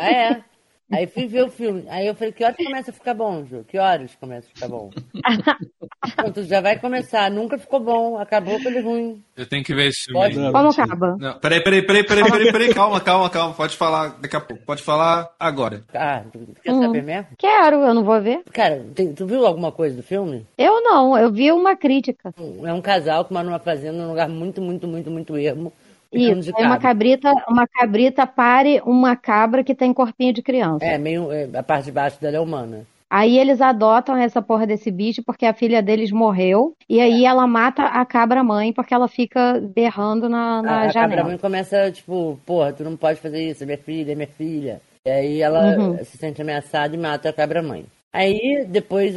Ah, 0.00 0.10
é? 0.10 0.44
Aí 0.92 1.06
fui 1.06 1.26
ver 1.26 1.44
o 1.44 1.50
filme. 1.50 1.84
Aí 1.88 2.06
eu 2.06 2.14
falei, 2.14 2.32
que 2.32 2.44
horas 2.44 2.56
começa 2.56 2.90
a 2.90 2.94
ficar 2.94 3.14
bom, 3.14 3.44
Ju? 3.46 3.64
Que 3.66 3.78
horas 3.78 4.14
começa 4.20 4.46
a 4.46 4.50
ficar 4.54 4.68
bom? 4.68 4.90
Pronto, 6.16 6.42
já 6.44 6.60
vai 6.60 6.78
começar. 6.78 7.30
Nunca 7.30 7.56
ficou 7.58 7.80
bom. 7.80 8.18
Acabou 8.18 8.60
com 8.60 8.68
ele 8.68 8.80
ruim. 8.80 9.24
Eu 9.36 9.46
tenho 9.46 9.64
que 9.64 9.74
ver 9.74 9.88
esse 9.88 10.04
filme. 10.04 10.20
Pode. 10.20 10.38
aí. 10.38 10.52
Como 10.52 10.68
acaba? 10.68 11.16
Não, 11.18 11.38
peraí, 11.38 11.62
peraí, 11.62 11.82
peraí, 11.82 12.04
peraí, 12.06 12.30
peraí, 12.30 12.52
peraí, 12.52 12.74
calma, 12.74 13.00
calma, 13.00 13.30
calma. 13.30 13.54
Pode 13.54 13.76
falar 13.76 14.08
daqui 14.20 14.36
a 14.36 14.40
pouco. 14.40 14.62
Pode 14.64 14.82
falar 14.82 15.30
agora. 15.40 15.82
Ah, 15.94 16.22
tu 16.30 16.38
quer 16.62 16.72
Hum. 16.72 16.82
saber 16.82 17.02
mesmo? 17.02 17.26
Quero, 17.38 17.76
eu 17.76 17.94
não 17.94 18.04
vou 18.04 18.20
ver. 18.20 18.42
Cara, 18.52 18.84
tu 19.16 19.26
viu 19.26 19.46
alguma 19.46 19.72
coisa 19.72 19.96
do 19.96 20.02
filme? 20.02 20.46
Eu 20.58 20.82
não, 20.82 21.16
eu 21.16 21.32
vi 21.32 21.50
uma 21.50 21.74
crítica. 21.76 22.32
É 22.64 22.72
um 22.72 22.82
casal 22.82 23.24
que 23.24 23.32
mora 23.32 23.44
numa 23.46 23.58
fazenda 23.58 23.96
num 23.98 24.08
lugar 24.10 24.28
muito, 24.28 24.60
muito, 24.60 24.86
muito, 24.86 25.10
muito 25.10 25.36
ermo. 25.38 25.72
Isso, 26.14 26.50
é 26.56 26.62
uma 26.62 26.78
cabra. 26.78 26.80
cabrita, 26.80 27.32
uma 27.48 27.66
cabrita 27.66 28.26
pare 28.26 28.80
uma 28.84 29.16
cabra 29.16 29.62
que 29.64 29.74
tem 29.74 29.92
corpinho 29.92 30.32
de 30.32 30.42
criança. 30.42 30.84
É, 30.84 30.98
meio. 30.98 31.30
é, 31.32 31.48
a 31.54 31.62
parte 31.62 31.86
de 31.86 31.92
baixo 31.92 32.20
dela 32.20 32.36
é 32.36 32.40
humana. 32.40 32.86
Aí 33.10 33.38
eles 33.38 33.60
adotam 33.60 34.16
essa 34.16 34.42
porra 34.42 34.66
desse 34.66 34.90
bicho 34.90 35.22
porque 35.24 35.46
a 35.46 35.54
filha 35.54 35.80
deles 35.82 36.10
morreu. 36.10 36.74
E 36.88 37.00
aí 37.00 37.24
ela 37.24 37.46
mata 37.46 37.84
a 37.84 38.04
cabra 38.04 38.42
mãe 38.42 38.72
porque 38.72 38.92
ela 38.92 39.06
fica 39.06 39.60
berrando 39.74 40.28
na, 40.28 40.62
na 40.62 40.72
a, 40.80 40.88
a 40.88 40.92
cabra 40.92 40.92
janela. 40.92 41.24
mãe 41.28 41.38
começa, 41.38 41.90
tipo, 41.92 42.40
porra, 42.44 42.72
tu 42.72 42.82
não 42.82 42.96
pode 42.96 43.20
fazer 43.20 43.40
isso, 43.50 43.62
é 43.62 43.66
minha 43.66 43.78
filha, 43.78 44.12
é 44.12 44.14
minha 44.14 44.26
filha. 44.28 44.80
E 45.06 45.10
aí 45.10 45.40
ela 45.42 45.76
Uhum. 45.76 46.04
se 46.04 46.16
sente 46.16 46.42
ameaçada 46.42 46.94
e 46.94 46.98
mata 46.98 47.28
a 47.28 47.32
cabra-mãe. 47.32 47.84
Aí 48.12 48.64
depois 48.68 49.14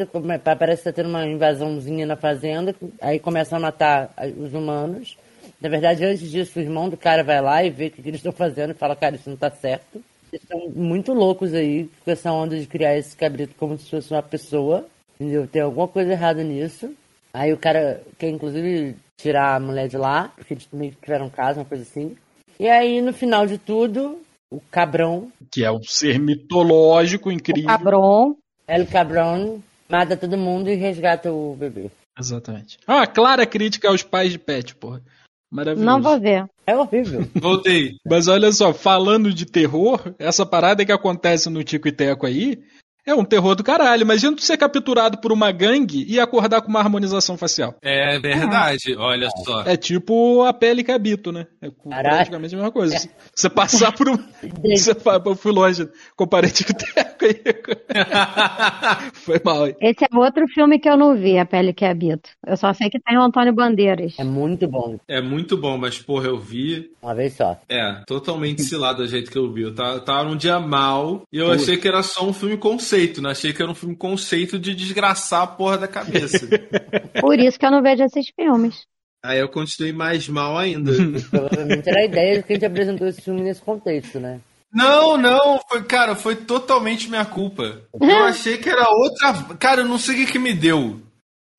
parece 0.60 0.84
que 0.84 0.90
tá 0.90 0.94
tendo 0.94 1.10
uma 1.10 1.26
invasãozinha 1.26 2.06
na 2.06 2.16
fazenda, 2.16 2.76
aí 3.02 3.20
começam 3.20 3.58
a 3.58 3.62
matar 3.62 4.12
os 4.38 4.54
humanos. 4.54 5.18
Na 5.60 5.70
verdade, 5.70 6.06
antes 6.06 6.30
disso, 6.30 6.60
o 6.60 6.62
irmão 6.62 6.90
do 6.90 6.98
cara 6.98 7.24
vai 7.24 7.42
lá 7.42 7.64
e 7.64 7.70
vê 7.70 7.88
o 7.88 7.92
que, 7.92 8.02
eles 8.02 8.20
estão 8.20 8.32
fazendo 8.32 8.72
e 8.72 8.78
fala, 8.78 8.96
cara, 8.96 9.16
isso 9.16 9.30
não 9.30 9.38
tá 9.38 9.50
certo. 9.50 10.04
Eles 10.32 10.44
estão 10.44 10.70
muito 10.70 11.14
loucos 11.14 11.54
aí 11.54 11.90
com 12.04 12.12
essa 12.12 12.32
onda 12.32 12.60
de 12.60 12.68
criar 12.68 12.98
esse 12.98 13.16
cabrito 13.16 13.56
como 13.56 13.78
se 13.78 13.90
fosse 13.90 14.12
uma 14.12 14.22
pessoa. 14.22 14.86
Entendeu? 15.20 15.48
Tem 15.48 15.62
alguma 15.62 15.88
coisa 15.88 16.12
errada 16.12 16.44
nisso. 16.44 16.94
Aí 17.34 17.52
o 17.52 17.58
cara 17.58 18.04
quer, 18.18 18.30
inclusive, 18.30 18.96
tirar 19.18 19.56
a 19.56 19.60
mulher 19.60 19.88
de 19.88 19.98
lá, 19.98 20.32
porque 20.36 20.54
eles 20.54 20.68
meio 20.72 20.92
que 20.92 21.02
tiveram 21.02 21.26
um 21.26 21.30
caso, 21.30 21.60
uma 21.60 21.66
coisa 21.66 21.84
assim. 21.84 22.16
E 22.60 22.68
aí, 22.68 23.02
no 23.02 23.14
final 23.14 23.48
de 23.48 23.58
tudo, 23.58 24.22
o 24.50 24.60
cabrão, 24.72 25.32
Que 25.52 25.64
é 25.64 25.72
um 25.72 25.82
ser 25.84 26.20
mitológico 26.20 27.32
incrível. 27.32 27.68
Cabron. 27.68 28.36
El 28.68 28.86
Cabrão, 28.86 29.64
mata 29.88 30.18
todo 30.18 30.38
mundo 30.38 30.70
e 30.70 30.76
resgata 30.76 31.32
o 31.32 31.56
bebê. 31.56 31.90
Exatamente. 32.20 32.78
Ah, 32.86 32.98
uma 32.98 33.08
clara 33.08 33.46
crítica 33.46 33.88
aos 33.88 34.04
pais 34.04 34.32
de 34.32 34.40
pet, 34.40 34.76
porra. 34.76 35.02
Maravilhoso. 35.50 35.86
Não 35.86 36.02
vou 36.02 36.20
ver. 36.20 36.46
É 36.66 36.76
horrível. 36.76 37.26
Voltei. 37.36 37.96
Mas 38.06 38.28
olha 38.28 38.52
só, 38.52 38.74
falando 38.74 39.34
de 39.34 39.46
terror, 39.46 40.14
essa 40.20 40.46
parada 40.46 40.86
que 40.86 40.92
acontece 40.92 41.50
no 41.50 41.64
Tico 41.64 41.88
e 41.88 41.92
Teco 41.92 42.26
aí 42.26 42.60
é 43.08 43.16
um 43.16 43.24
terror 43.24 43.56
do 43.56 43.64
caralho. 43.64 44.02
Imagina 44.02 44.36
tu 44.36 44.44
ser 44.44 44.58
capturado 44.58 45.18
por 45.20 45.32
uma 45.32 45.50
gangue 45.52 46.06
e 46.08 46.20
acordar 46.20 46.62
com 46.62 46.68
uma 46.68 46.80
harmonização 46.80 47.38
facial. 47.38 47.76
É 47.82 48.20
verdade, 48.20 48.96
olha 48.98 49.30
só. 49.46 49.62
É 49.62 49.78
tipo 49.78 50.44
a 50.44 50.54
pele 50.54 50.84
que 50.84 50.92
habito, 50.92 51.32
né? 51.32 51.48
É 51.62 51.72
Caralho. 51.90 52.16
praticamente 52.16 52.54
a 52.54 52.58
mesma 52.58 52.72
coisa. 52.72 53.10
Você 53.34 53.50
passar 53.50 53.94
por 53.94 54.10
um. 54.10 54.18
Você 54.68 54.92
eu 54.92 55.36
fui 55.36 55.52
longe, 55.54 55.88
comparei 56.16 56.50
e 56.50 56.74
Teco 56.74 57.26
aí. 57.26 57.42
Foi 59.14 59.42
mal 59.44 59.64
aí. 59.64 59.76
Esse 59.82 60.04
é 60.04 60.18
outro 60.18 60.48
filme 60.48 60.80
que 60.80 60.90
eu 60.90 60.98
não 60.98 61.16
vi, 61.16 61.38
A 61.38 61.46
Pele 61.46 61.74
que 61.74 61.86
Habito. 61.86 62.30
Eu 62.46 62.58
só 62.58 62.74
sei 62.74 62.90
que 62.90 63.00
tem 63.00 63.18
o 63.18 63.22
Antônio 63.22 63.54
Bandeiras. 63.54 64.16
É 64.20 64.24
muito 64.24 64.68
bom. 64.68 65.00
É 65.08 65.22
muito 65.22 65.58
bom, 65.58 65.78
mas 65.78 65.98
porra, 66.00 66.28
eu 66.28 66.38
vi. 66.38 66.92
Uma 67.02 67.16
vez 67.16 67.34
só. 67.34 67.58
É, 67.70 68.02
totalmente 68.06 68.64
cilado 68.64 69.04
do 69.04 69.08
jeito 69.08 69.32
que 69.32 69.38
eu 69.38 69.52
vi. 69.52 69.64
Eu 69.64 69.74
tava, 69.74 70.00
tava 70.02 70.24
num 70.30 70.36
dia 70.36 70.60
mal 70.60 71.24
e 71.32 71.38
eu 71.38 71.48
Putz. 71.48 71.64
achei 71.64 71.78
que 71.78 71.88
era 71.88 72.04
só 72.04 72.28
um 72.28 72.34
filme 72.34 72.58
conceito, 72.58 72.97
né? 73.22 73.32
Achei 73.32 73.54
que 73.54 73.62
era 73.62 73.72
um 73.72 73.76
filme 73.76 73.96
conceito 73.96 74.58
de 74.58 74.74
desgraçar 74.74 75.44
a 75.44 75.48
porra 75.48 75.78
da 75.78 75.88
cabeça. 75.88 76.48
Por 77.22 77.40
isso 77.40 77.60
que 77.60 77.66
eu 77.66 77.72
não 77.72 77.82
vejo 77.82 78.04
esses 78.04 78.28
filmes. 78.36 78.86
Aí 79.24 79.40
eu 79.40 79.50
continuei 79.50 79.92
mais 79.92 80.28
mal 80.28 80.58
ainda. 80.58 80.92
Provavelmente 81.30 81.90
era 81.90 82.02
a 82.02 82.06
ideia 82.06 82.38
de 82.38 82.44
que 82.44 82.54
a 82.54 82.56
gente 82.56 82.66
apresentou 82.66 83.08
esse 83.08 83.22
filme 83.22 83.42
nesse 83.42 83.62
contexto, 83.62 84.20
né? 84.20 84.40
Não, 84.74 85.18
não, 85.18 85.60
foi, 85.70 85.84
cara, 85.84 86.16
foi 86.16 86.36
totalmente 86.36 87.10
minha 87.10 87.26
culpa. 87.26 87.82
Eu 88.00 88.24
achei 88.26 88.58
que 88.58 88.70
era 88.70 88.90
outra. 88.90 89.56
Cara, 89.56 89.82
eu 89.82 89.86
não 89.88 89.98
sei 89.98 90.16
o 90.16 90.18
que, 90.20 90.34
que 90.34 90.40
me 90.40 90.54
deu. 90.54 91.02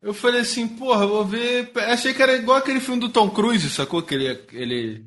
Eu 0.00 0.14
falei 0.14 0.42
assim, 0.42 0.68
porra, 0.68 1.04
eu 1.04 1.08
vou 1.08 1.24
ver. 1.24 1.70
Achei 1.76 2.14
que 2.14 2.22
era 2.22 2.36
igual 2.36 2.58
aquele 2.58 2.80
filme 2.80 3.00
do 3.00 3.08
Tom 3.08 3.28
Cruise, 3.30 3.68
sacou? 3.70 4.02
Que 4.02 4.14
ele, 4.14 4.40
ele 4.52 5.04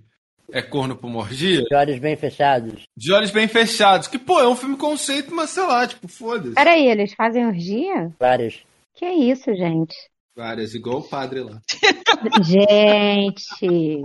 é 0.52 0.62
corno 0.62 0.96
por 0.96 1.10
morgia. 1.10 1.64
De 1.64 1.76
olhos 1.76 2.00
bem 2.00 2.16
fechados. 2.16 2.84
De 2.96 3.12
olhos 3.12 3.32
bem 3.32 3.48
fechados. 3.48 4.08
Que, 4.08 4.18
pô, 4.18 4.40
é 4.40 4.48
um 4.48 4.56
filme 4.56 4.78
conceito, 4.78 5.34
mas 5.34 5.50
sei 5.50 5.64
lá, 5.64 5.88
tipo, 5.88 6.08
foda-se. 6.08 6.56
Peraí, 6.56 6.88
eles 6.88 7.14
fazem 7.14 7.46
orgia? 7.46 8.12
Vários. 8.20 8.64
Que 8.94 9.06
isso, 9.06 9.54
gente? 9.56 9.96
Várias, 10.36 10.74
igual 10.74 11.00
o 11.00 11.08
padre 11.08 11.42
lá. 11.42 11.62
Gente. 12.44 14.04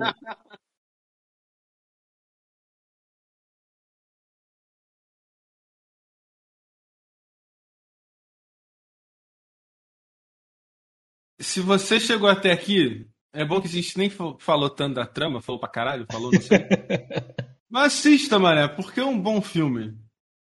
Se 11.41 11.61
você 11.61 12.01
chegou 12.01 12.28
até 12.28 12.51
aqui, 12.53 13.07
é 13.37 13.45
bom 13.45 13.61
que 13.61 13.66
a 13.66 13.70
gente 13.70 13.97
nem 13.99 14.09
fa- 14.11 14.34
falou 14.39 14.68
tanto 14.70 14.95
da 14.95 15.07
trama, 15.07 15.41
falou 15.41 15.61
pra 15.61 15.68
caralho, 15.68 16.07
falou, 16.11 16.30
não 16.32 16.41
sei. 16.41 16.59
Mas 17.70 17.95
assista, 17.95 18.39
mané, 18.39 18.68
porque 18.68 19.01
é 19.01 19.05
um 19.05 19.18
bom 19.20 19.41
filme. 19.41 19.95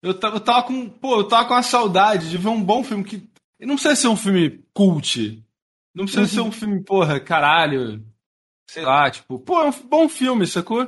Eu 0.01 0.13
tava, 0.13 0.37
eu 0.37 0.39
tava 0.39 0.63
com. 0.63 0.89
Pô, 0.89 1.17
eu 1.17 1.23
tava 1.27 1.47
com 1.47 1.53
a 1.53 1.61
saudade 1.63 2.29
de 2.29 2.37
ver 2.37 2.49
um 2.49 2.63
bom 2.63 2.83
filme 2.83 3.03
que. 3.03 3.29
Não 3.59 3.75
precisa 3.75 3.95
ser 3.95 4.07
um 4.07 4.15
filme 4.17 4.63
cult. 4.73 5.43
Não 5.93 6.05
precisa 6.05 6.25
ser 6.27 6.41
um 6.41 6.51
filme, 6.51 6.83
porra, 6.83 7.19
caralho. 7.19 8.03
Sei 8.67 8.83
lá, 8.83 9.09
tipo, 9.11 9.37
pô, 9.37 9.61
é 9.61 9.69
um 9.69 9.87
bom 9.87 10.09
filme, 10.09 10.47
sacou? 10.47 10.87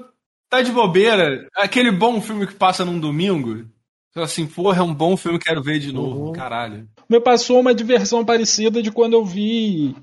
Tá 0.50 0.62
de 0.62 0.72
bobeira. 0.72 1.48
Aquele 1.56 1.92
bom 1.92 2.20
filme 2.22 2.48
que 2.48 2.56
passa 2.56 2.84
num 2.84 3.00
domingo. 3.00 3.66
Assim, 4.16 4.48
porra, 4.48 4.80
é 4.80 4.82
um 4.84 4.94
bom 4.94 5.16
filme, 5.18 5.38
quero 5.40 5.62
ver 5.62 5.80
de 5.80 5.92
novo. 5.92 6.32
Caralho. 6.34 6.88
Me 7.10 7.20
passou 7.20 7.60
uma 7.60 7.74
diversão 7.76 8.24
parecida 8.26 8.82
de 8.82 8.92
quando 8.92 9.14
eu 9.14 9.26
vi 9.26 9.96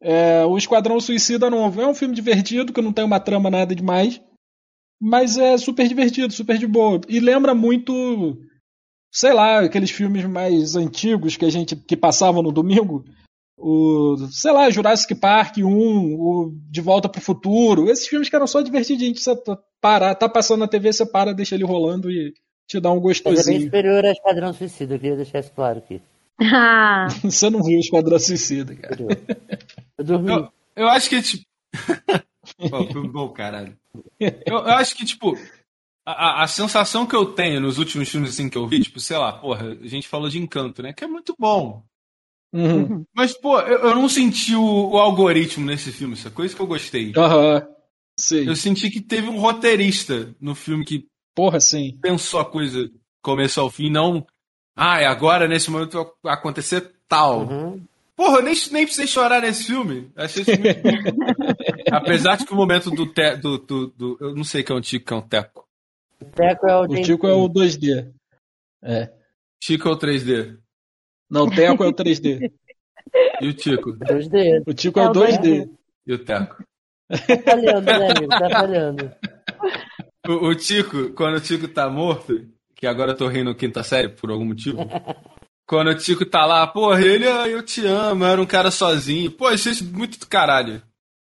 é, 0.00 0.44
o 0.44 0.56
Esquadrão 0.56 1.00
Suicida 1.00 1.50
Novo. 1.50 1.80
É 1.80 1.86
um 1.86 1.94
filme 1.94 2.14
divertido, 2.14 2.72
que 2.72 2.80
não 2.80 2.92
tem 2.92 3.04
uma 3.04 3.20
trama 3.20 3.50
nada 3.50 3.74
demais, 3.74 4.20
mas 5.00 5.36
é 5.36 5.56
super 5.58 5.86
divertido, 5.86 6.32
super 6.32 6.58
de 6.58 6.66
boa. 6.66 7.00
E 7.08 7.20
lembra 7.20 7.54
muito, 7.54 8.38
sei 9.12 9.32
lá, 9.32 9.60
aqueles 9.60 9.90
filmes 9.90 10.24
mais 10.24 10.76
antigos 10.76 11.36
que 11.36 11.44
a 11.44 11.50
gente 11.50 11.76
que 11.76 11.96
passavam 11.96 12.42
no 12.42 12.52
domingo. 12.52 13.04
O, 13.62 14.16
sei 14.30 14.52
lá, 14.52 14.70
Jurassic 14.70 15.14
Park 15.14 15.58
1, 15.58 15.66
o 15.66 16.50
De 16.70 16.80
Volta 16.80 17.10
pro 17.10 17.20
Futuro. 17.20 17.90
Esses 17.90 18.08
filmes 18.08 18.30
que 18.30 18.34
eram 18.34 18.46
só 18.46 18.62
divertidinhos. 18.62 19.22
Você 19.22 19.34
parar, 19.80 20.14
tá 20.14 20.28
passando 20.28 20.60
na 20.60 20.68
TV, 20.68 20.92
você 20.92 21.04
para, 21.04 21.34
deixa 21.34 21.54
ele 21.54 21.64
rolando 21.64 22.10
e 22.10 22.32
te 22.66 22.80
dá 22.80 22.90
um 22.90 23.00
Mas 23.02 23.20
é 23.20 23.22
bem 23.24 23.32
gostosinho. 23.32 23.62
superior 23.62 24.04
a 24.06 24.12
Esquadrão 24.12 24.52
Suicida, 24.54 24.94
eu 24.94 24.98
queria 24.98 25.16
deixar 25.16 25.40
isso 25.40 25.52
claro 25.52 25.78
aqui. 25.78 26.00
Ah, 26.40 27.08
Você 27.22 27.50
não 27.50 27.62
viu 27.62 27.76
o 27.76 27.80
Esquadrão 27.80 28.18
Suicida, 28.18 28.74
cara. 28.74 28.96
Eu 29.98 30.04
dormi. 30.04 30.30
Eu, 30.32 30.48
eu 30.76 30.88
acho 30.88 31.08
que, 31.10 31.20
tipo. 31.22 31.44
Pô, 32.70 32.86
filme 32.86 33.08
bom, 33.08 33.28
caralho. 33.30 33.76
Eu, 34.18 34.32
eu 34.46 34.58
acho 34.72 34.94
que, 34.96 35.04
tipo, 35.04 35.36
a, 36.06 36.42
a- 36.42 36.46
sensação 36.48 37.06
que 37.06 37.14
eu 37.14 37.26
tenho 37.26 37.60
nos 37.60 37.78
últimos 37.78 38.08
filmes 38.08 38.30
assim 38.30 38.48
que 38.48 38.56
eu 38.58 38.66
vi, 38.66 38.80
tipo, 38.80 38.98
sei 39.00 39.16
lá, 39.18 39.32
porra, 39.32 39.76
a 39.80 39.86
gente 39.86 40.08
falou 40.08 40.28
de 40.28 40.38
encanto, 40.38 40.82
né? 40.82 40.92
Que 40.92 41.04
é 41.04 41.06
muito 41.06 41.34
bom. 41.38 41.82
Uhum. 42.52 43.04
Mas, 43.14 43.32
pô, 43.36 43.60
eu, 43.60 43.78
eu 43.90 43.94
não 43.94 44.08
senti 44.08 44.54
o, 44.56 44.90
o 44.90 44.98
algoritmo 44.98 45.64
nesse 45.66 45.92
filme, 45.92 46.14
essa 46.14 46.30
coisa 46.30 46.54
que 46.54 46.60
eu 46.60 46.66
gostei. 46.66 47.12
Aham. 47.16 47.66
Sim. 48.18 48.46
Eu 48.46 48.56
senti 48.56 48.90
que 48.90 49.00
teve 49.00 49.28
um 49.28 49.38
roteirista 49.38 50.34
no 50.40 50.54
filme 50.54 50.84
que 50.84 51.06
Porra, 51.34 51.60
sim. 51.60 51.96
pensou 52.02 52.40
a 52.40 52.44
coisa 52.44 52.90
começo 53.22 53.60
ao 53.60 53.70
fim, 53.70 53.88
não. 53.88 54.26
Ah, 54.76 55.02
e 55.02 55.04
agora 55.04 55.46
nesse 55.48 55.70
momento 55.70 56.14
vai 56.22 56.34
acontecer 56.34 56.92
tal. 57.08 57.40
Uhum. 57.46 57.84
Porra, 58.16 58.38
eu 58.38 58.42
nem, 58.42 58.54
nem 58.72 58.84
precisei 58.84 59.06
chorar 59.06 59.40
nesse 59.42 59.64
filme. 59.64 60.10
Achei 60.16 60.42
esse 60.42 60.54
filme 60.56 60.74
muito. 60.82 61.16
Apesar 61.92 62.36
de 62.36 62.44
que 62.46 62.52
o 62.52 62.56
momento 62.56 62.90
do, 62.90 63.06
te, 63.06 63.36
do, 63.36 63.58
do, 63.58 63.86
do- 63.88 64.18
Eu 64.20 64.34
não 64.34 64.44
sei 64.44 64.62
que 64.62 64.70
é 64.70 64.74
um 64.74 64.80
Tico, 64.80 65.06
que 65.06 65.12
é 65.12 65.16
um 65.16 65.22
Teco. 65.22 65.66
O 66.20 66.24
Teco 66.26 66.66
é 66.68 66.76
o, 66.76 66.82
O 66.82 67.02
Tico 67.02 67.26
é 67.26 67.32
o 67.32 67.48
2D. 67.48 68.12
É. 68.82 69.10
Tico 69.62 69.88
é 69.88 69.92
o 69.92 69.98
3D. 69.98 70.58
Não, 71.30 71.44
o 71.46 71.50
Teco 71.50 71.82
é 71.82 71.86
o 71.88 71.92
3D. 71.94 72.50
E 73.40 73.48
o 73.48 73.54
Tico? 73.54 73.92
2D. 73.92 74.62
O 74.66 74.74
Tico 74.74 75.00
é 75.00 75.02
É 75.02 75.06
o 75.06 75.10
o 75.10 75.14
2D. 75.14 75.70
E 76.06 76.12
o 76.12 76.18
Teco? 76.24 76.62
Tá 77.08 77.16
falhando, 77.44 77.86
né, 77.86 78.10
amigo? 78.10 78.28
Tá 78.28 78.50
falhando. 78.50 79.12
O, 80.28 80.48
o 80.48 80.54
Tico, 80.54 81.10
quando 81.14 81.36
o 81.36 81.40
Tico 81.40 81.66
tá 81.66 81.88
morto, 81.88 82.46
que 82.80 82.86
agora 82.86 83.12
eu 83.12 83.16
tô 83.16 83.28
rindo 83.28 83.54
quinta 83.54 83.82
série 83.82 84.08
por 84.08 84.30
algum 84.30 84.46
motivo. 84.46 84.78
Quando 85.68 85.88
o 85.90 85.94
Tico 85.94 86.24
tá 86.24 86.46
lá, 86.46 86.66
porra, 86.66 87.02
ele, 87.02 87.28
ah, 87.28 87.46
eu 87.46 87.62
te 87.62 87.86
amo, 87.86 88.24
eu 88.24 88.28
era 88.28 88.40
um 88.42 88.46
cara 88.46 88.70
sozinho. 88.70 89.30
Pô, 89.30 89.46
achei 89.46 89.70
isso 89.72 89.84
muito 89.84 90.18
do 90.18 90.26
caralho. 90.26 90.82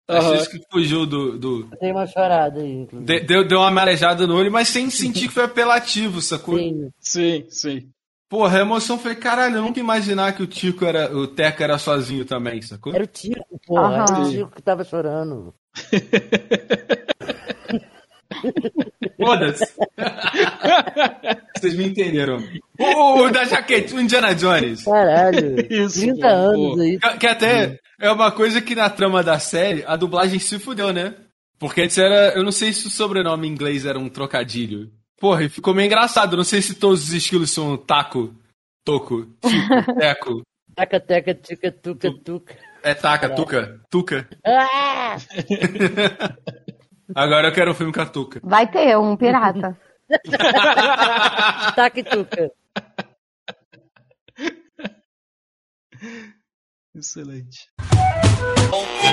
Achei 0.06 0.36
isso 0.36 0.50
que 0.50 0.60
fugiu 0.70 1.06
do. 1.06 1.38
do- 1.38 1.64
Tem 1.78 1.92
uma 1.92 2.06
chorada 2.06 2.60
aí, 2.60 2.70
inclusive. 2.72 3.06
de- 3.20 3.20
deu, 3.26 3.46
deu 3.48 3.60
uma 3.60 3.70
marejada 3.70 4.26
no 4.26 4.36
olho, 4.36 4.50
mas 4.52 4.68
sem 4.68 4.90
sentir 4.90 5.28
que 5.28 5.34
foi 5.34 5.44
apelativo, 5.44 6.20
sacou? 6.20 6.58
Sim. 6.58 6.90
Sim, 7.00 7.46
sim. 7.48 7.88
Porra, 8.28 8.58
a 8.58 8.60
emoção 8.60 8.98
foi, 8.98 9.14
caralho, 9.16 9.56
eu 9.56 9.62
nunca 9.62 9.80
imaginar 9.80 10.32
que 10.36 10.42
o 10.42 10.46
Tico 10.46 10.84
era. 10.84 11.16
O 11.16 11.26
Teco 11.26 11.62
era 11.62 11.78
sozinho 11.78 12.24
também, 12.24 12.60
sacou? 12.60 12.94
Era 12.94 13.02
o 13.04 13.06
Tico, 13.06 13.58
porra. 13.66 13.94
Era 13.94 14.20
o 14.20 14.30
Tico 14.30 14.50
que 14.50 14.62
tava 14.62 14.84
chorando. 14.84 15.54
Foda-se. 19.16 19.66
Vocês 21.56 21.76
me 21.76 21.86
entenderam. 21.86 22.42
O, 22.78 23.24
o 23.24 23.30
da 23.30 23.44
jaqueta, 23.44 23.94
o 23.94 24.00
Indiana 24.00 24.34
Jones. 24.34 24.84
Caralho. 24.84 25.56
Isso, 25.70 26.00
30 26.00 26.20
pô, 26.20 26.26
anos 26.26 26.80
aí. 26.80 26.98
Que, 26.98 27.18
que 27.18 27.26
até 27.26 27.78
é 28.00 28.10
uma 28.10 28.32
coisa 28.32 28.60
que 28.60 28.74
na 28.74 28.88
trama 28.88 29.22
da 29.22 29.38
série, 29.38 29.84
a 29.86 29.96
dublagem 29.96 30.38
se 30.38 30.58
fudeu, 30.58 30.92
né? 30.92 31.14
Porque 31.58 31.82
antes 31.82 31.98
era. 31.98 32.32
Eu 32.34 32.42
não 32.42 32.52
sei 32.52 32.72
se 32.72 32.86
o 32.86 32.90
sobrenome 32.90 33.46
em 33.46 33.50
inglês 33.52 33.84
era 33.84 33.98
um 33.98 34.08
trocadilho. 34.08 34.90
Porra, 35.20 35.44
e 35.44 35.48
ficou 35.50 35.74
meio 35.74 35.86
engraçado. 35.86 36.32
Eu 36.32 36.38
não 36.38 36.44
sei 36.44 36.62
se 36.62 36.74
todos 36.74 37.04
os 37.04 37.12
estilos 37.12 37.50
são 37.50 37.76
taco, 37.76 38.34
toco, 38.82 39.26
tico, 39.42 39.94
teco. 40.00 40.42
Taca, 40.74 40.98
teca, 40.98 41.34
tica, 41.34 41.70
tuca, 41.70 42.10
tuca. 42.24 42.56
É 42.82 42.94
taca, 42.94 43.28
tuca, 43.28 43.78
tuca. 43.90 44.26
Ah! 44.42 45.16
Agora 47.14 47.48
eu 47.48 47.52
quero 47.52 47.70
um 47.70 47.74
filme 47.74 47.92
com 47.92 48.00
a 48.00 48.06
tuca. 48.06 48.40
vai 48.42 48.70
ter 48.70 48.96
um 48.96 49.16
pirata. 49.16 49.76
Taquituca. 51.76 52.50
Excelente. 56.94 57.68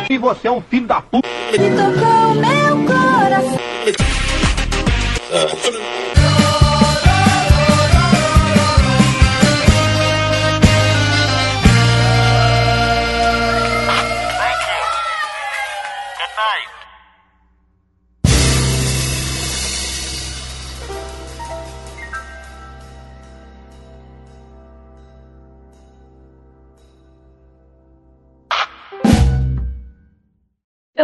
E 0.09 0.17
você 0.17 0.47
é 0.47 0.51
um 0.51 0.61
filho 0.61 0.87
da 0.87 1.01
puta. 1.01 1.27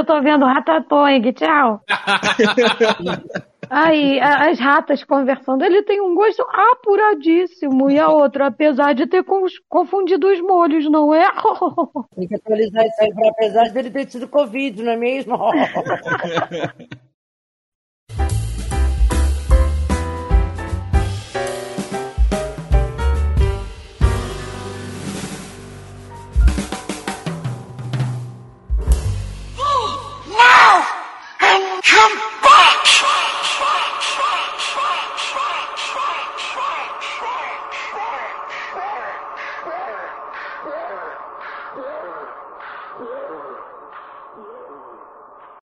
Eu 0.03 0.05
tô 0.05 0.21
vendo 0.21 0.45
Ratatouille, 0.45 1.31
tchau. 1.31 1.81
Aí, 3.69 4.19
as 4.19 4.59
ratas 4.59 5.01
conversando. 5.05 5.63
Ele 5.63 5.81
tem 5.83 6.01
um 6.01 6.13
gosto 6.13 6.43
apuradíssimo. 6.43 7.89
E 7.89 7.97
a 7.97 8.09
outra, 8.09 8.47
apesar 8.47 8.93
de 8.93 9.07
ter 9.07 9.23
confundido 9.69 10.27
os 10.27 10.41
molhos, 10.41 10.91
não 10.91 11.13
é? 11.13 11.25
Tem 12.13 12.27
que 12.27 12.35
atualizar 12.35 12.85
isso 12.85 13.01
aí, 13.01 13.13
apesar 13.29 13.71
dele 13.71 13.89
ter 13.89 14.05
tido 14.05 14.27
Covid, 14.27 14.83
não 14.83 14.91
é 14.91 14.97
mesmo? 14.97 15.37